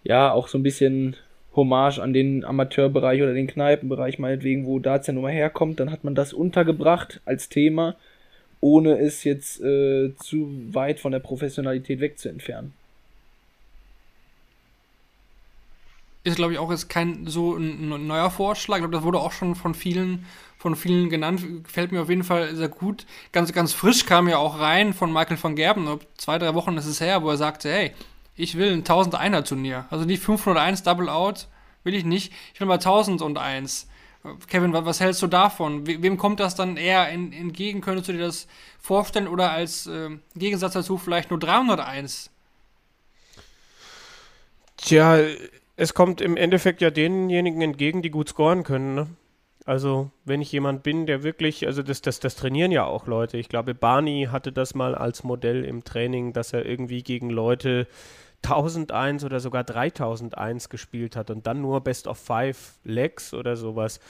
[0.04, 1.16] ja auch so ein bisschen
[1.54, 5.80] Hommage an den Amateurbereich oder den Kneipenbereich meinetwegen, wo Darts ja nun mal herkommt.
[5.80, 7.96] Dann hat man das untergebracht als Thema,
[8.60, 12.72] ohne es jetzt äh, zu weit von der Professionalität wegzuentfernen.
[16.28, 18.76] Ist, glaube ich, auch jetzt kein so ein, ein neuer Vorschlag.
[18.76, 20.26] Ich glaube, das wurde auch schon von vielen,
[20.58, 21.42] von vielen genannt.
[21.64, 23.06] Gefällt mir auf jeden Fall sehr gut.
[23.32, 26.86] Ganz, ganz frisch kam ja auch rein von Michael van Gerben, zwei, drei Wochen ist
[26.86, 27.92] es her, wo er sagte, hey,
[28.36, 29.86] ich will ein 1001er Turnier.
[29.90, 31.48] Also nicht 501 Double Out,
[31.84, 32.32] will ich nicht.
[32.54, 33.88] Ich will mal 1001.
[34.48, 35.86] Kevin, wa- was hältst du davon?
[35.86, 37.80] We wem kommt das dann eher in, entgegen?
[37.80, 38.46] Könntest du dir das
[38.80, 39.28] vorstellen?
[39.28, 42.30] Oder als ähm, Gegensatz dazu vielleicht nur 301?
[44.76, 45.18] Tja,
[45.78, 48.96] es kommt im Endeffekt ja denjenigen entgegen, die gut scoren können.
[48.96, 49.06] Ne?
[49.64, 53.36] Also, wenn ich jemand bin, der wirklich, also das, das, das trainieren ja auch Leute.
[53.38, 57.86] Ich glaube, Barney hatte das mal als Modell im Training, dass er irgendwie gegen Leute
[58.42, 64.00] 1001 oder sogar 3001 gespielt hat und dann nur Best of Five Legs oder sowas.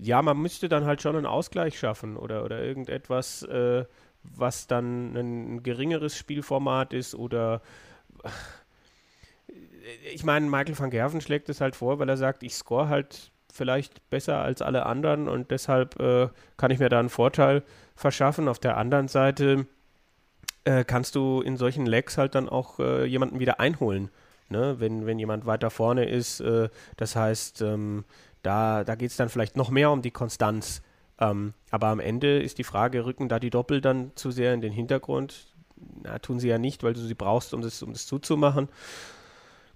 [0.00, 3.84] Ja, man müsste dann halt schon einen Ausgleich schaffen oder, oder irgendetwas, äh,
[4.24, 7.62] was dann ein geringeres Spielformat ist oder
[10.12, 13.30] ich meine, Michael van Gerven schlägt es halt vor, weil er sagt, ich score halt
[13.52, 17.62] vielleicht besser als alle anderen und deshalb äh, kann ich mir da einen Vorteil
[17.96, 18.48] verschaffen.
[18.48, 19.66] Auf der anderen Seite
[20.64, 24.10] äh, kannst du in solchen Legs halt dann auch äh, jemanden wieder einholen,
[24.48, 24.76] ne?
[24.78, 26.40] wenn, wenn jemand weiter vorne ist.
[26.40, 28.04] Äh, das heißt, ähm,
[28.42, 30.82] da, da geht es dann vielleicht noch mehr um die Konstanz.
[31.20, 34.60] Ähm, aber am Ende ist die Frage, rücken da die Doppel dann zu sehr in
[34.60, 35.54] den Hintergrund?
[36.02, 38.68] Na, tun sie ja nicht, weil du sie brauchst, um das, um das zuzumachen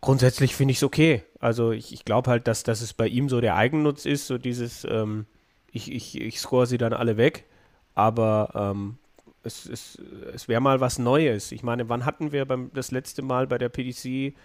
[0.03, 1.23] grundsätzlich finde ich es okay.
[1.41, 4.37] Also ich, ich glaube halt, dass, dass es bei ihm so der Eigennutz ist, so
[4.37, 5.25] dieses, ähm,
[5.71, 7.47] ich, ich, ich score sie dann alle weg,
[7.95, 8.99] aber ähm,
[9.43, 9.99] es, es,
[10.35, 11.53] es wäre mal was Neues.
[11.53, 14.37] Ich meine, wann hatten wir beim, das letzte Mal bei der PDC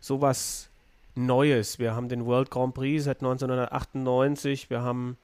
[0.00, 0.68] sowas
[1.14, 1.78] Neues?
[1.78, 5.16] Wir haben den World Grand Prix seit 1998, wir haben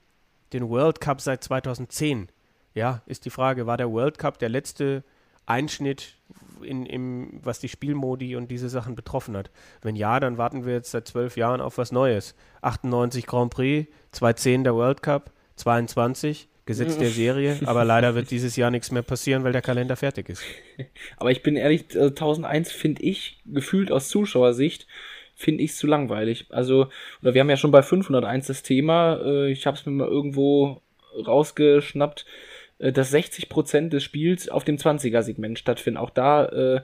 [0.52, 2.28] den World Cup seit 2010.
[2.74, 5.02] Ja, ist die Frage, war der World Cup der letzte
[5.50, 6.14] Einschnitt
[6.62, 9.50] in, im, was die Spielmodi und diese Sachen betroffen hat.
[9.82, 12.34] Wenn ja, dann warten wir jetzt seit zwölf Jahren auf was Neues.
[12.62, 18.56] 98 Grand Prix, 2010 der World Cup, 22 Gesetz der Serie, aber leider wird dieses
[18.56, 20.42] Jahr nichts mehr passieren, weil der Kalender fertig ist.
[21.16, 24.86] Aber ich bin ehrlich, äh, 1001 finde ich, gefühlt aus Zuschauersicht,
[25.34, 26.46] finde ich zu langweilig.
[26.50, 26.88] Also,
[27.22, 30.06] oder wir haben ja schon bei 501 das Thema, äh, ich habe es mir mal
[30.06, 30.82] irgendwo
[31.26, 32.26] rausgeschnappt,
[32.80, 35.98] äh, dass 60% des Spiels auf dem 20er-Segment stattfinden.
[35.98, 36.80] Auch da, äh,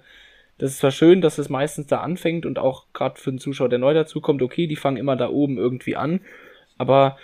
[0.59, 3.69] das ist zwar schön, dass es meistens da anfängt und auch gerade für einen Zuschauer,
[3.69, 6.21] der neu dazukommt, okay, die fangen immer da oben irgendwie an,
[6.79, 7.17] aber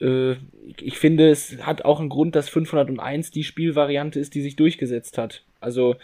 [0.00, 0.32] äh,
[0.80, 5.18] ich finde, es hat auch einen Grund, dass 501 die Spielvariante ist, die sich durchgesetzt
[5.18, 5.44] hat.
[5.60, 5.96] Also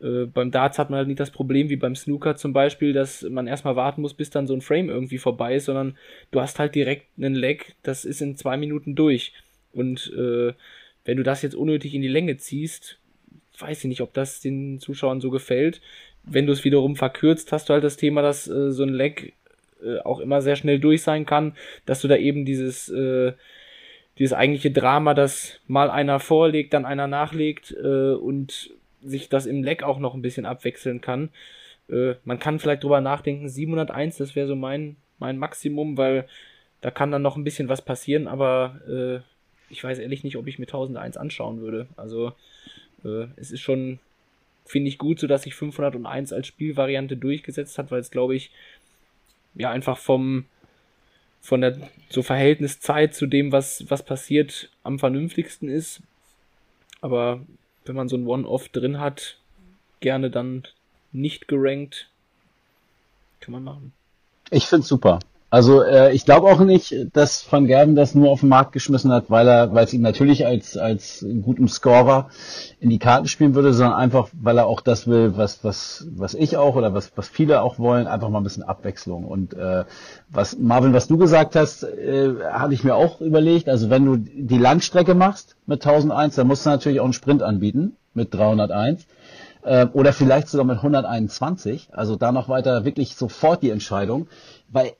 [0.00, 3.22] äh, beim Darts hat man halt nicht das Problem wie beim Snooker zum Beispiel, dass
[3.22, 5.96] man erstmal warten muss, bis dann so ein Frame irgendwie vorbei ist, sondern
[6.30, 9.32] du hast halt direkt einen Leg, das ist in zwei Minuten durch.
[9.72, 10.52] Und äh,
[11.04, 12.98] wenn du das jetzt unnötig in die Länge ziehst,
[13.58, 15.80] weiß ich nicht, ob das den Zuschauern so gefällt.
[16.24, 19.34] Wenn du es wiederum verkürzt, hast du halt das Thema, dass äh, so ein Leg
[19.84, 21.54] äh, auch immer sehr schnell durch sein kann,
[21.86, 23.32] dass du da eben dieses, äh,
[24.18, 28.70] dieses eigentliche Drama, dass mal einer vorlegt, dann einer nachlegt äh, und
[29.02, 31.30] sich das im Leck auch noch ein bisschen abwechseln kann.
[31.88, 36.26] Äh, man kann vielleicht drüber nachdenken, 701, das wäre so mein, mein Maximum, weil
[36.80, 39.31] da kann dann noch ein bisschen was passieren, aber äh,
[39.72, 41.88] ich weiß ehrlich nicht, ob ich mir 1001 anschauen würde.
[41.96, 42.32] Also
[43.04, 43.98] äh, es ist schon,
[44.64, 48.50] finde ich gut, so dass sich 501 als Spielvariante durchgesetzt hat, weil es glaube ich
[49.54, 50.44] ja einfach vom
[51.40, 51.76] von der
[52.08, 56.00] so Verhältniszeit zu dem, was, was passiert, am vernünftigsten ist.
[57.00, 57.44] Aber
[57.84, 59.38] wenn man so ein One-Off drin hat,
[59.98, 60.68] gerne dann
[61.10, 62.08] nicht gerankt,
[63.40, 63.92] kann man machen.
[64.50, 65.18] Ich find's super.
[65.52, 69.12] Also äh, ich glaube auch nicht, dass Van Gerven das nur auf den Markt geschmissen
[69.12, 72.30] hat, weil er, weil es ihm natürlich als als gutem Scorer
[72.80, 76.32] in die Karten spielen würde, sondern einfach, weil er auch das will, was was was
[76.32, 79.26] ich auch oder was was viele auch wollen, einfach mal ein bisschen Abwechslung.
[79.26, 79.84] Und äh,
[80.30, 83.68] was Marvin, was du gesagt hast, äh, hatte ich mir auch überlegt.
[83.68, 87.42] Also wenn du die Langstrecke machst mit 1001, dann musst du natürlich auch einen Sprint
[87.42, 89.06] anbieten mit 301
[89.64, 91.90] äh, oder vielleicht sogar mit 121.
[91.92, 94.28] Also da noch weiter wirklich sofort die Entscheidung,
[94.70, 94.92] weil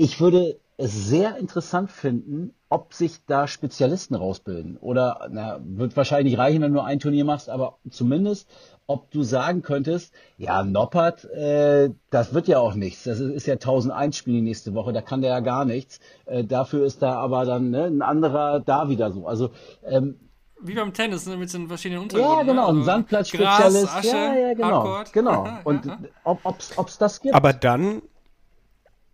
[0.00, 4.78] ich würde es sehr interessant finden, ob sich da Spezialisten rausbilden.
[4.78, 8.48] Oder na, wird wahrscheinlich reichen, wenn du nur ein Turnier machst, aber zumindest,
[8.86, 13.04] ob du sagen könntest, ja, Noppert, äh, das wird ja auch nichts.
[13.04, 16.00] Das ist, ist ja 1001 Spiele nächste Woche, da kann der ja gar nichts.
[16.24, 19.26] Äh, dafür ist da aber dann ne, ein anderer da wieder so.
[19.26, 19.50] Also
[19.84, 20.18] ähm,
[20.62, 22.38] wie beim Tennis, ne, mit den verschiedenen Untergründen.
[22.38, 22.68] Ja, genau, ne?
[22.68, 23.86] ein also Sandplatzspezialist.
[23.86, 25.02] Gras, Asche, ja, ja, genau.
[25.12, 25.46] Genau.
[25.64, 25.86] Und
[26.24, 27.34] ob ob's, ob's das gibt.
[27.34, 28.00] Aber dann,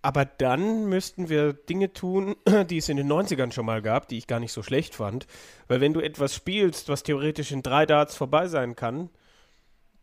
[0.06, 2.36] aber dann müssten wir Dinge tun,
[2.70, 5.26] die es in den 90ern schon mal gab, die ich gar nicht so schlecht fand.
[5.66, 9.10] Weil wenn du etwas spielst, was theoretisch in drei Darts vorbei sein kann,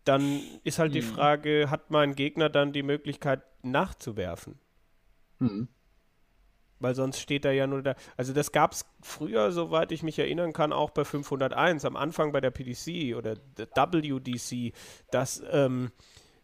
[0.04, 4.60] dann ist halt die Frage, hat mein Gegner dann die Möglichkeit nachzuwerfen?
[5.40, 5.70] Hm.
[6.80, 7.96] Weil sonst steht er ja nur da.
[8.18, 12.34] Also das gab es früher, soweit ich mich erinnern kann, auch bei 501, am Anfang
[12.34, 14.74] bei der PDC oder der WDC,
[15.12, 15.94] dass, ähm,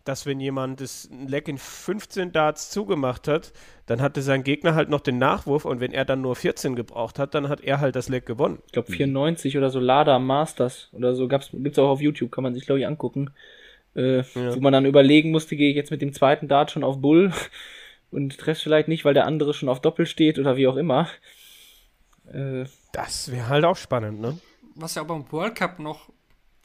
[0.06, 3.54] dass wenn jemand das Leck in 15 Darts zugemacht hat,
[3.86, 7.20] dann hatte sein Gegner halt noch den Nachwurf und wenn er dann nur 14 gebraucht
[7.20, 8.60] hat, dann hat er halt das Leck gewonnen.
[8.68, 12.44] Ich glaube 94 oder so Lada Masters oder so gab's gibt's auch auf YouTube, kann
[12.44, 13.32] man sich glaube ich angucken.
[13.96, 14.56] Äh, Ja.
[14.56, 17.32] Wo man dann überlegen musste, gehe ich jetzt mit dem zweiten Dart schon auf Bull
[18.12, 21.08] und treffe vielleicht nicht, weil der andere schon auf Doppel steht oder wie auch immer.
[22.32, 24.38] Äh, Das wäre halt auch spannend, ne?
[24.76, 26.10] Was ja auch beim World Cup noch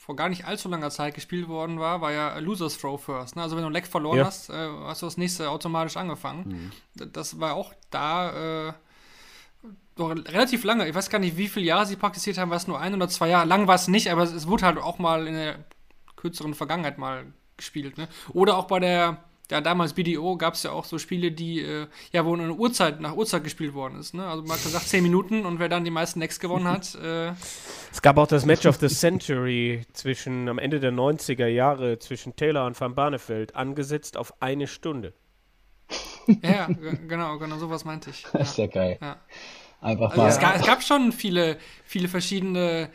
[0.04, 3.36] vor gar nicht allzu langer Zeit gespielt worden war, war ja Losers Throw First.
[3.36, 3.42] Ne?
[3.42, 4.26] Also wenn du ein Leck verloren Ja.
[4.26, 6.72] hast, äh, hast du das nächste automatisch angefangen.
[6.94, 8.72] D- Das war auch da äh,
[9.96, 10.86] doch relativ lange.
[10.88, 13.08] Ich weiß gar nicht, wie viele Jahre sie praktiziert haben, war es nur ein oder
[13.08, 13.46] zwei Jahre.
[13.46, 15.64] Lang war es nicht, aber es, es wurde halt auch mal in der
[16.16, 17.24] kürzeren Vergangenheit mal
[17.56, 17.96] gespielt.
[17.96, 18.08] Ne?
[18.34, 21.86] Oder auch bei der, ja damals BDO gab es ja auch so Spiele, die, äh,
[22.12, 24.14] ja, wo eine Uhrzeit, nach Uhrzeit gespielt worden ist.
[24.14, 24.26] Ne?
[24.26, 27.32] Also man hat gesagt 10 Minuten und wer dann die meisten Necks gewonnen hat, äh,
[27.92, 32.36] Es gab auch das Match of the Century zwischen am Ende der 90er Jahre zwischen
[32.36, 35.12] Taylor und Van Barneveld, angesetzt auf eine Stunde.
[36.42, 36.66] Ja,
[37.06, 38.22] genau, genau, sowas meinte ich.
[38.22, 38.30] Ja.
[38.38, 38.98] Das ist ja geil.
[39.00, 39.16] Ja.
[39.82, 40.28] Einfach Also mal.
[40.28, 42.88] es, gab, es gab schon viele, viele verschiedene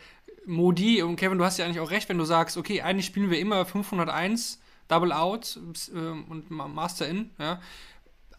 [0.48, 3.30] Modi und Kevin, du hast ja eigentlich auch recht, wenn du sagst, okay, eigentlich spielen
[3.30, 4.60] wir immer 501,
[4.90, 5.58] Double Out
[5.96, 7.62] ähm, und Ma- Master In, ja.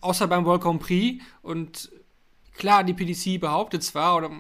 [0.03, 1.91] Außer beim World Grand Prix und
[2.55, 4.31] klar, die PDC behauptet zwar, oder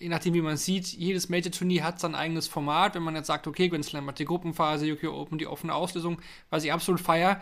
[0.00, 2.94] je nachdem, wie man sieht, jedes Major-Turnier hat sein eigenes Format.
[2.94, 6.20] Wenn man jetzt sagt, okay, Grand Slam hat die Gruppenphase, UK Open, die offene Auslösung,
[6.50, 7.40] was ich absolut feier.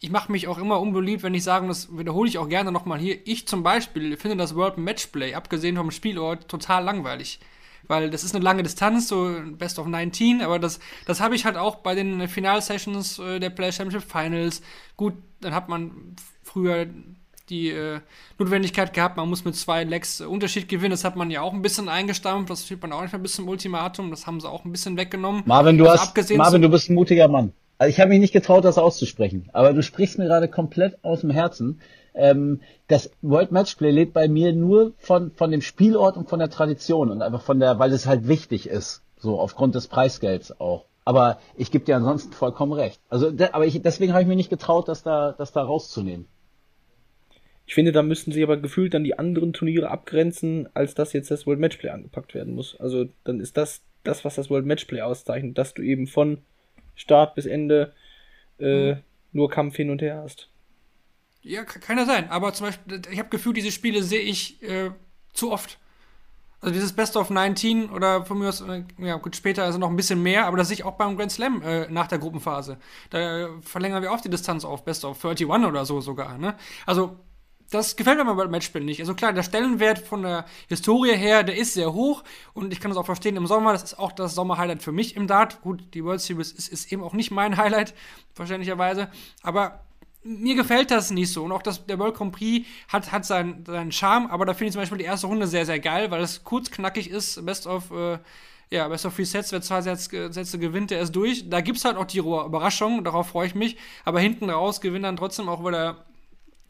[0.00, 2.72] Ich mache mich auch immer unbeliebt, wenn ich sage, und das wiederhole ich auch gerne
[2.72, 3.18] nochmal hier.
[3.26, 7.38] Ich zum Beispiel finde das World Matchplay, abgesehen vom Spielort, total langweilig.
[7.92, 11.44] Weil das ist eine lange Distanz, so Best of 19, aber das, das habe ich
[11.44, 14.62] halt auch bei den Final-Sessions äh, der Player Championship Finals.
[14.96, 15.12] Gut,
[15.42, 16.86] dann hat man früher
[17.50, 18.00] die äh,
[18.38, 20.92] Notwendigkeit gehabt, man muss mit zwei Legs äh, Unterschied gewinnen.
[20.92, 22.48] Das hat man ja auch ein bisschen eingestampft.
[22.48, 24.10] Das steht man auch nicht mehr bis zum Ultimatum.
[24.10, 25.42] Das haben sie auch ein bisschen weggenommen.
[25.44, 27.52] Marvin, du Also hast, abgesehen Marvin, du bist ein mutiger Mann.
[27.76, 31.20] Also ich habe mich nicht getraut, das auszusprechen, aber du sprichst mir gerade komplett aus
[31.20, 31.82] dem Herzen.
[32.14, 36.50] Ähm, das World Matchplay lebt bei mir nur von, von dem Spielort und von der
[36.50, 40.86] Tradition und einfach von der, weil es halt wichtig ist, so aufgrund des Preisgelds auch.
[41.04, 43.00] Aber ich gebe dir ansonsten vollkommen recht.
[43.08, 46.26] Also, aber ich, deswegen habe ich mir nicht getraut, das da, das da rauszunehmen.
[47.66, 51.30] ich finde, da müssten sie aber gefühlt dann die anderen Turniere abgrenzen, als dass jetzt
[51.30, 52.78] das World Matchplay angepackt werden muss.
[52.78, 56.38] Also dann ist das das, was das World Matchplay auszeichnet, dass du eben von
[56.94, 57.94] Start bis Ende
[58.58, 58.96] äh,
[59.32, 60.51] nur Kampf hin und her hast.
[61.42, 62.30] Ja, ka- kann ja sein.
[62.30, 64.90] Aber zum Beispiel, ich habe Gefühl, diese Spiele sehe ich äh,
[65.32, 65.78] zu oft.
[66.60, 69.90] Also dieses Best of 19 oder von mir aus, äh, ja gut, später also noch
[69.90, 72.78] ein bisschen mehr, aber das sehe ich auch beim Grand Slam äh, nach der Gruppenphase.
[73.10, 76.38] Da äh, verlängern wir auch die Distanz auf Best of 31 oder so sogar.
[76.38, 76.54] Ne?
[76.86, 77.16] Also
[77.70, 79.00] das gefällt mir beim Matchplay nicht.
[79.00, 82.22] Also klar, der Stellenwert von der Historie her, der ist sehr hoch
[82.54, 83.72] und ich kann das auch verstehen im Sommer.
[83.72, 85.62] Das ist auch das Sommer-Highlight für mich im Dart.
[85.62, 87.94] Gut, die World Series ist, ist eben auch nicht mein Highlight,
[88.34, 89.10] verständlicherweise.
[89.42, 89.80] Aber
[90.24, 91.44] mir gefällt das nicht so.
[91.44, 94.68] Und auch das, der World Grand Prix hat, hat seinen, seinen Charme, aber da finde
[94.68, 97.44] ich zum Beispiel die erste Runde sehr, sehr geil, weil es kurz knackig ist.
[97.44, 98.18] Best of, äh,
[98.70, 101.48] ja, Best of Three Sets, wer zwei Sätze gewinnt, der ist durch.
[101.48, 103.76] Da gibt es halt auch die Überraschung, darauf freue ich mich.
[104.04, 106.04] Aber hinten raus gewinnt dann trotzdem auch wieder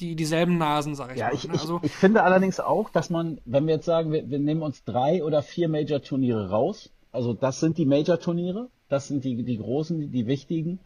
[0.00, 1.34] die, dieselben Nasen, sag ich ja, mal.
[1.34, 1.54] Ich, ne?
[1.54, 4.62] ich, also, ich finde allerdings auch, dass man, wenn wir jetzt sagen, wir, wir nehmen
[4.62, 9.58] uns drei oder vier Major-Turniere raus, also das sind die Major-Turniere, das sind die, die
[9.58, 10.80] großen, die, die wichtigen.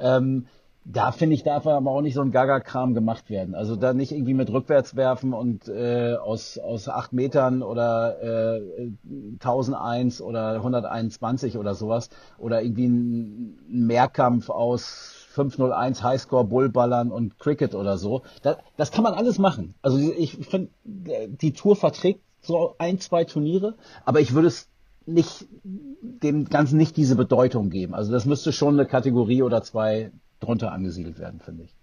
[0.00, 0.46] Ähm,
[0.88, 3.54] da finde ich, darf aber auch nicht so ein Gaga-Kram gemacht werden.
[3.56, 8.90] Also da nicht irgendwie mit rückwärts werfen und äh, aus, aus acht Metern oder äh,
[9.34, 12.08] 1001 oder 121 oder sowas
[12.38, 18.22] oder irgendwie ein Mehrkampf aus 501 Highscore Bullballern und Cricket oder so.
[18.42, 19.74] Das, das kann man alles machen.
[19.82, 24.68] Also ich finde, die Tour verträgt so ein, zwei Turniere, aber ich würde es
[25.04, 27.94] nicht dem Ganzen nicht diese Bedeutung geben.
[27.94, 31.74] Also das müsste schon eine Kategorie oder zwei drunter angesiedelt werden, finde ich.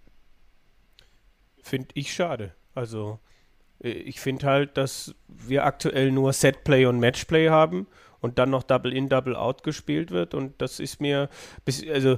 [1.61, 2.53] Finde ich schade.
[2.75, 3.19] Also
[3.83, 7.87] äh, ich finde halt, dass wir aktuell nur Setplay und Matchplay haben
[8.19, 11.29] und dann noch Double In, Double Out gespielt wird und das ist mir,
[11.91, 12.17] also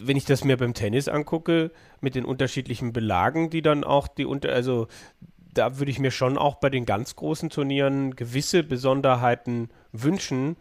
[0.00, 4.24] wenn ich das mir beim Tennis angucke, mit den unterschiedlichen Belagen, die dann auch die
[4.24, 4.86] unter, also
[5.54, 10.56] da würde ich mir schon auch bei den ganz großen Turnieren gewisse Besonderheiten wünschen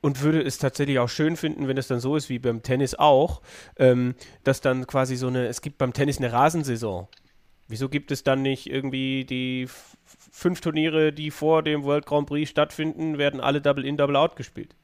[0.00, 2.94] und würde es tatsächlich auch schön finden, wenn es dann so ist wie beim Tennis
[2.94, 3.42] auch,
[3.78, 4.14] ähm,
[4.44, 7.08] dass dann quasi so eine, es gibt beim Tennis eine Rasensaison.
[7.68, 9.68] Wieso gibt es dann nicht irgendwie die
[10.04, 14.36] fünf Turniere, die vor dem World Grand Prix stattfinden, werden alle Double In, Double Out
[14.36, 14.74] gespielt?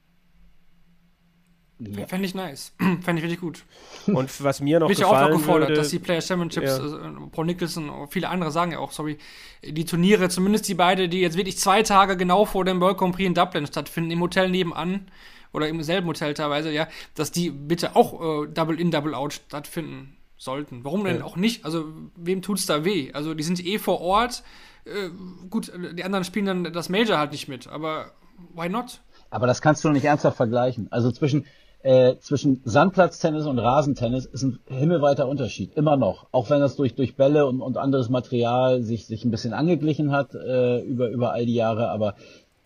[1.78, 2.06] Ja.
[2.06, 2.72] Fände ich nice.
[2.78, 3.62] Fände ich richtig gut.
[4.06, 6.82] Und was mir noch Bin ich gefallen auch gefordert, würde, dass die Player Championships, Ja.
[6.82, 6.98] also,
[7.32, 9.18] Paul Nicholson und viele andere sagen ja auch, sorry,
[9.62, 13.14] die Turniere, zumindest die beiden, die jetzt wirklich zwei Tage genau vor dem World Grand
[13.14, 15.06] Prix in Dublin stattfinden, im Hotel nebenan
[15.52, 19.34] oder im selben Hotel teilweise, ja, dass die bitte auch äh, Double in, Double out
[19.34, 20.82] stattfinden sollten.
[20.84, 21.24] Warum denn Ja.
[21.24, 21.64] auch nicht?
[21.66, 21.84] Also,
[22.16, 23.10] wem tut's da weh?
[23.12, 24.42] Also, die sind eh vor Ort.
[24.86, 25.10] Äh,
[25.50, 28.12] gut, die anderen spielen dann das Major halt nicht mit, aber
[28.54, 29.00] why not?
[29.30, 30.86] Aber das kannst du doch nicht ernsthaft vergleichen.
[30.92, 31.46] Also zwischen,
[31.86, 35.76] äh, zwischen Sandplatztennis und Rasentennis ist ein himmelweiter Unterschied.
[35.76, 36.26] Immer noch.
[36.32, 40.10] Auch wenn das durch, durch Bälle und, und anderes Material sich, sich ein bisschen angeglichen
[40.10, 41.88] hat äh, über, über all die Jahre.
[41.90, 42.14] Aber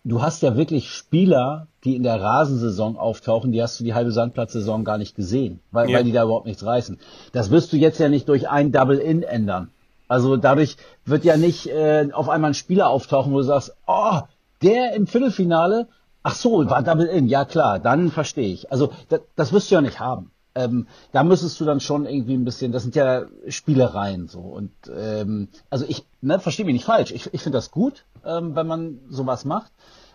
[0.03, 4.11] du hast ja wirklich Spieler, die in der Rasensaison auftauchen, die hast du die halbe
[4.11, 5.97] Sandplatzsaison gar nicht gesehen, weil, Ja.
[5.99, 6.97] weil die da überhaupt nichts reißen.
[7.31, 9.69] Das wirst du jetzt ja nicht durch ein Double-In ändern.
[10.07, 14.21] Also dadurch wird ja nicht äh, auf einmal ein Spieler auftauchen, wo du sagst, oh,
[14.63, 15.87] der im Viertelfinale,
[16.23, 18.71] ach so, war Double In, ja klar, dann verstehe ich.
[18.71, 20.31] Also das, das wirst du ja nicht haben.
[20.53, 24.41] Ähm, da müsstest du dann schon irgendwie ein bisschen, das sind ja Spielereien so.
[24.41, 28.55] Und ähm, also ich, ne, verstehe mich nicht falsch, ich, ich finde das gut, ähm,
[28.55, 29.71] wenn man sowas macht.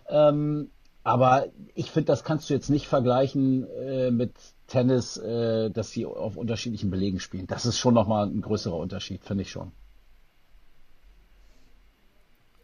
[0.08, 0.70] Ähm,
[1.04, 4.32] aber ich finde, das kannst du jetzt nicht vergleichen äh, mit
[4.66, 7.46] Tennis, äh, dass sie auf unterschiedlichen Belegen spielen.
[7.46, 9.72] Das ist schon nochmal ein größerer Unterschied, finde ich schon.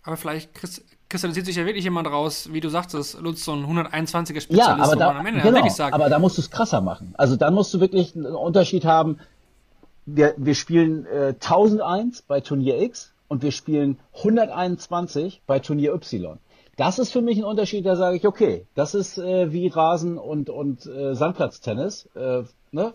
[0.04, 3.64] Aber vielleicht krist- kristallisiert sich ja wirklich jemand raus, wie du sagtest, Lutz, so ein
[3.64, 6.42] 121er Ja, Spezialist, aber wo da, am Ende genau, wirklich sagt, aber da musst du
[6.42, 7.14] es krasser machen.
[7.16, 9.18] Also dann musst du wirklich einen Unterschied haben.
[10.06, 16.38] Wir, wir spielen äh, 1001 bei Turnier X und wir spielen 121 bei Turnier Y.
[16.76, 20.18] Das ist für mich ein Unterschied, da sage ich, okay, das ist äh, wie Rasen
[20.18, 22.42] und, und äh, Sandplatztennis, äh,
[22.72, 22.94] ne,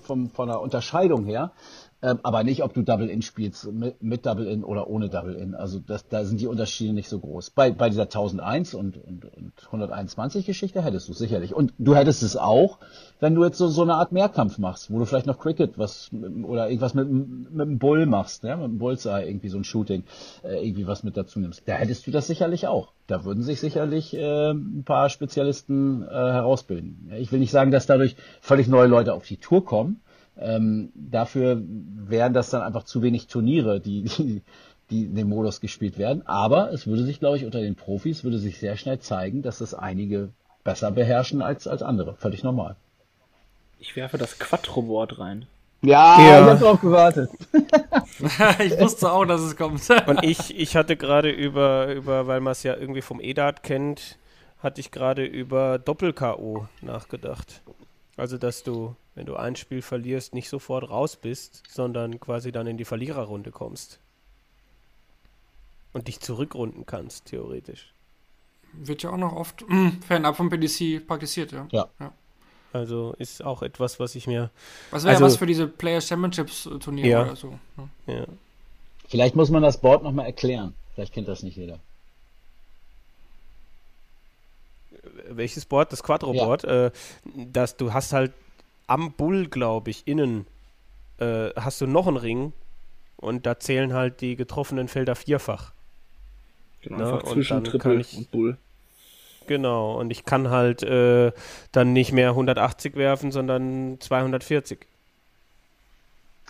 [0.00, 1.52] vom, von der Unterscheidung her.
[2.00, 5.56] Ähm, aber nicht, ob du Double-In spielst, mit, mit Double-In oder ohne Double-In.
[5.56, 7.50] Also das, da sind die Unterschiede nicht so groß.
[7.50, 11.54] Bei, bei dieser 1001 und, und, und 121 Geschichte hättest du sicherlich.
[11.54, 12.78] Und du hättest es auch,
[13.18, 16.10] wenn du jetzt so, so eine Art Mehrkampf machst, wo du vielleicht noch Cricket was
[16.44, 20.04] oder irgendwas mit, mit dem Bull machst, ja, mit dem Bullseye, irgendwie so ein Shooting,
[20.44, 21.62] äh, irgendwie was mit dazu nimmst.
[21.66, 22.92] Da hättest du das sicherlich auch.
[23.08, 27.10] Da würden sich sicherlich äh, ein paar Spezialisten äh, herausbilden.
[27.18, 30.00] Ich will nicht sagen, dass dadurch völlig neue Leute auf die Tour kommen,
[30.40, 34.42] ähm, dafür wären das dann einfach zu wenig Turniere, die, die,
[34.90, 36.26] die in dem Modus gespielt werden.
[36.26, 39.58] Aber es würde sich, glaube ich, unter den Profis würde sich sehr schnell zeigen, dass
[39.58, 40.30] das einige
[40.64, 42.14] besser beherrschen als, als andere.
[42.14, 42.76] Völlig normal.
[43.80, 45.46] Ich werfe das Quattro-Board rein.
[45.82, 46.40] Ja, Ja.
[46.40, 47.30] ich habe drauf gewartet.
[48.64, 49.80] ich wusste auch, dass es kommt.
[50.06, 54.18] Und ich, ich hatte gerade über, über, weil man es ja irgendwie vom EDAT kennt,
[54.60, 56.66] hatte ich gerade über Doppel-K.O.
[56.82, 57.60] nachgedacht.
[58.18, 62.66] Also, dass du, wenn du ein Spiel verlierst, nicht sofort raus bist, sondern quasi dann
[62.66, 64.00] in die Verliererrunde kommst.
[65.92, 67.92] Und dich zurückrunden kannst, theoretisch.
[68.74, 71.66] Wird ja auch noch oft mm, fernab vom PDC praktiziert, ja.
[71.72, 71.88] Ja.
[72.72, 74.50] Also ist auch etwas, was ich mir.
[74.90, 77.22] Was wäre Also- was für diese Player Championships äh, Turniere Ja.
[77.24, 77.58] oder so.
[77.76, 77.88] Ne?
[78.06, 78.26] Ja.
[79.08, 80.74] Vielleicht muss man das Board nochmal erklären.
[80.94, 81.78] Vielleicht kennt das nicht jeder.
[85.28, 85.92] Welches Board?
[85.92, 86.64] Das Quadro-Board.
[86.64, 86.90] Äh,
[87.34, 88.32] dass du hast halt
[88.86, 90.46] am Bull, glaube ich, innen
[91.18, 92.52] äh, hast du noch einen Ring
[93.16, 95.72] und da zählen halt die getroffenen Felder vierfach.
[96.82, 98.56] Genau, Ne, einfach und zwischen Triple ich- und Bull.
[99.46, 101.32] Genau, und ich kann halt äh,
[101.72, 104.86] dann nicht mehr 180 werfen, sondern 240.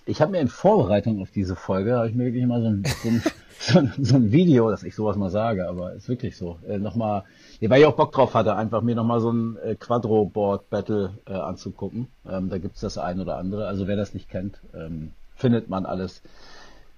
[0.04, 2.82] Ich habe mir in Vorbereitung auf diese Folge, habe ich mir wirklich mal so ein,
[3.02, 3.22] so, ein,
[3.58, 6.78] so, ein, so ein Video, dass ich sowas mal sage, aber ist wirklich so, äh,
[6.78, 7.24] nochmal,
[7.60, 11.32] nee, weil ich auch Bock drauf hatte, einfach mir nochmal so ein äh, Quadro-Board-Battle äh,
[11.32, 12.08] anzugucken.
[12.28, 13.66] Ähm, da gibt's das ein oder andere.
[13.66, 16.22] Also wer das nicht kennt, ähm, findet man alles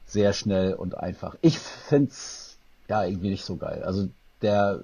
[0.07, 1.37] sehr schnell und einfach.
[1.41, 2.59] Ich find's
[2.89, 3.83] ja irgendwie nicht so geil.
[3.85, 4.09] Also
[4.43, 4.81] der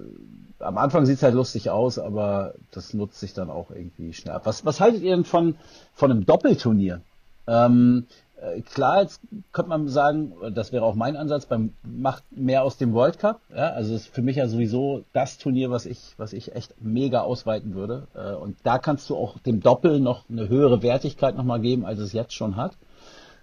[0.59, 4.45] am Anfang sieht's halt lustig aus, aber das nutzt sich dann auch irgendwie schnell ab.
[4.45, 5.55] Was, was haltet ihr denn von,
[5.93, 7.01] von einem Doppelturnier?
[7.47, 8.26] Ähm, äh,
[8.65, 12.93] klar, jetzt könnte man sagen, das wäre auch mein Ansatz, beim macht mehr aus dem
[12.93, 13.41] World Cup.
[13.49, 17.21] Ja, also ist für mich ja sowieso das Turnier, was ich, was ich echt mega
[17.21, 18.07] ausweiten würde.
[18.13, 21.99] Äh, und da kannst du auch dem Doppel noch eine höhere Wertigkeit nochmal geben, als
[21.99, 22.77] es jetzt schon hat.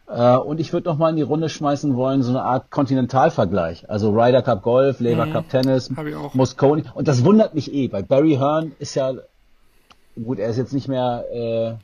[0.07, 3.89] Äh, und ich würde noch mal in die Runde schmeißen wollen, so eine Art Kontinentalvergleich.
[3.91, 5.91] Also Ryder Cup Golf, Lever Cup Tennis.
[6.35, 6.85] Mosconi.
[6.95, 9.12] Und das wundert mich eh, weil Barry Hearn ist ja,
[10.23, 11.75] gut, er ist jetzt nicht mehr äh,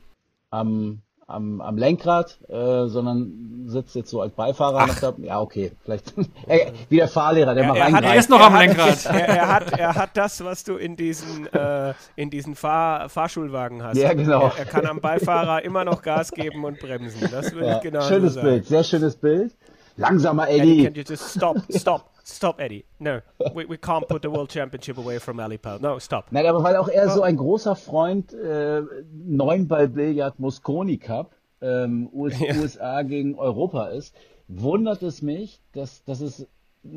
[0.51, 1.01] am,
[1.31, 4.89] am, am Lenkrad, äh, sondern sitzt jetzt so als Beifahrer.
[5.01, 5.15] da.
[5.19, 6.13] Ja, okay, vielleicht
[6.89, 8.15] wie der Fahrlehrer, der mal er, hat, reingreift.
[8.15, 9.05] Er ist noch am hat- Lenkrad.
[9.11, 13.83] Er, er, hat, er hat das, was du in diesen, äh, in diesen Fahr Fahrschulwagen
[13.83, 13.97] hast.
[13.97, 14.51] Ja, genau.
[14.57, 17.29] Er, kann am Beifahrer immer noch Gas geben und bremsen.
[17.31, 18.41] Das würde Ja, ich genau schönes so.
[18.43, 19.53] Bild, sehr schönes Bild.
[19.97, 20.85] Langsamer Eddie, Eddie.
[20.85, 22.85] can you just stop, stop, stop, Eddie?
[22.99, 23.21] No,
[23.55, 25.79] we, we can't put the World Championship away from Ali Pal.
[25.81, 26.27] No, stop.
[26.31, 28.83] Nein, aber weil auch er so ein großer Freund äh,
[29.13, 34.15] Neunball-Billard Mosconi Cup ähm, US, USA gegen Europa ist,
[34.49, 36.47] wundert es mich, dass, dass es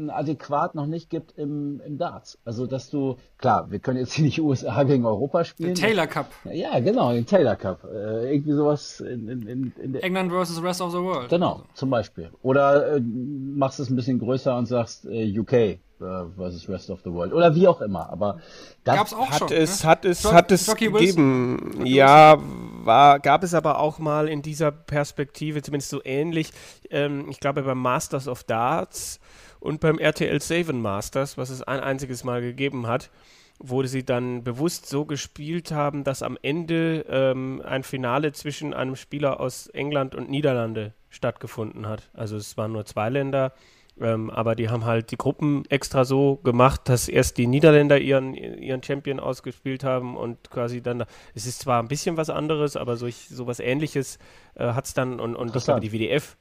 [0.10, 2.38] adäquat noch nicht gibt im, im Darts.
[2.45, 5.76] Also dass du, klar, wir können jetzt hier nicht USA gegen Europa spielen.
[5.76, 6.27] Taylor Cup.
[6.45, 7.84] Ja, genau, den Taylor Cup.
[7.84, 11.30] Äh, irgendwie sowas in, in, in, in der England versus Rest of the World.
[11.30, 12.30] Genau, zum Beispiel.
[12.41, 17.01] Oder äh, machst es ein bisschen größer und sagst äh, UK äh, versus Rest of
[17.03, 17.34] the World.
[17.34, 18.10] Oder wie auch immer.
[18.10, 18.39] Aber
[18.85, 19.51] das Gab's auch Hat schon.
[19.51, 19.89] es, ne?
[19.89, 21.81] hat es, Jo- hat es Jockey gegeben.
[21.84, 22.38] Ja,
[22.85, 26.51] war, gab es aber auch mal in dieser Perspektive, zumindest so ähnlich.
[26.89, 29.19] Ähm, ich glaube beim Masters of Darts
[29.64, 33.10] und beim RTL Seven Masters, was es ein einziges Mal gegeben hat,
[33.60, 38.98] wo sie dann bewusst so gespielt haben, dass am Ende ähm, ein Finale zwischen einem
[38.98, 42.10] Spieler aus England und Niederlande stattgefunden hat.
[42.14, 43.53] Also es waren nur zwei Länder,
[44.02, 48.34] ähm, aber die haben halt die Gruppen extra so gemacht, dass erst die Niederländer ihren,
[48.34, 52.98] ihren Champion ausgespielt haben und quasi dann, es ist zwar ein bisschen was anderes, aber
[52.98, 54.19] solch, sowas ähnliches
[54.56, 56.35] äh, hat es dann und, und ich glaube die WDF,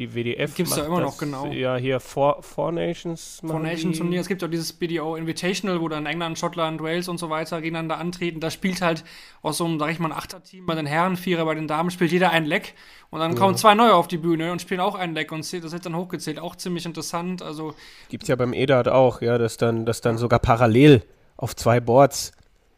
[0.00, 1.46] die WDF Gibt's ja macht immer noch, das, genau.
[1.52, 3.38] Ja, hier Four, Four Nations.
[3.46, 3.98] Four Nations.
[3.98, 4.20] Turnier.
[4.20, 7.98] Es gibt auch dieses BDO Invitational, wo dann England, Schottland, Wales und so weiter gegeneinander
[7.98, 8.40] antreten.
[8.40, 9.04] Da spielt halt
[9.42, 11.90] aus so einem, sag ich mal, ein Achterteam bei den Herren, Vierer bei den Damen,
[11.90, 12.74] spielt jeder ein Leck.
[13.10, 15.72] Und dann kommen zwei neue auf die Bühne und spielen auch ein Leck und das
[15.72, 16.38] wird dann hochgezählt.
[16.38, 17.42] Auch ziemlich interessant.
[17.42, 17.74] Also,
[18.08, 21.02] Gibt es ja beim EDAT auch, ja, dass dann, dass dann sogar parallel
[21.36, 22.32] auf zwei Boards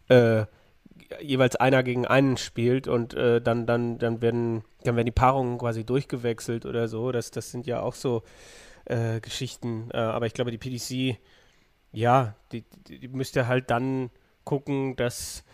[0.09, 0.45] äh,
[1.21, 5.59] jeweils einer gegen einen spielt und äh, dann, dann, dann werden, dann werden die Paarungen
[5.59, 7.13] quasi durchgewechselt oder so.
[7.13, 8.23] Das, das sind ja auch so
[8.85, 9.89] äh, Geschichten.
[9.93, 11.19] Äh, aber ich glaube, die PDC,
[11.93, 14.11] ja, die, die, müsste halt dann
[14.45, 15.45] gucken, dass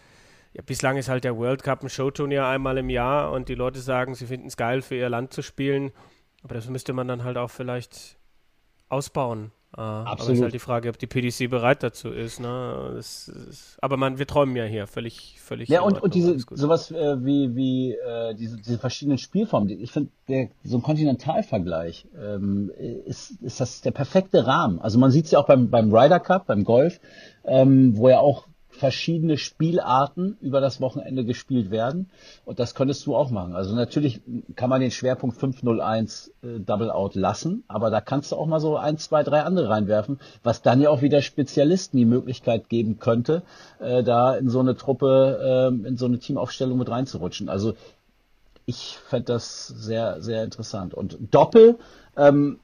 [0.53, 3.81] ja, bislang ist halt der World Cup ein Showturnier einmal im Jahr und die Leute
[3.81, 5.93] sagen, sie finden es geil, für ihr Land zu spielen.
[6.43, 8.17] Aber das müsste man dann halt auch vielleicht
[8.89, 9.53] ausbauen.
[9.77, 10.37] Äh, Aber es Absolut.
[10.37, 12.41] ist halt die Frage, ob die PDC bereit dazu ist.
[12.41, 12.93] Ne?
[12.95, 15.69] Das ist, aber man, wir träumen ja hier völlig, völlig.
[15.69, 20.11] Ja, und, und diese, sowas äh, wie, wie äh, diese, diese verschiedenen Spielformen, ich finde,
[20.65, 22.71] so ein Kontinentalvergleich ähm,
[23.05, 24.79] ist, ist das der perfekte Rahmen.
[24.81, 27.01] Also man sieht es ja auch beim, beim Ryder Cup, beim Golf,
[27.45, 28.47] ähm, wo ja auch
[28.79, 32.11] verschiedene Spielarten über das Wochenende gespielt werden.
[32.45, 33.55] Und das könntest du auch machen.
[33.55, 34.21] Also natürlich
[34.55, 38.61] kann man den Schwerpunkt 501 äh, Double Out lassen, aber da kannst du auch mal
[38.61, 42.99] so ein, zwei, drei andere reinwerfen, was dann ja auch wieder Spezialisten die Möglichkeit geben
[42.99, 43.43] könnte,
[43.81, 47.49] äh, da in so eine Truppe, ähm, in so eine Teamaufstellung mit reinzurutschen.
[47.49, 47.75] Also
[48.65, 50.95] ich fände das sehr, sehr interessant.
[50.95, 51.79] Und Doppel,
[52.17, 52.61] ähm,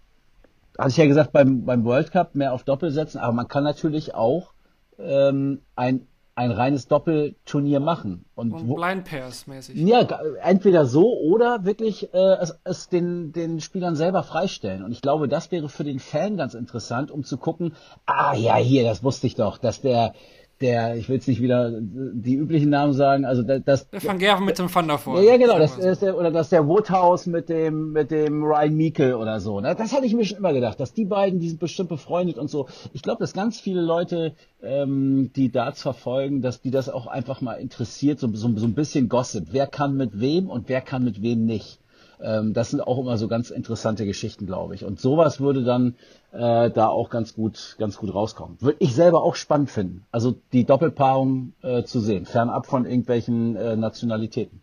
[0.78, 3.64] hatte ich ja gesagt, beim, beim World Cup mehr auf Doppel setzen, aber man kann
[3.64, 4.53] natürlich auch
[4.98, 8.24] ähm, ein, ein reines Doppelturnier machen.
[8.34, 9.76] Und, und wo, Blind Pairs mäßig.
[9.76, 10.00] ja,
[10.42, 14.82] entweder so oder wirklich äh, es, es den, den Spielern selber freistellen.
[14.82, 17.74] Und ich glaube, das wäre für den Fan ganz interessant, um zu gucken,
[18.06, 20.14] ah ja, hier, das wusste ich doch, dass der
[20.60, 23.88] der, ich will jetzt nicht wieder die üblichen Namen sagen, also das.
[23.90, 25.20] Der Van Gerven mit dem Van davor.
[25.20, 28.76] Ja, ja genau, das ist der, oder das der Woodhouse mit dem, mit dem Ryan
[28.76, 29.60] Meikle oder so.
[29.60, 29.74] Ne?
[29.74, 32.48] Das hatte ich mir schon immer gedacht, dass die beiden, die sind bestimmt befreundet und
[32.48, 32.68] so.
[32.92, 37.40] Ich glaube, dass ganz viele Leute, ähm, die Darts verfolgen, dass die das auch einfach
[37.40, 39.48] mal interessiert, so, so, so ein bisschen Gossip.
[39.50, 41.78] Wer kann mit wem und wer kann mit wem nicht.
[42.20, 44.84] Ähm, das sind auch immer so ganz interessante Geschichten, glaube ich.
[44.84, 45.94] Und sowas würde dann
[46.32, 48.56] äh, da auch ganz gut, ganz gut rauskommen.
[48.60, 50.04] Würde ich selber auch spannend finden.
[50.12, 54.62] Also die Doppelpaarung äh, zu sehen, fernab von irgendwelchen äh, Nationalitäten.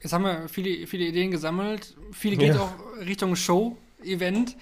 [0.00, 1.96] Jetzt haben wir viele, viele Ideen gesammelt.
[2.12, 2.60] Viele geht Ja.
[2.60, 4.56] auch Richtung Show-Event.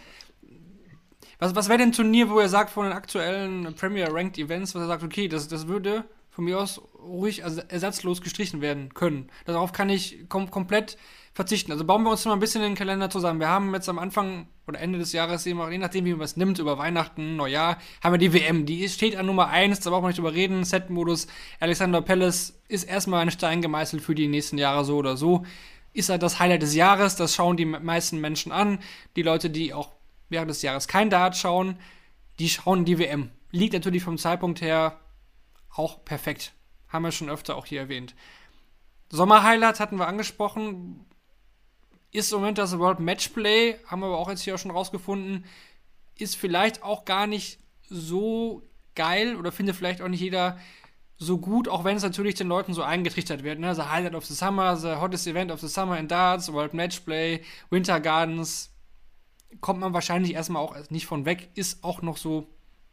[1.40, 4.76] Was, was wäre denn ein Turnier, wo er sagt, von den aktuellen Premier Ranked Events,
[4.76, 8.94] was er sagt, okay, das, das würde von mir aus ruhig also ersatzlos gestrichen werden
[8.94, 9.28] können.
[9.44, 10.96] Darauf kann ich kom komplett
[11.34, 11.72] verzichten.
[11.72, 13.38] Also bauen wir uns mal ein bisschen den Kalender zusammen.
[13.38, 16.58] Wir haben jetzt am Anfang oder Ende des Jahres, je nachdem, wie man es nimmt,
[16.58, 18.64] über Weihnachten, Neujahr, haben wir die WM.
[18.64, 20.64] Die steht an Nummer 1, da brauchen wir nicht drüber reden.
[20.64, 21.26] Set-Modus,
[21.60, 25.44] Alexander Palace ist erstmal ein Stein gemeißelt für die nächsten Jahre so oder so.
[25.92, 28.78] Ist halt das Highlight des Jahres, das schauen die meisten Menschen an.
[29.16, 29.90] Die Leute, die auch
[30.30, 31.76] während des Jahres kein Dart schauen,
[32.38, 33.30] die schauen die WM.
[33.50, 34.98] Liegt natürlich vom Zeitpunkt her
[35.74, 36.52] auch perfekt.
[36.88, 38.14] Haben wir schon öfter auch hier erwähnt.
[39.10, 41.04] Sommer-Highlights hatten wir angesprochen.
[42.10, 45.46] Ist im Moment das World Matchplay, haben wir aber auch jetzt hier auch schon rausgefunden,
[46.18, 47.58] ist vielleicht auch gar nicht
[47.88, 48.62] so
[48.94, 50.58] geil oder findet vielleicht auch nicht jeder
[51.16, 53.58] so gut, auch wenn es natürlich den Leuten so eingetrichtert wird.
[53.58, 53.74] Ne?
[53.74, 57.42] The Highlight of the Summer, the hottest event of the summer in Darts, World Matchplay,
[57.70, 58.70] Winter Gardens,
[59.60, 62.48] kommt man wahrscheinlich erstmal auch nicht von weg, ist auch noch so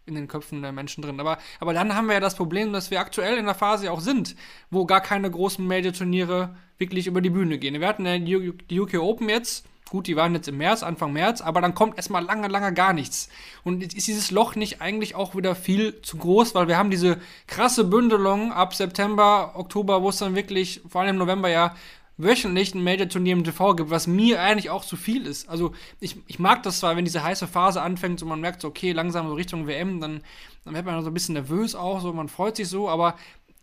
[0.06, 1.20] in den Köpfen der Menschen drin.
[1.20, 4.02] Aber, aber dann haben wir ja das Problem, dass wir aktuell in der Phase auch
[4.02, 4.36] sind,
[4.70, 7.80] wo gar keine großen Major-Turniere wirklich über die Bühne gehen.
[7.80, 11.42] Wir hatten ja die UK Open jetzt, gut, die waren jetzt im März, Anfang März,
[11.42, 13.30] aber dann kommt erstmal lange, lange gar nichts.
[13.64, 17.18] Und ist dieses Loch nicht eigentlich auch wieder viel zu groß, weil wir haben diese
[17.48, 21.76] krasse Bündelung ab September, Oktober, wo es dann wirklich, vor allem im November ja,
[22.20, 25.50] wöchentlich ein Major-Turnier im TV gibt, was mir eigentlich auch zu viel ist.
[25.50, 28.68] Also ich, ich mag das zwar, wenn diese heiße Phase anfängt und man merkt, so,
[28.68, 30.22] okay, langsam so Richtung WM, dann,
[30.66, 33.16] dann wird man so ein bisschen nervös auch, so man freut sich so, aber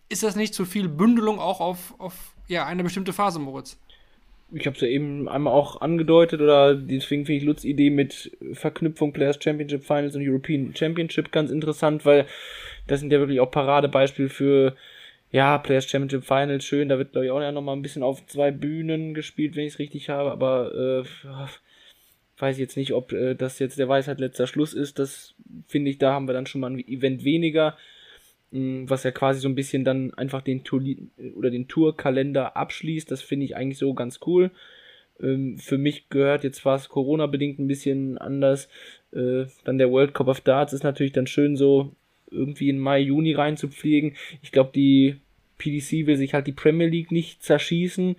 [0.08, 2.14] ist das nicht zu viel Bündelung auch auf, auf
[2.48, 3.76] ja, eine bestimmte Phase, Moritz?
[4.52, 8.36] ich habe es ja eben einmal auch angedeutet oder deswegen finde ich Lutz Idee mit
[8.52, 12.26] Verknüpfung Players Championship Finals und European Championship ganz interessant, weil
[12.86, 14.76] das sind ja wirklich auch Paradebeispiele für
[15.30, 18.24] ja, Players Championship Finals, schön, da wird glaube ich auch noch mal ein bisschen auf
[18.26, 21.28] zwei Bühnen gespielt, wenn ich es richtig habe, aber äh,
[22.38, 25.34] weiß ich jetzt nicht, ob äh, das jetzt der Weisheit letzter Schluss ist, das
[25.66, 27.76] finde ich, da haben wir dann schon mal ein Event weniger
[28.50, 30.82] mh, was ja quasi so ein bisschen dann einfach den Tour
[31.34, 33.10] oder den Tourkalender abschließt.
[33.10, 34.50] Das finde ich eigentlich so ganz cool.
[35.20, 38.68] Ähm, für mich gehört jetzt zwar Corona bedingt ein bisschen anders.
[39.12, 41.92] Äh, dann der World Cup of Darts ist natürlich dann schön so
[42.30, 44.14] irgendwie in Mai, Juni reinzupflegen.
[44.42, 45.16] Ich glaube, die
[45.58, 48.16] PDC will sich halt die Premier League nicht zerschießen.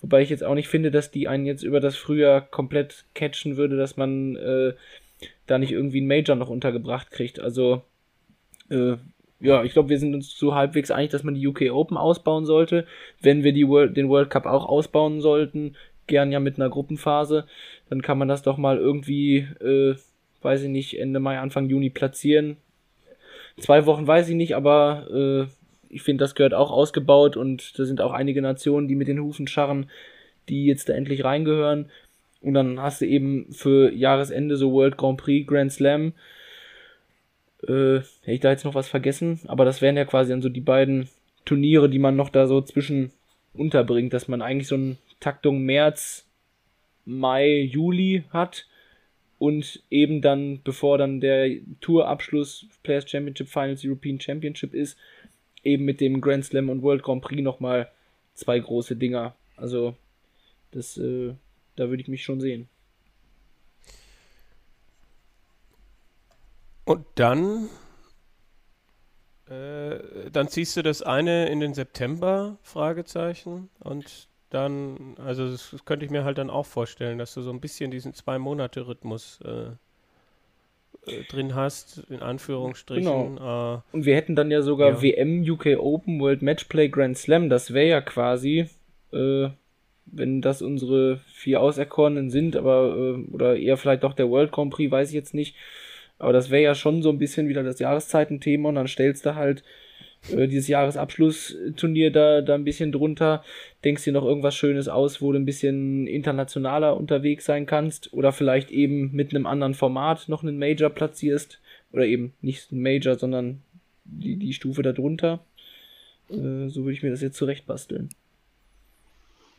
[0.00, 3.56] Wobei ich jetzt auch nicht finde, dass die einen jetzt über das Frühjahr komplett catchen
[3.56, 4.74] würde, dass man äh,
[5.46, 7.40] da nicht irgendwie einen Major noch untergebracht kriegt.
[7.40, 7.82] Also
[8.70, 8.96] äh,
[9.40, 12.46] ja, ich glaube, wir sind uns so halbwegs einig, dass man die UK Open ausbauen
[12.46, 12.86] sollte.
[13.20, 15.76] Wenn wir die World, den World Cup auch ausbauen sollten,
[16.06, 17.46] gern ja mit einer Gruppenphase,
[17.88, 19.96] dann kann man das doch mal irgendwie, äh,
[20.42, 22.56] weiß ich nicht, Ende Mai, Anfang Juni platzieren.
[23.58, 25.52] Zwei Wochen weiß ich nicht, aber äh,
[25.88, 29.20] ich finde, das gehört auch ausgebaut und da sind auch einige Nationen, die mit den
[29.20, 29.90] Hufen scharren,
[30.48, 31.90] die jetzt da endlich reingehören.
[32.42, 36.12] Und dann hast du eben für Jahresende so World Grand Prix, Grand Slam,
[37.66, 40.48] äh, hätte ich da jetzt noch was vergessen, aber das wären ja quasi dann so
[40.48, 41.08] die beiden
[41.44, 43.12] Turniere, die man noch da so zwischen
[43.54, 46.26] unterbringt, dass man eigentlich so eine Taktung März,
[47.06, 48.66] Mai, Juli hat
[49.38, 54.96] und eben dann, bevor dann der Tourabschluss Players Championship Finals European Championship ist,
[55.62, 57.90] eben mit dem Grand Slam und World Grand Prix nochmal
[58.34, 59.34] zwei große Dinger.
[59.56, 59.94] Also,
[60.70, 61.34] das, äh,
[61.76, 62.68] da würde ich mich schon sehen.
[66.84, 67.68] Und dann,
[69.48, 75.84] äh, dann ziehst du das eine in den September, Fragezeichen, und dann, also das, das
[75.84, 79.70] könnte ich mir halt dann auch vorstellen, dass du so ein bisschen diesen Zwei-Monate-Rhythmus äh,
[81.10, 83.38] äh, drin hast, in Anführungsstrichen.
[83.38, 85.02] Äh, Und wir hätten dann ja sogar Ja.
[85.02, 87.48] WM, UK Open, World Matchplay, Grand Slam.
[87.48, 88.68] Das wäre ja quasi,
[89.12, 89.48] äh,
[90.06, 94.72] wenn das unsere vier Auserkorenen sind, aber, äh, oder eher vielleicht doch der World Grand
[94.72, 95.56] Prix, weiß ich jetzt nicht.
[96.18, 99.34] Aber das wäre ja schon so ein bisschen wieder das Jahreszeitenthema und dann stellst du
[99.34, 99.64] halt
[100.30, 103.42] äh, dieses Jahresabschlussturnier da, da ein bisschen drunter,
[103.84, 108.32] denkst dir noch irgendwas Schönes aus, wo du ein bisschen internationaler unterwegs sein kannst oder
[108.32, 111.60] vielleicht eben mit einem anderen Format noch einen Major platzierst
[111.92, 113.62] Oder eben nicht ein Major, sondern
[114.04, 115.40] die, die Stufe darunter.
[116.28, 118.08] Äh, so würde ich mir das jetzt zurecht basteln.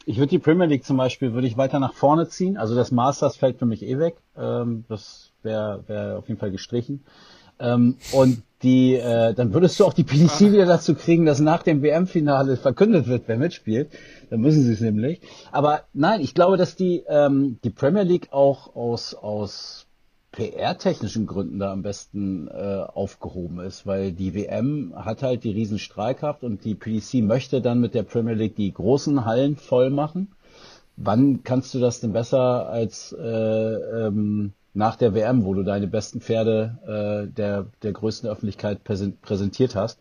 [0.05, 2.55] Ich würde die Premier League zum Beispiel, würde ich weiter nach vorne ziehen.
[2.55, 4.15] Also das Masters fällt für mich eh weg.
[4.37, 7.03] Ähm, das wäre wär auf jeden Fall gestrichen.
[7.59, 11.61] Ähm, und die, äh, dann würdest du auch die PDC wieder dazu kriegen, dass nach
[11.61, 13.89] dem WM-Finale verkündet wird, wer mitspielt.
[14.29, 15.21] Dann müssen sie es nämlich.
[15.51, 19.85] Aber nein, ich glaube, dass die, ähm, die Premier League auch aus, aus
[20.31, 25.79] PR-technischen Gründen da am besten äh, aufgehoben ist, weil die WM hat halt die riesen
[25.79, 30.31] Strahlkraft und die PDC möchte dann mit der Premier League die großen Hallen voll machen.
[30.95, 35.87] Wann kannst du das denn besser als äh, ähm, nach der WM, wo du deine
[35.87, 39.99] besten Pferde äh, der, der größten Öffentlichkeit präsentiert hast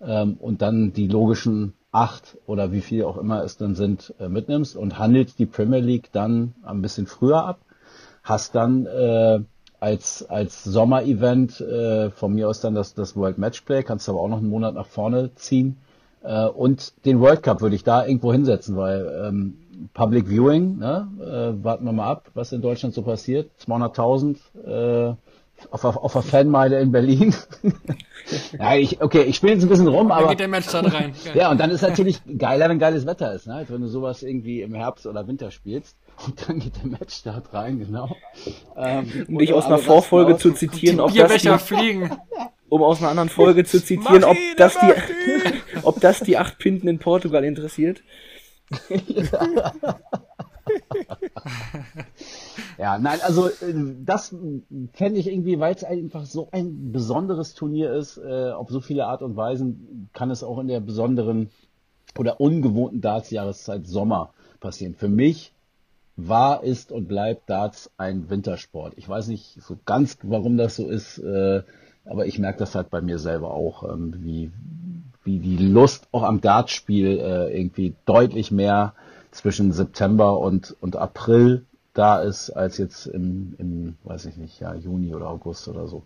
[0.00, 4.28] ähm, und dann die logischen acht oder wie viel auch immer es dann sind, äh,
[4.28, 7.60] mitnimmst und handelt die Premier League dann ein bisschen früher ab,
[8.24, 9.40] hast dann äh,
[9.78, 14.28] als, als Sommerevent äh, von mir aus dann das, das World Matchplay, kannst aber auch
[14.28, 15.76] noch einen Monat nach vorne ziehen.
[16.24, 19.58] Äh, und den World Cup würde ich da irgendwo hinsetzen, weil ähm,
[19.94, 21.08] Public Viewing, ne?
[21.20, 23.50] äh, warten wir mal ab, was in Deutschland so passiert.
[23.66, 24.36] 200.000
[24.66, 25.14] äh,
[25.70, 27.34] auf, auf, auf der Fanmeile in Berlin.
[28.58, 30.22] ja, ich, okay, ich spiele jetzt ein bisschen rum, aber.
[30.22, 31.14] Dann geht der Match dann rein.
[31.34, 33.54] ja, und dann ist natürlich geiler, wenn geiles Wetter ist, ne?
[33.54, 35.96] Als wenn du sowas irgendwie im Herbst oder Winter spielst.
[36.26, 38.16] Und dann geht der Matchstart rein, genau.
[38.74, 42.10] Ähm, um dich aus einer Vorfolge zu zitieren, ob das die, fliegen.
[42.70, 46.88] Um aus einer anderen Folge zu zitieren, ob das die, ob das die acht Pinten
[46.88, 48.02] in Portugal interessiert.
[52.78, 53.74] ja, nein, also äh,
[54.04, 54.34] das
[54.92, 59.06] fände ich irgendwie, weil es einfach so ein besonderes Turnier ist, äh, auf so viele
[59.06, 61.50] Art und Weisen kann es auch in der besonderen
[62.18, 64.30] oder ungewohnten Darts-Jahreszeit Sommer
[64.60, 64.94] passieren.
[64.94, 65.52] Für mich
[66.16, 68.94] war, ist und bleibt Darts ein Wintersport.
[68.96, 71.62] Ich weiß nicht so ganz, warum das so ist, äh,
[72.04, 74.50] aber ich merke das halt bei mir selber auch, ähm, wie,
[75.26, 78.94] wie die Lust auch am Dartspiel äh, irgendwie deutlich mehr
[79.32, 84.74] zwischen September und, und April da ist, als jetzt im, im, weiß ich nicht, ja,
[84.74, 86.02] Juni oder August oder so.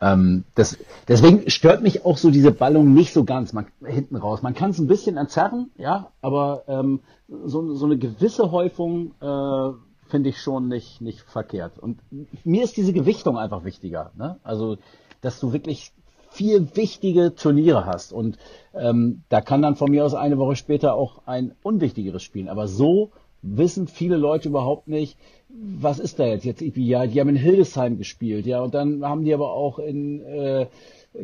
[0.00, 4.42] Ähm, das, deswegen stört mich auch so diese Ballung nicht so ganz man, hinten raus.
[4.42, 9.72] Man kann es ein bisschen entzerren, ja, aber ähm, so, so eine gewisse Häufung äh,
[10.08, 11.78] finde ich schon nicht, nicht verkehrt.
[11.78, 12.00] Und
[12.44, 14.12] mir ist diese Gewichtung einfach wichtiger.
[14.16, 14.38] Ne?
[14.42, 14.78] Also,
[15.20, 15.92] dass du wirklich
[16.38, 18.12] vier wichtige Turniere hast.
[18.12, 18.38] Und
[18.72, 22.48] ähm, da kann dann von mir aus eine Woche später auch ein unwichtigeres spielen.
[22.48, 23.10] Aber so
[23.42, 27.98] wissen viele Leute überhaupt nicht, was ist da jetzt jetzt Ja, die haben in Hildesheim
[27.98, 30.66] gespielt, ja, und dann haben die aber auch in äh,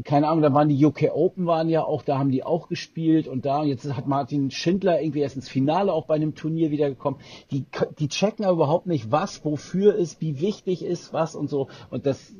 [0.03, 3.29] keine Ahnung, da waren die UK Open waren ja auch, da haben die auch gespielt
[3.29, 6.71] und da, und jetzt hat Martin Schindler irgendwie erst ins Finale auch bei einem Turnier
[6.71, 7.21] wiedergekommen.
[7.51, 7.67] Die,
[7.99, 11.69] die checken aber überhaupt nicht, was wofür ist, wie wichtig ist was und so.
[11.91, 12.35] Und das,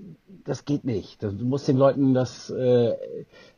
[0.45, 1.23] das geht nicht.
[1.23, 2.95] Du musst den Leuten das, äh,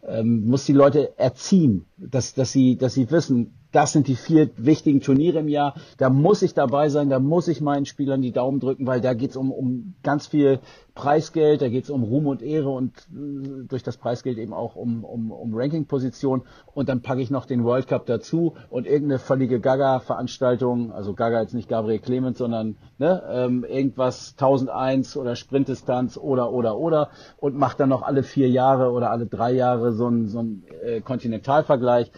[0.06, 4.50] ähm, musst die Leute erziehen, dass, dass sie, dass sie wissen, das sind die vier
[4.56, 5.74] wichtigen Turniere im Jahr.
[5.98, 9.14] Da muss ich dabei sein, da muss ich meinen Spielern die Daumen drücken, weil da
[9.14, 10.60] geht es um, um ganz viel
[10.94, 14.76] Preisgeld, da geht es um Ruhm und Ehre und äh, durch das Preisgeld eben auch
[14.76, 16.42] um, um, um Ranking-Position.
[16.74, 21.42] Und dann packe ich noch den World Cup dazu und irgendeine völlige Gaga-Veranstaltung, also Gaga
[21.42, 27.56] jetzt nicht Gabriel Clemens, sondern ne, ähm, irgendwas 1001 oder Sprintdistanz oder oder oder und
[27.56, 31.00] macht dann noch alle vier Jahre oder alle drei Jahre so einen so einen, äh,
[31.00, 32.10] Kontinentalvergleich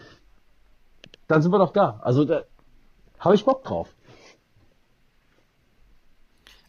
[1.29, 2.01] dann sind wir doch da.
[2.03, 2.43] Also da
[3.21, 3.95] habe ich Bock drauf.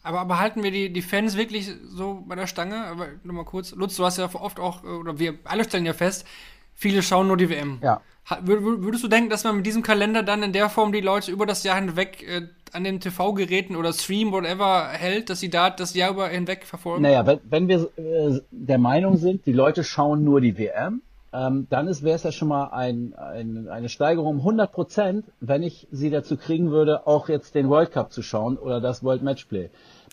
[0.02, 2.86] Aber, aber halten wir die, die Fans wirklich so bei der Stange?
[2.86, 6.26] Aber nochmal kurz, Lutz, du hast ja oft auch, oder wir alle stellen ja fest,
[6.74, 7.80] viele schauen nur die WM.
[7.82, 8.00] Ja.
[8.42, 11.46] Würdest du denken, dass man mit diesem Kalender dann in der Form die Leute über
[11.46, 15.94] das Jahr hinweg äh, an den TV-Geräten oder Stream, whatever, hält, dass sie da das
[15.94, 17.02] Jahr über hinweg verfolgen?
[17.02, 21.02] Naja, wenn, wenn wir äh, der Meinung sind, die Leute schauen nur die WM,
[21.32, 25.62] ähm, dann wäre es ja schon mal ein, ein, eine Steigerung um 100 Prozent, wenn
[25.62, 29.22] ich sie dazu kriegen würde, auch jetzt den World Cup zu schauen oder das World
[29.22, 29.70] Matchplay.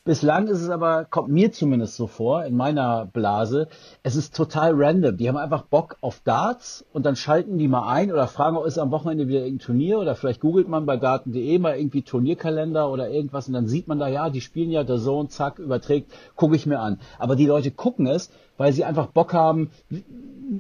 [0.07, 3.67] Bislang ist es aber, kommt mir zumindest so vor, in meiner Blase,
[4.03, 5.17] es ist total random.
[5.17, 8.77] Die haben einfach Bock auf Darts und dann schalten die mal ein oder fragen, ist
[8.77, 13.09] am Wochenende wieder irgendein Turnier oder vielleicht googelt man bei daten.de mal irgendwie Turnierkalender oder
[13.09, 16.55] irgendwas und dann sieht man da, ja, die spielen ja der Zone, zack, überträgt, gucke
[16.55, 17.01] ich mir an.
[17.19, 19.71] Aber die Leute gucken es, weil sie einfach Bock haben,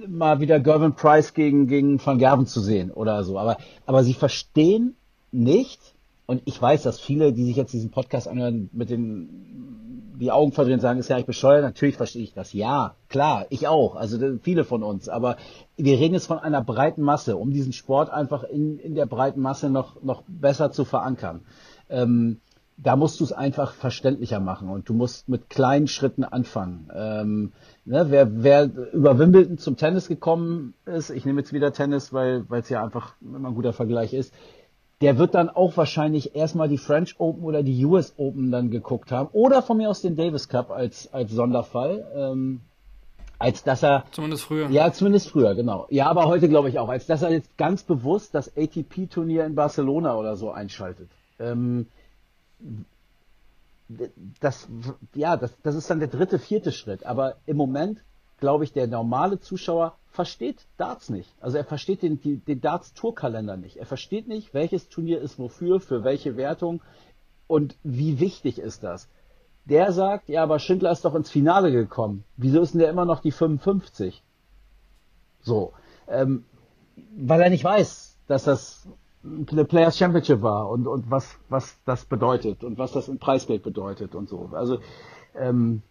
[0.07, 3.37] mal wieder Gervin Price gegen, gegen Van Gerven zu sehen oder so.
[3.39, 4.95] Aber, aber sie verstehen
[5.31, 5.79] nicht,
[6.25, 9.67] und ich weiß, dass viele, die sich jetzt diesen Podcast anhören, mit den
[10.19, 11.61] die Augen verdrehen sagen, ist ja nicht bescheuert.
[11.61, 12.53] Natürlich verstehe ich das.
[12.53, 13.95] Ja, klar, ich auch.
[13.95, 15.09] Also viele von uns.
[15.09, 15.37] Aber
[15.75, 19.41] wir reden jetzt von einer breiten Masse, um diesen Sport einfach in, in der breiten
[19.41, 21.41] Masse noch, noch besser zu verankern.
[21.89, 22.39] Ähm,
[22.77, 26.89] da musst du es einfach verständlicher machen und du musst mit kleinen Schritten anfangen.
[26.93, 27.51] Ähm,
[27.87, 32.45] ne, wer, wer über Wimbledon zum Tennis gekommen ist, ich nehme jetzt wieder Tennis, weil
[32.51, 34.33] es ja einfach immer ein guter Vergleich ist,
[35.01, 39.11] der wird dann auch wahrscheinlich erstmal die French Open oder die US Open dann geguckt
[39.11, 42.05] haben oder von mir aus den Davis Cup als, als Sonderfall.
[42.15, 42.61] Ähm,
[43.39, 44.03] als dass er.
[44.09, 44.67] Zumindest früher.
[44.71, 45.85] Ja, zumindest früher, genau.
[45.91, 49.53] Ja, aber heute glaube ich auch, als dass er jetzt ganz bewusst das ATP-Turnier in
[49.53, 51.11] Barcelona oder so einschaltet.
[51.37, 51.85] Ähm,
[54.39, 54.67] das,
[55.13, 57.05] ja, das, das ist dann der dritte, vierte Schritt.
[57.05, 58.03] Aber im Moment,
[58.39, 61.33] glaube ich, der normale Zuschauer versteht Darts nicht.
[61.39, 63.77] Also er versteht den, den Darts-Tourkalender nicht.
[63.77, 66.81] Er versteht nicht, welches Turnier ist wofür, für welche Wertung
[67.47, 69.07] und wie wichtig ist das.
[69.65, 72.23] Der sagt, ja, aber Schindler ist doch ins Finale gekommen.
[72.37, 74.23] Wieso ist denn der immer noch die 55?
[75.41, 75.73] So.
[76.07, 76.45] Ähm,
[77.15, 78.87] weil er nicht weiß, dass das
[79.51, 83.63] eine Players Championship war und, und was, was das bedeutet und was das im Preisgeld
[83.63, 84.49] bedeutet und so.
[84.53, 84.79] Also
[85.35, 85.81] ähm,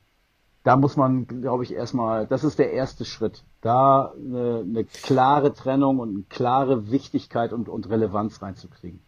[0.66, 5.54] da muss man, glaube ich, erstmal, das ist der erste Schritt, da eine, eine klare
[5.54, 8.98] Trennung und eine klare Wichtigkeit und, und Relevanz reinzukriegen.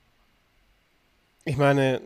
[1.45, 2.01] Ich meine,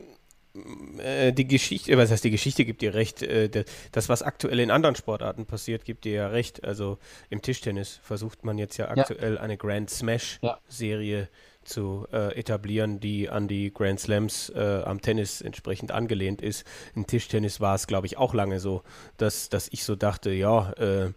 [0.98, 4.70] äh, die Geschichte, was heißt die Geschichte gibt dir recht, äh, das, was aktuell in
[4.70, 6.64] anderen Sportarten passiert, gibt dir ja recht.
[6.64, 9.40] Also im Tischtennis versucht man jetzt ja aktuell ja.
[9.40, 11.28] eine Grand Smash-Serie ja
[11.64, 16.66] zu äh, etablieren, die an die Grand Slams äh, am Tennis entsprechend angelehnt ist.
[16.94, 18.82] Im Tischtennis war es, glaube ich, auch lange so,
[19.16, 21.12] dass, dass ich so dachte, ja, äh,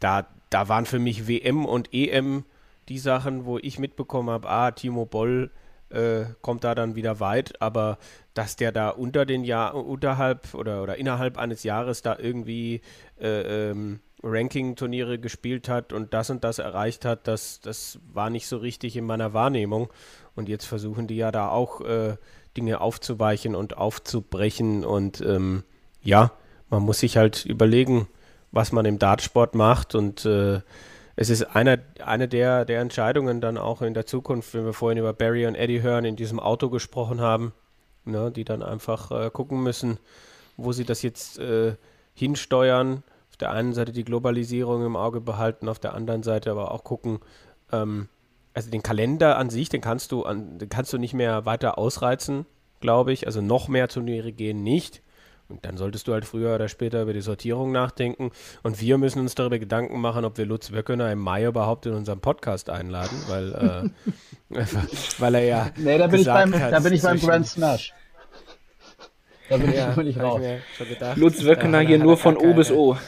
[0.00, 2.44] da, da waren für mich WM und EM
[2.88, 5.50] die Sachen, wo ich mitbekommen habe, ah, Timo Boll
[5.90, 7.98] äh, kommt da dann wieder weit, aber
[8.34, 12.80] dass der da unter den Jahr unterhalb oder, oder innerhalb eines Jahres da irgendwie
[13.20, 18.48] äh, ähm, Ranking-Turniere gespielt hat und das und das erreicht hat, das, das war nicht
[18.48, 19.92] so richtig in meiner Wahrnehmung.
[20.34, 22.16] Und jetzt versuchen die ja da auch äh,
[22.56, 24.84] Dinge aufzuweichen und aufzubrechen.
[24.84, 25.62] Und ähm,
[26.02, 26.32] ja,
[26.70, 28.08] man muss sich halt überlegen,
[28.50, 29.94] was man im Dartsport macht.
[29.94, 30.60] Und äh,
[31.16, 34.98] es ist eine, eine der, der Entscheidungen dann auch in der Zukunft, wenn wir vorhin
[34.98, 37.52] über Barry und Eddie Hearn in diesem Auto gesprochen haben,
[38.04, 39.98] ne, die dann einfach äh, gucken müssen,
[40.56, 41.74] wo sie das jetzt äh,
[42.14, 43.02] hinsteuern
[43.34, 46.84] auf der einen Seite die Globalisierung im Auge behalten, auf der anderen Seite aber auch
[46.84, 47.18] gucken,
[47.72, 48.08] ähm,
[48.54, 51.76] also den Kalender an sich, den kannst du an, den kannst du nicht mehr weiter
[51.76, 52.46] ausreizen,
[52.78, 53.26] glaube ich.
[53.26, 55.02] Also noch mehr Turniere gehen nicht.
[55.48, 58.30] Und dann solltest du halt früher oder später über die Sortierung nachdenken.
[58.62, 61.94] Und wir müssen uns darüber Gedanken machen, ob wir Lutz Wöckener im Mai überhaupt in
[61.94, 63.92] unseren Podcast einladen, weil,
[64.52, 64.60] äh,
[65.18, 65.70] weil er ja.
[65.76, 67.92] Nee, da bin ich beim, hat, da bin ich beim Grand Smash.
[69.48, 70.40] Da bin ja, ich, bin ich raus.
[70.78, 72.96] Gedacht, Lutz Wöckener hier nur von O bis O.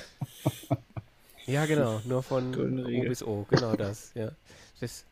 [1.47, 2.53] Ja, genau, nur von
[2.85, 4.33] O bis O, genau das, ja.
[4.81, 5.07] Das ist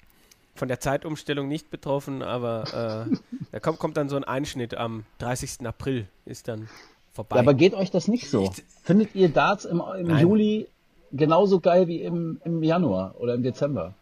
[0.57, 3.17] von der Zeitumstellung nicht betroffen, aber äh,
[3.53, 5.65] da kommt, kommt dann so ein Einschnitt am 30.
[5.65, 6.69] April, ist dann
[7.13, 7.37] vorbei.
[7.37, 8.53] Ja, aber geht euch das nicht so?
[8.83, 10.67] Findet ihr Darts im, im Juli
[11.13, 13.95] genauso geil wie im, im Januar oder im Dezember?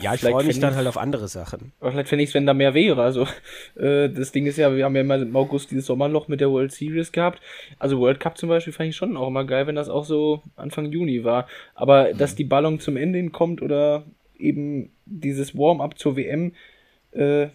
[0.00, 1.72] Ja, ich freue mich dann halt auf andere Sachen.
[1.78, 3.02] Aber vielleicht fände ich es, wenn da mehr wäre.
[3.02, 3.26] Also,
[3.76, 6.50] äh, das Ding ist ja, wir haben ja immer im August dieses Sommerloch mit der
[6.50, 7.40] World Series gehabt.
[7.78, 10.42] Also, World Cup zum Beispiel fand ich schon auch immer geil, wenn das auch so
[10.56, 11.46] Anfang Juni war.
[11.74, 12.18] Aber mhm.
[12.18, 14.04] dass die Ballung zum Ende kommt oder
[14.36, 16.52] eben dieses Warm-up zur WM,
[17.12, 17.48] äh,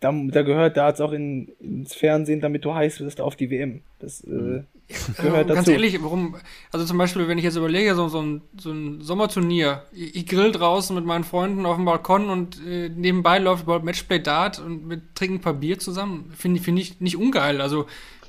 [0.00, 3.50] da, da gehört da jetzt auch in, ins Fernsehen, damit du heiß wirst auf die
[3.50, 3.82] WM.
[3.98, 5.54] Das äh, dazu.
[5.54, 6.36] Ganz ehrlich, warum,
[6.72, 10.26] also zum Beispiel, wenn ich jetzt überlege, so, so, ein, so ein Sommerturnier, ich, ich,
[10.26, 14.88] grill draußen mit meinen Freunden auf dem Balkon und äh, nebenbei läuft Matchplay Dart und
[14.88, 17.60] wir trinken ein paar Bier zusammen, finde find ich nicht ungeil.
[17.60, 17.86] Also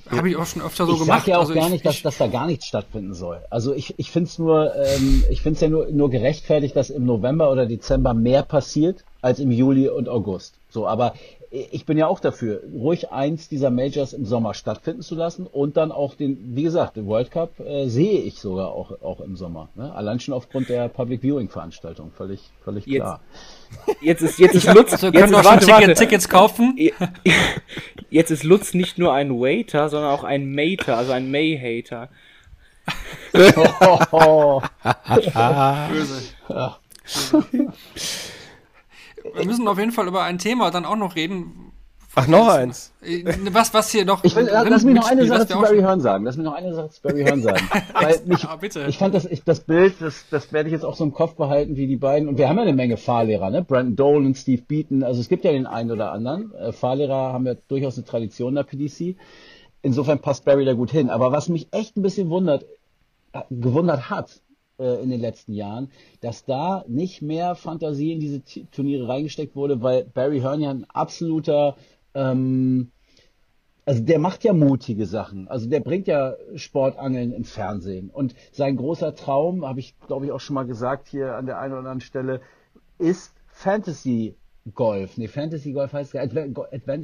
[0.09, 1.19] habe ich auch schon öfter so ich gemacht.
[1.19, 3.41] Ich sage ja auch also gar ich, nicht, dass, dass da gar nichts stattfinden soll.
[3.49, 6.89] Also ich, ich finde es nur, ähm, ich finde es ja nur, nur gerechtfertigt, dass
[6.89, 10.55] im November oder Dezember mehr passiert als im Juli und August.
[10.69, 11.13] So, aber
[11.51, 15.77] ich bin ja auch dafür, ruhig eins dieser Majors im Sommer stattfinden zu lassen und
[15.77, 19.35] dann auch den, wie gesagt, den World Cup äh, sehe ich sogar auch, auch im
[19.35, 19.69] Sommer.
[19.75, 19.91] Ne?
[19.93, 23.21] Allein schon aufgrund der Public Viewing Veranstaltung, völlig, völlig klar.
[24.01, 26.77] Jetzt ist, jetzt ist Lutz, also jetzt ist, warte, Ticket, Tickets kaufen.
[28.11, 32.09] Jetzt ist Lutz nicht nur ein Waiter, sondern auch ein Mater, also ein May-Hater.
[35.91, 36.23] Böse.
[36.49, 36.79] Ja.
[39.35, 41.69] Wir müssen auf jeden Fall über ein Thema dann auch noch reden.
[42.15, 42.91] Ach, noch eins.
[43.01, 44.23] Äh, was, was hier noch.
[44.23, 46.25] Ich will, lass mich noch eine Sache zu Barry Hearn sagen.
[46.25, 47.69] Lass mich noch eine Sache zu Barry Hearn sagen.
[47.93, 48.85] Weil mich, ja, bitte.
[48.87, 51.35] Ich fand das, ich, das Bild, das, das werde ich jetzt auch so im Kopf
[51.35, 52.27] behalten, wie die beiden.
[52.27, 53.63] Und wir haben ja eine Menge Fahrlehrer, ne?
[53.63, 55.03] Brandon Dolan, Steve Beaton.
[55.03, 56.53] Also es gibt ja den einen oder anderen.
[56.55, 59.15] Äh, Fahrlehrer haben ja durchaus eine Tradition in der PDC.
[59.83, 61.09] Insofern passt Barry da gut hin.
[61.09, 62.65] Aber was mich echt ein bisschen wundert,
[63.33, 64.41] äh, gewundert hat,
[64.79, 65.91] äh, in den letzten Jahren,
[66.21, 68.41] dass da nicht mehr Fantasie in diese
[68.71, 71.75] Turniere reingesteckt wurde, weil Barry Hearn ja ein absoluter
[72.13, 72.91] ähm,
[73.89, 75.47] also der macht ja mutige Sachen.
[75.47, 78.11] Also der bringt ja Sportangeln im Fernsehen.
[78.11, 81.57] Und sein großer Traum, habe ich, glaube ich, auch schon mal gesagt hier an der
[81.57, 82.39] einen oder anderen Stelle,
[82.99, 84.35] ist Fantasy
[84.75, 85.17] Golf.
[85.17, 86.55] Nee, Fantasy Golf heißt Advent,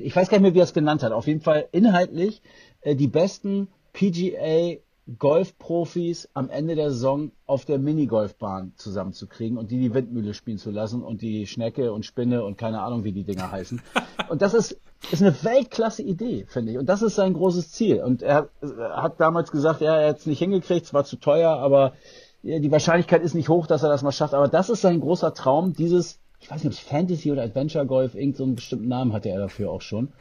[0.01, 1.11] ich weiß gar nicht mehr, wie er es genannt hat.
[1.11, 2.43] Auf jeden Fall inhaltlich
[2.81, 4.77] äh, die besten PGA
[5.19, 10.71] Golfprofis am Ende der Saison auf der Minigolfbahn zusammenzukriegen und die die Windmühle spielen zu
[10.71, 13.81] lassen und die Schnecke und Spinne und keine Ahnung, wie die Dinger heißen.
[14.27, 14.79] Und das ist,
[15.11, 16.77] ist eine Weltklasse Idee, finde ich.
[16.79, 18.01] Und das ist sein großes Ziel.
[18.01, 18.49] Und er,
[18.95, 21.93] hat damals gesagt, ja, er hat es nicht hingekriegt, es war zu teuer, aber
[22.41, 24.33] die Wahrscheinlichkeit ist nicht hoch, dass er das mal schafft.
[24.33, 27.85] Aber das ist sein großer Traum, dieses, ich weiß nicht, ob es Fantasy oder Adventure
[27.85, 30.11] Golf, irgendeinen so einen bestimmten Namen hatte er dafür auch schon.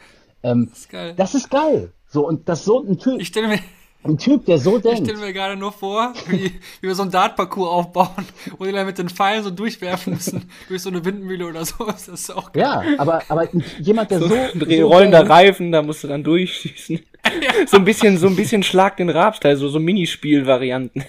[0.42, 1.14] Ähm, das ist geil.
[1.16, 1.92] Das ist geil.
[2.06, 3.20] So, und das so ein Typ.
[3.20, 3.60] Ich stelle mir,
[4.04, 5.00] ein Typ, der so denkt.
[5.00, 8.26] Ich stelle mir gerade nur vor, wie, wie wir so einen Dartparcours aufbauen,
[8.58, 11.84] wo die dann mit den Pfeilen so durchwerfen müssen, durch so eine Windmühle oder so.
[11.86, 12.62] Das ist auch geil.
[12.62, 13.48] Ja, aber, aber
[13.80, 14.28] jemand, der so.
[14.28, 16.96] so, so rollender Reifen, da musst du dann durchschießen.
[17.42, 17.66] ja.
[17.66, 21.04] So ein bisschen, so ein bisschen Schlag den Rabsteil, so, so Minispiel-Varianten.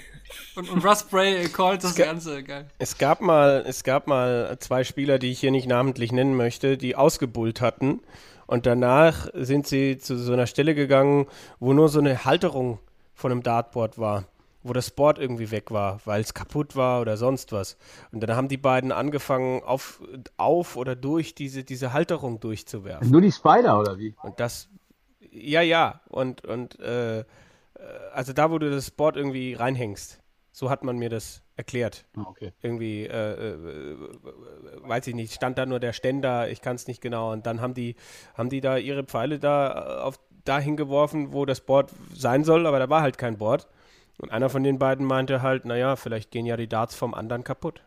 [0.56, 2.66] Und, und Russ Bray callt das Ganze, geil.
[2.80, 6.78] Es gab mal, es gab mal zwei Spieler, die ich hier nicht namentlich nennen möchte,
[6.78, 8.00] die ausgebullt hatten.
[8.48, 11.28] Und danach sind sie zu so einer Stelle gegangen,
[11.60, 12.80] wo nur so eine Halterung
[13.14, 14.26] von einem Dartboard war,
[14.64, 17.78] wo das Board irgendwie weg war, weil es kaputt war oder sonst was.
[18.12, 20.02] Und dann haben die beiden angefangen, auf,
[20.38, 23.10] auf oder durch diese, diese Halterung durchzuwerfen.
[23.10, 24.14] Nur die Spider oder wie?
[24.22, 24.70] Und das,
[25.32, 26.02] ja, ja.
[26.10, 27.24] Und, und äh,
[28.14, 30.20] also da, wo du das Board irgendwie reinhängst.
[30.52, 32.06] So hat man mir das erklärt.
[32.16, 32.52] Ah, okay.
[32.62, 33.98] Irgendwie, äh, äh,
[34.82, 37.32] weiß ich nicht, stand da nur der Ständer, ich kann es nicht genau.
[37.32, 37.96] Und dann haben die,
[38.36, 42.80] haben die da ihre Pfeile da auf dahin geworfen, wo das Board sein soll, aber
[42.80, 43.68] da war halt kein Board.
[44.18, 47.44] Und einer von den beiden meinte halt, naja, vielleicht gehen ja die Darts vom anderen
[47.44, 47.82] kaputt.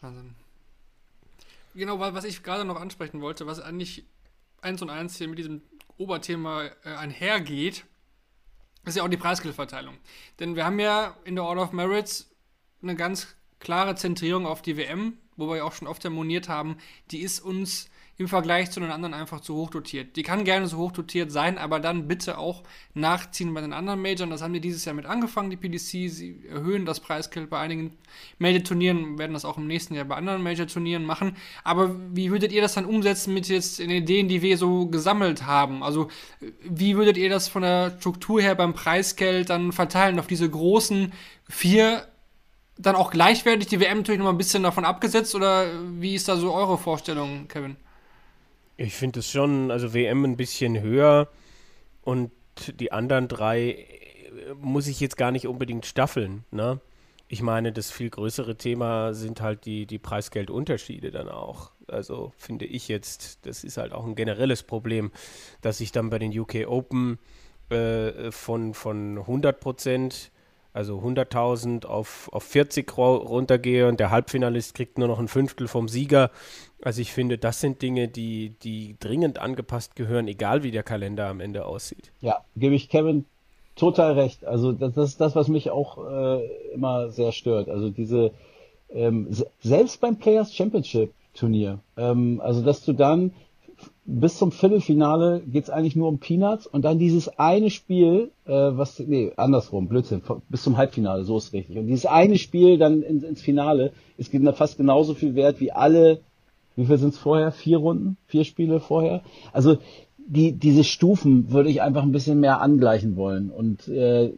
[0.00, 0.34] Wahnsinn.
[1.74, 4.04] Genau, was ich gerade noch ansprechen wollte, was eigentlich
[4.60, 5.62] eins und eins hier mit diesem
[5.96, 7.84] Oberthema äh, einhergeht,
[8.84, 9.96] ist ja auch die Preisgeldverteilung.
[10.40, 12.30] Denn wir haben ja in der Order of Merits
[12.82, 16.78] eine ganz klare Zentrierung auf die WM, wo wir ja auch schon oft harmoniert haben,
[17.10, 20.16] die ist uns im Vergleich zu den anderen einfach zu hoch dotiert.
[20.16, 24.02] Die kann gerne so hoch dotiert sein, aber dann bitte auch nachziehen bei den anderen
[24.02, 24.28] Majors.
[24.28, 26.10] Das haben die dieses Jahr mit angefangen, die PDC.
[26.10, 27.96] Sie erhöhen das Preisgeld bei einigen
[28.40, 31.36] Major-Turnieren, werden das auch im nächsten Jahr bei anderen Major-Turnieren machen.
[31.62, 35.46] Aber wie würdet ihr das dann umsetzen mit jetzt den Ideen, die wir so gesammelt
[35.46, 35.84] haben?
[35.84, 36.08] Also,
[36.40, 41.12] wie würdet ihr das von der Struktur her beim Preisgeld dann verteilen auf diese großen
[41.48, 42.04] vier
[42.80, 45.66] dann auch gleichwertig die WM natürlich noch mal ein bisschen davon abgesetzt oder
[46.00, 47.76] wie ist da so eure Vorstellung, Kevin?
[48.80, 51.28] Ich finde es schon, also WM ein bisschen höher
[52.02, 52.30] und
[52.78, 56.80] die anderen drei äh, muss ich jetzt gar nicht unbedingt staffeln, ne?
[57.26, 61.72] Ich meine, das viel größere Thema sind halt die, die Preisgeldunterschiede dann auch.
[61.88, 65.10] Also finde ich jetzt, das ist halt auch ein generelles Problem,
[65.60, 67.18] dass ich dann bei den UK Open
[67.68, 70.30] äh, von, von 100 Prozent
[70.78, 75.88] also 100.000 auf, auf 40 runtergehe und der Halbfinalist kriegt nur noch ein Fünftel vom
[75.88, 76.30] Sieger.
[76.82, 81.26] Also ich finde, das sind Dinge, die, die dringend angepasst gehören, egal wie der Kalender
[81.26, 82.12] am Ende aussieht.
[82.20, 83.24] Ja, gebe ich Kevin
[83.74, 84.44] total recht.
[84.44, 87.68] Also das, das ist das, was mich auch äh, immer sehr stört.
[87.68, 88.30] Also diese,
[88.90, 89.26] ähm,
[89.58, 93.32] selbst beim Players Championship Turnier, ähm, also dass du dann
[94.04, 98.98] bis zum Viertelfinale geht's eigentlich nur um Peanuts und dann dieses eine Spiel, äh, was,
[99.00, 101.76] nee, andersrum, Blödsinn, bis zum Halbfinale, so ist richtig.
[101.76, 106.20] Und dieses eine Spiel dann ins, ins Finale ist fast genauso viel wert wie alle,
[106.74, 107.52] wie viel sind's vorher?
[107.52, 108.16] Vier Runden?
[108.26, 109.22] Vier Spiele vorher?
[109.52, 109.78] Also
[110.28, 113.50] die, diese Stufen würde ich einfach ein bisschen mehr angleichen wollen.
[113.50, 114.32] Und äh,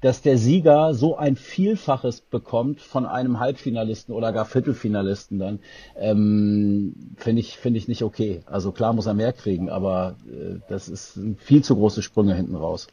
[0.00, 5.58] dass der Sieger so ein Vielfaches bekommt von einem Halbfinalisten oder gar Viertelfinalisten dann,
[5.98, 8.40] ähm, finde ich, finde ich nicht okay.
[8.46, 12.54] Also klar muss er mehr kriegen, aber äh, das ist viel zu große Sprünge hinten
[12.54, 12.88] raus.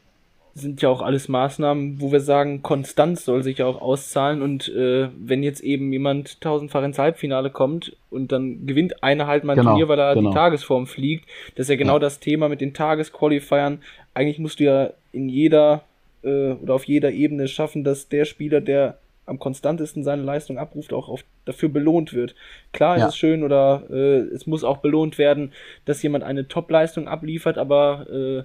[0.54, 4.68] Sind ja auch alles Maßnahmen, wo wir sagen, Konstanz soll sich ja auch auszahlen und
[4.70, 9.52] äh, wenn jetzt eben jemand tausendfach ins Halbfinale kommt und dann gewinnt einer halt mal
[9.52, 10.30] ein genau, Turnier, weil er genau.
[10.30, 11.26] die Tagesform fliegt,
[11.56, 11.98] das ist ja genau ja.
[11.98, 13.82] das Thema mit den Tagesqualifiern.
[14.14, 15.82] Eigentlich musst du ja in jeder
[16.26, 20.92] äh, oder auf jeder Ebene schaffen, dass der Spieler, der am konstantesten seine Leistung abruft,
[20.92, 22.34] auch auf, dafür belohnt wird.
[22.72, 23.06] Klar ja.
[23.06, 25.52] ist es schön oder äh, es muss auch belohnt werden,
[25.84, 28.44] dass jemand eine Top-Leistung abliefert, aber äh,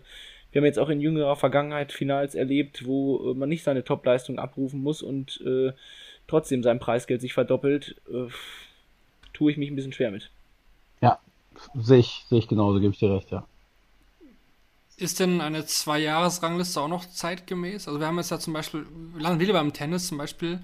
[0.52, 4.40] wir haben jetzt auch in jüngerer Vergangenheit Finals erlebt, wo äh, man nicht seine Top-Leistung
[4.40, 5.72] abrufen muss und äh,
[6.28, 7.95] trotzdem sein Preisgeld sich verdoppelt.
[8.12, 8.28] Äh,
[9.34, 10.30] tue ich mich ein bisschen schwer mit.
[11.02, 11.20] Ja,
[11.76, 13.45] sehe ich, sehe ich genauso, gebe ich dir recht, ja.
[15.02, 17.88] Ist denn eine Zwei-Jahres-Rangliste auch noch zeitgemäß?
[17.88, 18.86] Also wir haben jetzt ja zum Beispiel,
[19.18, 20.60] landen wieder beim Tennis zum Beispiel,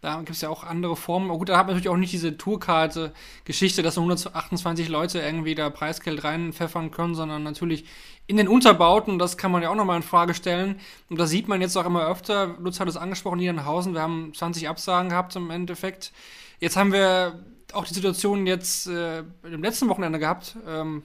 [0.00, 1.28] Da gibt es ja auch andere Formen.
[1.28, 5.56] Aber gut, da hat man natürlich auch nicht diese Tourkarte-Geschichte, dass nur 128 Leute irgendwie
[5.56, 7.84] da Preisgeld reinpfeffern können, sondern natürlich
[8.28, 10.78] in den Unterbauten, das kann man ja auch nochmal in Frage stellen.
[11.08, 12.54] Und das sieht man jetzt auch immer öfter.
[12.60, 16.12] Lutz hat es angesprochen, Niedernhausen, wir haben 20 Absagen gehabt im Endeffekt.
[16.60, 17.40] Jetzt haben wir
[17.72, 21.02] auch die Situation jetzt äh, im letzten Wochenende gehabt, ähm,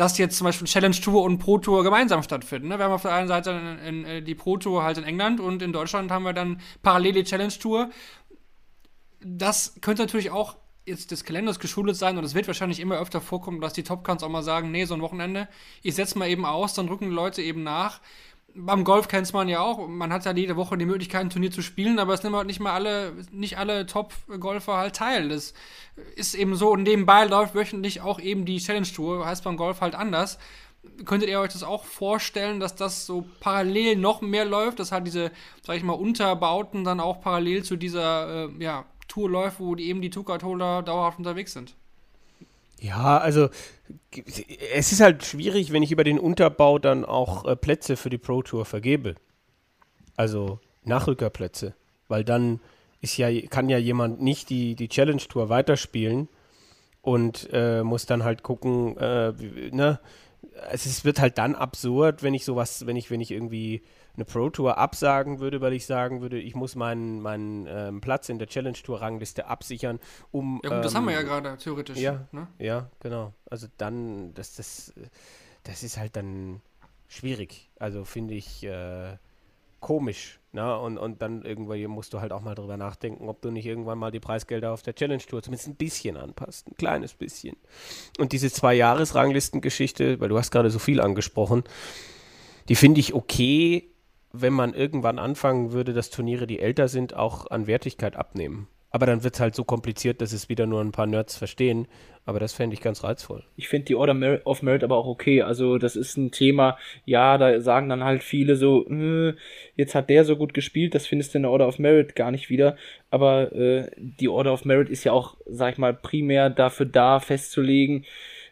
[0.00, 2.68] dass jetzt zum Beispiel Challenge Tour und Pro Tour gemeinsam stattfinden.
[2.68, 2.78] Ne?
[2.78, 5.40] Wir haben auf der einen Seite in, in, in die Pro Tour halt in England
[5.40, 7.90] und in Deutschland haben wir dann parallel die Challenge Tour.
[9.22, 10.56] Das könnte natürlich auch
[10.86, 14.22] jetzt des Kalenders geschuldet sein und es wird wahrscheinlich immer öfter vorkommen, dass die Topcans
[14.22, 15.48] auch mal sagen, nee, so ein Wochenende,
[15.82, 18.00] ich setze mal eben aus, dann rücken die Leute eben nach
[18.54, 19.86] beim Golf kennt man ja auch.
[19.86, 22.46] Man hat ja jede Woche die Möglichkeit, ein Turnier zu spielen, aber es nehmen halt
[22.46, 25.28] nicht mal alle, nicht alle Top-Golfer halt teil.
[25.28, 25.54] Das
[26.16, 26.70] ist eben so.
[26.70, 30.38] Und nebenbei läuft wöchentlich auch eben die Challenge Tour, heißt beim Golf halt anders.
[31.04, 35.06] Könntet ihr euch das auch vorstellen, dass das so parallel noch mehr läuft, dass halt
[35.06, 35.30] diese,
[35.62, 39.88] sag ich mal, Unterbauten dann auch parallel zu dieser äh, ja, Tour läuft, wo die
[39.88, 41.74] eben die Tourcard-Holder dauerhaft unterwegs sind?
[42.80, 43.50] Ja, also
[44.74, 48.18] es ist halt schwierig, wenn ich über den Unterbau dann auch äh, Plätze für die
[48.18, 49.14] Pro Tour vergebe.
[50.16, 51.74] Also Nachrückerplätze.
[52.08, 52.60] Weil dann
[53.00, 56.28] ist ja, kann ja jemand nicht die, die Challenge Tour weiterspielen
[57.02, 59.32] und äh, muss dann halt gucken, äh,
[59.70, 60.00] ne?
[60.70, 63.82] Es ist, wird halt dann absurd, wenn ich sowas, wenn ich, wenn ich irgendwie
[64.20, 68.28] eine Pro Tour absagen würde, weil ich sagen würde, ich muss meinen, meinen ähm, Platz
[68.28, 69.98] in der Challenge Tour Rangliste absichern,
[70.30, 70.60] um.
[70.62, 71.96] Ja, gut, ähm, das haben wir ja ähm, gerade theoretisch.
[71.98, 72.46] Ja, ne?
[72.58, 73.32] ja, genau.
[73.50, 74.92] Also dann, das, das,
[75.62, 76.60] das ist halt dann
[77.08, 77.70] schwierig.
[77.78, 79.16] Also finde ich äh,
[79.80, 80.38] komisch.
[80.52, 80.78] Ne?
[80.78, 83.98] Und, und dann irgendwann musst du halt auch mal drüber nachdenken, ob du nicht irgendwann
[83.98, 86.68] mal die Preisgelder auf der Challenge Tour zumindest ein bisschen anpasst.
[86.68, 87.56] Ein kleines bisschen.
[88.18, 91.64] Und diese Zwei-Jahres-Ranglistengeschichte, weil du hast gerade so viel angesprochen,
[92.68, 93.89] die finde ich okay,
[94.32, 98.68] wenn man irgendwann anfangen würde, dass Turniere, die älter sind, auch an Wertigkeit abnehmen.
[98.92, 101.86] Aber dann wird es halt so kompliziert, dass es wieder nur ein paar Nerds verstehen.
[102.26, 103.44] Aber das fände ich ganz reizvoll.
[103.56, 105.42] Ich finde die Order of Merit aber auch okay.
[105.42, 109.34] Also das ist ein Thema, ja, da sagen dann halt viele so, äh,
[109.76, 112.32] jetzt hat der so gut gespielt, das findest du in der Order of Merit gar
[112.32, 112.76] nicht wieder.
[113.10, 117.20] Aber äh, die Order of Merit ist ja auch, sag ich mal, primär dafür da,
[117.20, 118.04] festzulegen,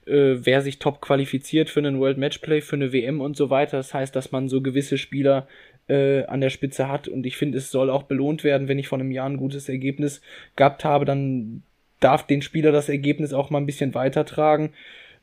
[0.08, 3.76] äh, wer sich top qualifiziert für einen World Matchplay, für eine WM und so weiter.
[3.76, 5.46] Das heißt, dass man so gewisse Spieler
[5.88, 7.08] äh, an der Spitze hat.
[7.08, 9.68] Und ich finde, es soll auch belohnt werden, wenn ich vor einem Jahr ein gutes
[9.68, 10.20] Ergebnis
[10.56, 11.62] gehabt habe, dann
[12.00, 14.70] darf den Spieler das Ergebnis auch mal ein bisschen weitertragen.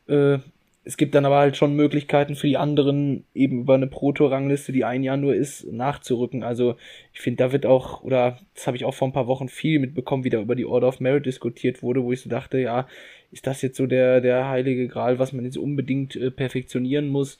[0.07, 0.39] Äh,
[0.87, 4.85] es gibt dann aber halt schon Möglichkeiten für die anderen, eben über eine Proto-Rangliste, die
[4.85, 6.43] ein Jahr nur ist, nachzurücken.
[6.43, 6.75] Also
[7.11, 9.79] ich finde, da wird auch, oder das habe ich auch vor ein paar Wochen viel
[9.79, 12.87] mitbekommen, wie da über die Order of Merit diskutiert wurde, wo ich so dachte, ja,
[13.31, 17.39] ist das jetzt so der, der heilige Gral, was man jetzt unbedingt äh, perfektionieren muss?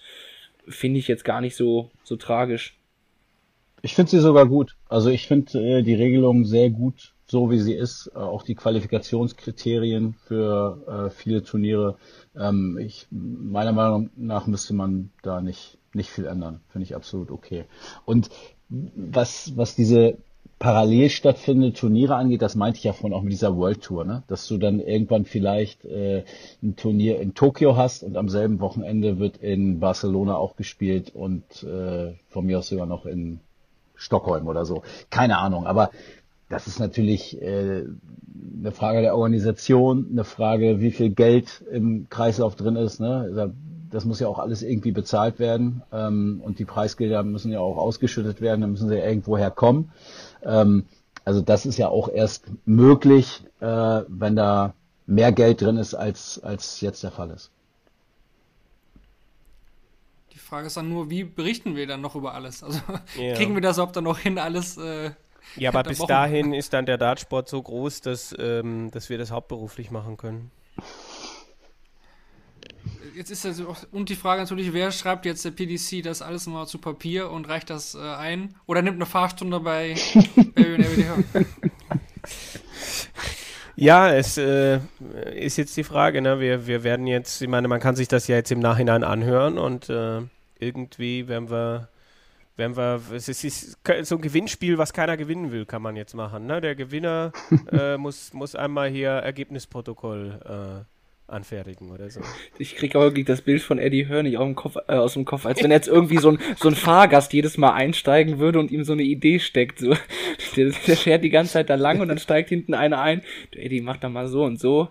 [0.67, 2.75] Finde ich jetzt gar nicht so, so tragisch.
[3.83, 4.75] Ich finde sie sogar gut.
[4.89, 8.11] Also ich finde äh, die Regelung sehr gut, so wie sie ist.
[8.13, 11.97] Äh, auch die Qualifikationskriterien für äh, viele Turniere.
[12.35, 16.61] Ähm, ich, meiner Meinung nach müsste man da nicht, nicht viel ändern.
[16.69, 17.65] Finde ich absolut okay.
[18.05, 18.29] Und
[18.69, 20.17] was, was diese
[20.57, 24.23] parallel stattfindende Turniere angeht, das meinte ich ja vorhin auch mit dieser World Tour, ne?
[24.27, 26.23] dass du dann irgendwann vielleicht äh,
[26.63, 31.43] ein Turnier in Tokio hast und am selben Wochenende wird in Barcelona auch gespielt und
[31.63, 33.41] äh, von mir aus sogar noch in
[33.95, 34.83] Stockholm oder so.
[35.09, 35.91] Keine Ahnung, aber
[36.49, 37.83] das ist natürlich äh,
[38.59, 42.99] eine Frage der Organisation, eine Frage, wie viel Geld im Kreislauf drin ist.
[42.99, 43.53] Ne?
[43.89, 47.77] Das muss ja auch alles irgendwie bezahlt werden ähm, und die Preisgelder müssen ja auch
[47.77, 49.91] ausgeschüttet werden, dann müssen sie ja irgendwo herkommen.
[50.43, 50.85] Ähm,
[51.23, 54.73] also das ist ja auch erst möglich, äh, wenn da
[55.07, 57.51] mehr Geld drin ist, als, als jetzt der Fall ist.
[60.45, 62.63] Frage ist dann nur, wie berichten wir dann noch über alles?
[62.63, 62.79] Also
[63.19, 63.33] ja.
[63.35, 64.77] kriegen wir das überhaupt dann noch hin, alles.
[64.77, 65.11] Äh,
[65.55, 69.31] ja, aber bis dahin ist dann der Dartsport so groß, dass, ähm, dass wir das
[69.31, 70.51] hauptberuflich machen können.
[73.15, 76.47] Jetzt ist also auch, und die Frage natürlich, wer schreibt jetzt der PDC das alles
[76.47, 78.55] mal zu Papier und reicht das äh, ein?
[78.65, 79.95] Oder nimmt eine Fahrstunde bei,
[80.53, 81.45] bei
[83.77, 84.79] Ja, es äh,
[85.33, 86.39] ist jetzt die Frage, ne?
[86.39, 89.57] Wir, wir werden jetzt, ich meine, man kann sich das ja jetzt im Nachhinein anhören
[89.57, 90.21] und äh,
[90.59, 91.89] irgendwie werden wir,
[92.57, 96.45] werden wir, es ist so ein Gewinnspiel, was keiner gewinnen will, kann man jetzt machen.
[96.45, 96.61] Ne?
[96.61, 97.31] Der Gewinner
[97.71, 102.21] äh, muss, muss einmal hier Ergebnisprotokoll äh, anfertigen oder so.
[102.57, 105.25] Ich kriege auch wirklich das Bild von Eddie Hörnig aus dem Kopf, äh, aus dem
[105.25, 108.71] Kopf als wenn jetzt irgendwie so ein, so ein Fahrgast jedes Mal einsteigen würde und
[108.71, 109.79] ihm so eine Idee steckt.
[109.79, 109.95] So.
[110.55, 113.21] Der, der fährt die ganze Zeit da lang und dann steigt hinten einer ein.
[113.51, 114.89] Du Eddie, mach da mal so und so.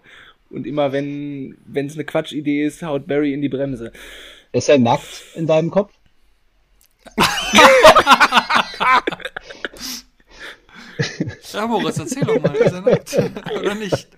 [0.50, 3.92] Und immer wenn es eine Quatschidee ist, haut Barry in die Bremse.
[4.52, 5.92] Ist er nackt in deinem Kopf?
[11.52, 13.16] Ja, Moritz, erzähl doch mal, dieser Nacht.
[13.58, 14.08] Oder nicht?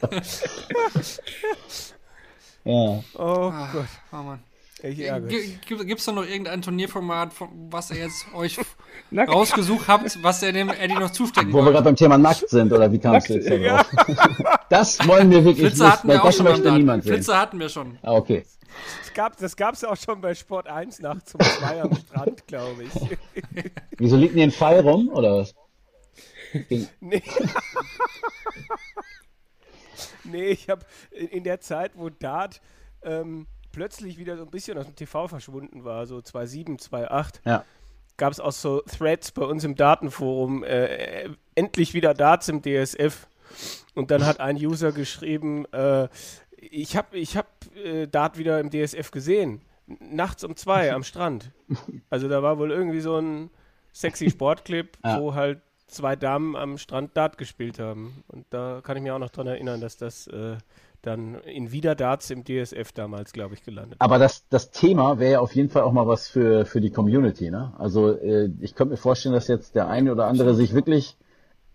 [2.65, 3.03] Ja.
[3.15, 4.43] Oh Ah, Gott, oh Mann.
[4.89, 5.29] Ich ärgere.
[5.67, 8.59] Gibt es da noch irgendein Turnierformat, von- was ihr jetzt euch
[9.17, 12.73] rausgesucht habt, was ihr dem Eddie noch zustecken Wo wir gerade beim Thema nackt sind,
[12.73, 13.87] oder wie kamst du jetzt drauf?
[14.69, 17.13] Das wollen wir wirklich Flitzer nicht, hatten wir auch das schon möchte niemand sehen.
[17.15, 17.99] Flitzer hatten wir schon.
[18.03, 18.45] Ah, okay.
[19.01, 22.83] Das gab es gab's auch schon bei Sport 1 nachts um zwei am Strand, glaube
[22.85, 22.91] ich.
[23.99, 25.55] Wieso liegt denn hier ein Pfeil rum, oder was?
[27.01, 27.23] Nee.
[30.25, 32.61] nee, ich habe in der Zeit, wo Dart
[33.03, 33.47] ähm,
[33.77, 37.63] plötzlich wieder so ein bisschen aus dem TV verschwunden war, so 2007, 2008, Ja.
[38.17, 43.29] gab es auch so Threads bei uns im Datenforum, äh, endlich wieder Darts im DSF.
[43.95, 46.09] Und dann hat ein User geschrieben, äh,
[46.57, 47.47] ich habe ich hab,
[47.77, 49.61] äh, Dart wieder im DSF gesehen.
[49.87, 51.53] Nachts um zwei am Strand.
[52.09, 53.51] Also da war wohl irgendwie so ein
[53.93, 55.21] sexy Sportclip, Ja.
[55.21, 58.25] wo halt zwei Damen am Strand Dart gespielt haben.
[58.29, 60.57] Und da kann ich mich auch noch dran erinnern, dass das äh,
[61.03, 65.33] dann in Wieder Darts im DSF damals, glaube ich, gelandet Aber das, das Thema wäre
[65.33, 67.51] ja auf jeden Fall auch mal was für, für die Community.
[67.51, 67.73] Ne?
[67.79, 71.17] Also äh, ich könnte mir vorstellen, dass jetzt der eine oder andere sich wirklich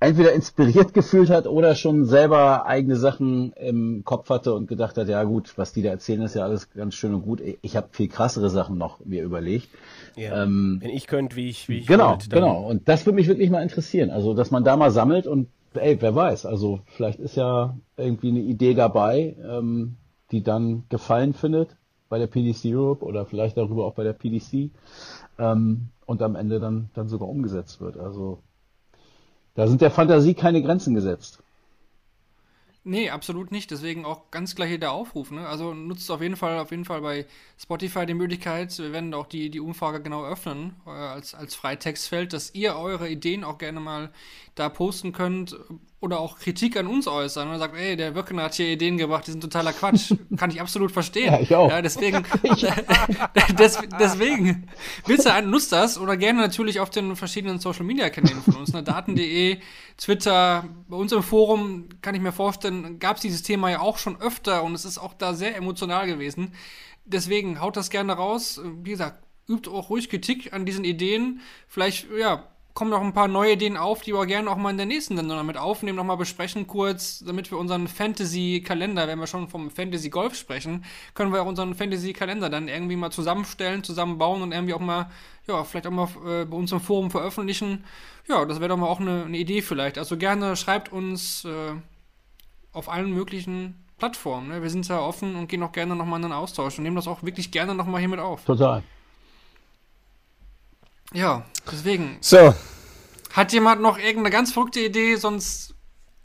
[0.01, 5.07] entweder inspiriert gefühlt hat oder schon selber eigene Sachen im Kopf hatte und gedacht hat,
[5.07, 7.41] ja gut, was die da erzählen, ist ja alles ganz schön und gut.
[7.61, 9.69] Ich habe viel krassere Sachen noch mir überlegt.
[10.15, 10.43] Ja.
[10.43, 12.67] Ähm, Wenn ich könnte, wie ich, wie ich Genau, wollte, genau.
[12.67, 14.09] Und das würde mich wirklich mal interessieren.
[14.09, 18.29] Also, dass man da mal sammelt und, ey, wer weiß, also vielleicht ist ja irgendwie
[18.29, 19.97] eine Idee dabei, ähm,
[20.31, 21.75] die dann Gefallen findet
[22.09, 24.71] bei der PDC Europe oder vielleicht darüber auch bei der PDC
[25.39, 27.97] ähm, und am Ende dann, dann sogar umgesetzt wird.
[27.97, 28.39] Also,
[29.55, 31.41] da sind der Fantasie keine Grenzen gesetzt.
[32.83, 33.69] Nee, absolut nicht.
[33.69, 35.29] Deswegen auch ganz gleich hier der Aufruf.
[35.29, 35.47] Ne?
[35.47, 37.27] Also nutzt auf jeden Fall, auf jeden Fall bei
[37.59, 38.75] Spotify die Möglichkeit.
[38.79, 43.07] Wir werden auch die, die Umfrage genau öffnen äh, als, als Freitextfeld, dass ihr eure
[43.07, 44.11] Ideen auch gerne mal
[44.55, 45.55] da posten könnt
[46.01, 47.47] oder auch Kritik an uns äußern.
[47.49, 50.13] Und sagt, ey, der Wirkener hat hier Ideen gebracht, die sind totaler Quatsch.
[50.37, 51.31] Kann ich absolut verstehen.
[51.31, 51.69] Ja, ich auch.
[51.69, 52.23] Ja, deswegen,
[53.59, 54.67] des, deswegen,
[55.05, 58.73] bitte ein- nutzt das oder gerne natürlich auf den verschiedenen Social Media Kanälen von uns,
[58.73, 59.59] ne, daten.de,
[59.97, 63.97] Twitter, bei uns im Forum kann ich mir vorstellen, gab es dieses Thema ja auch
[63.97, 66.53] schon öfter und es ist auch da sehr emotional gewesen.
[67.05, 68.59] Deswegen haut das gerne raus.
[68.83, 71.41] Wie gesagt, übt auch ruhig Kritik an diesen Ideen.
[71.67, 74.77] Vielleicht, ja, kommen noch ein paar neue Ideen auf, die wir gerne auch mal in
[74.77, 79.47] der nächsten Sendung damit aufnehmen, nochmal besprechen kurz, damit wir unseren Fantasy-Kalender, wenn wir schon
[79.47, 84.73] vom Fantasy-Golf sprechen, können wir auch unseren Fantasy-Kalender dann irgendwie mal zusammenstellen, zusammenbauen und irgendwie
[84.73, 85.09] auch mal,
[85.47, 87.83] ja, vielleicht auch mal äh, bei uns im Forum veröffentlichen.
[88.27, 89.97] Ja, das wäre doch mal auch eine, eine Idee vielleicht.
[89.97, 91.73] Also gerne schreibt uns äh,
[92.71, 94.47] auf allen möglichen Plattformen.
[94.47, 94.61] Ne?
[94.61, 97.07] Wir sind ja offen und gehen auch gerne nochmal in den Austausch und nehmen das
[97.07, 98.45] auch wirklich gerne nochmal hier mit auf.
[98.45, 98.83] Total.
[101.13, 102.53] Ja, deswegen, So,
[103.33, 105.15] Hat jemand noch irgendeine ganz verrückte Idee?
[105.15, 105.73] Sonst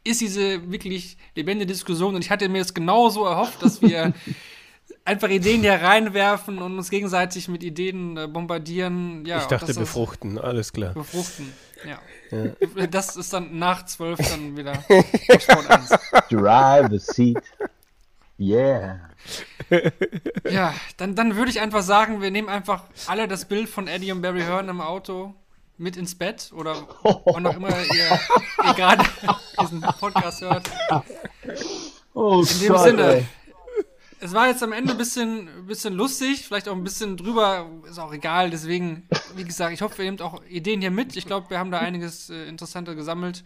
[0.05, 4.13] ist diese wirklich lebendige Diskussion und ich hatte mir es genauso erhofft, dass wir
[5.05, 9.25] einfach Ideen hier reinwerfen und uns gegenseitig mit Ideen äh, bombardieren.
[9.27, 10.95] Ja, ich dachte befruchten, alles klar.
[10.95, 11.53] Befruchten,
[11.85, 11.99] ja.
[12.87, 14.75] Das ist dann nach zwölf dann wieder
[15.39, 15.91] Sport 1.
[16.29, 17.39] Drive the seat.
[18.39, 19.01] Yeah.
[20.49, 24.13] Ja, dann, dann würde ich einfach sagen, wir nehmen einfach alle das Bild von Eddie
[24.13, 25.35] und Barry Hearn im Auto
[25.79, 28.21] mit ins Bett oder wann auch immer ihr,
[28.65, 29.05] ihr gerade
[29.61, 30.71] diesen Podcast hört.
[32.15, 33.29] Oh, In dem Sinne,
[34.21, 37.99] es war jetzt am Ende ein bisschen, bisschen lustig, vielleicht auch ein bisschen drüber, ist
[37.99, 38.51] auch egal.
[38.51, 41.17] Deswegen, wie gesagt, ich hoffe, ihr nehmt auch Ideen hier mit.
[41.17, 43.45] Ich glaube, wir haben da einiges äh, Interessantes gesammelt.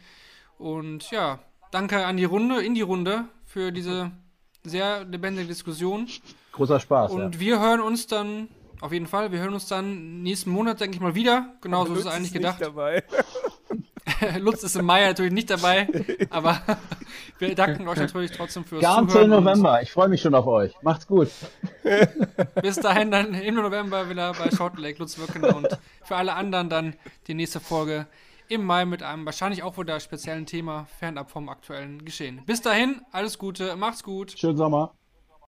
[0.58, 1.40] Und ja,
[1.70, 4.12] danke an die Runde, in die Runde, für diese
[4.64, 6.06] sehr lebendige Diskussion.
[6.52, 7.12] Großer Spaß.
[7.12, 7.40] Und ja.
[7.40, 8.48] wir hören uns dann,
[8.80, 11.54] auf jeden Fall, wir hören uns dann nächsten Monat, denke ich mal, wieder.
[11.60, 12.60] Genauso ist es eigentlich nicht gedacht.
[12.60, 13.04] Dabei.
[14.38, 15.88] Lutz ist im Mai natürlich nicht dabei,
[16.30, 16.60] aber
[17.38, 19.32] wir danken euch natürlich trotzdem fürs Ganze Zuhören.
[19.32, 19.82] und- November.
[19.82, 20.74] Ich freue mich schon auf euch.
[20.82, 21.28] Macht's gut.
[22.62, 25.68] Bis dahin dann im November wieder bei Short Lake Lutz Wirken und
[26.02, 26.94] für alle anderen dann
[27.26, 28.06] die nächste Folge
[28.50, 32.42] im Mai mit einem wahrscheinlich auch wieder speziellen Thema fernab vom aktuellen Geschehen.
[32.46, 34.34] Bis dahin, alles Gute, macht's gut.
[34.36, 34.94] Schönen Sommer.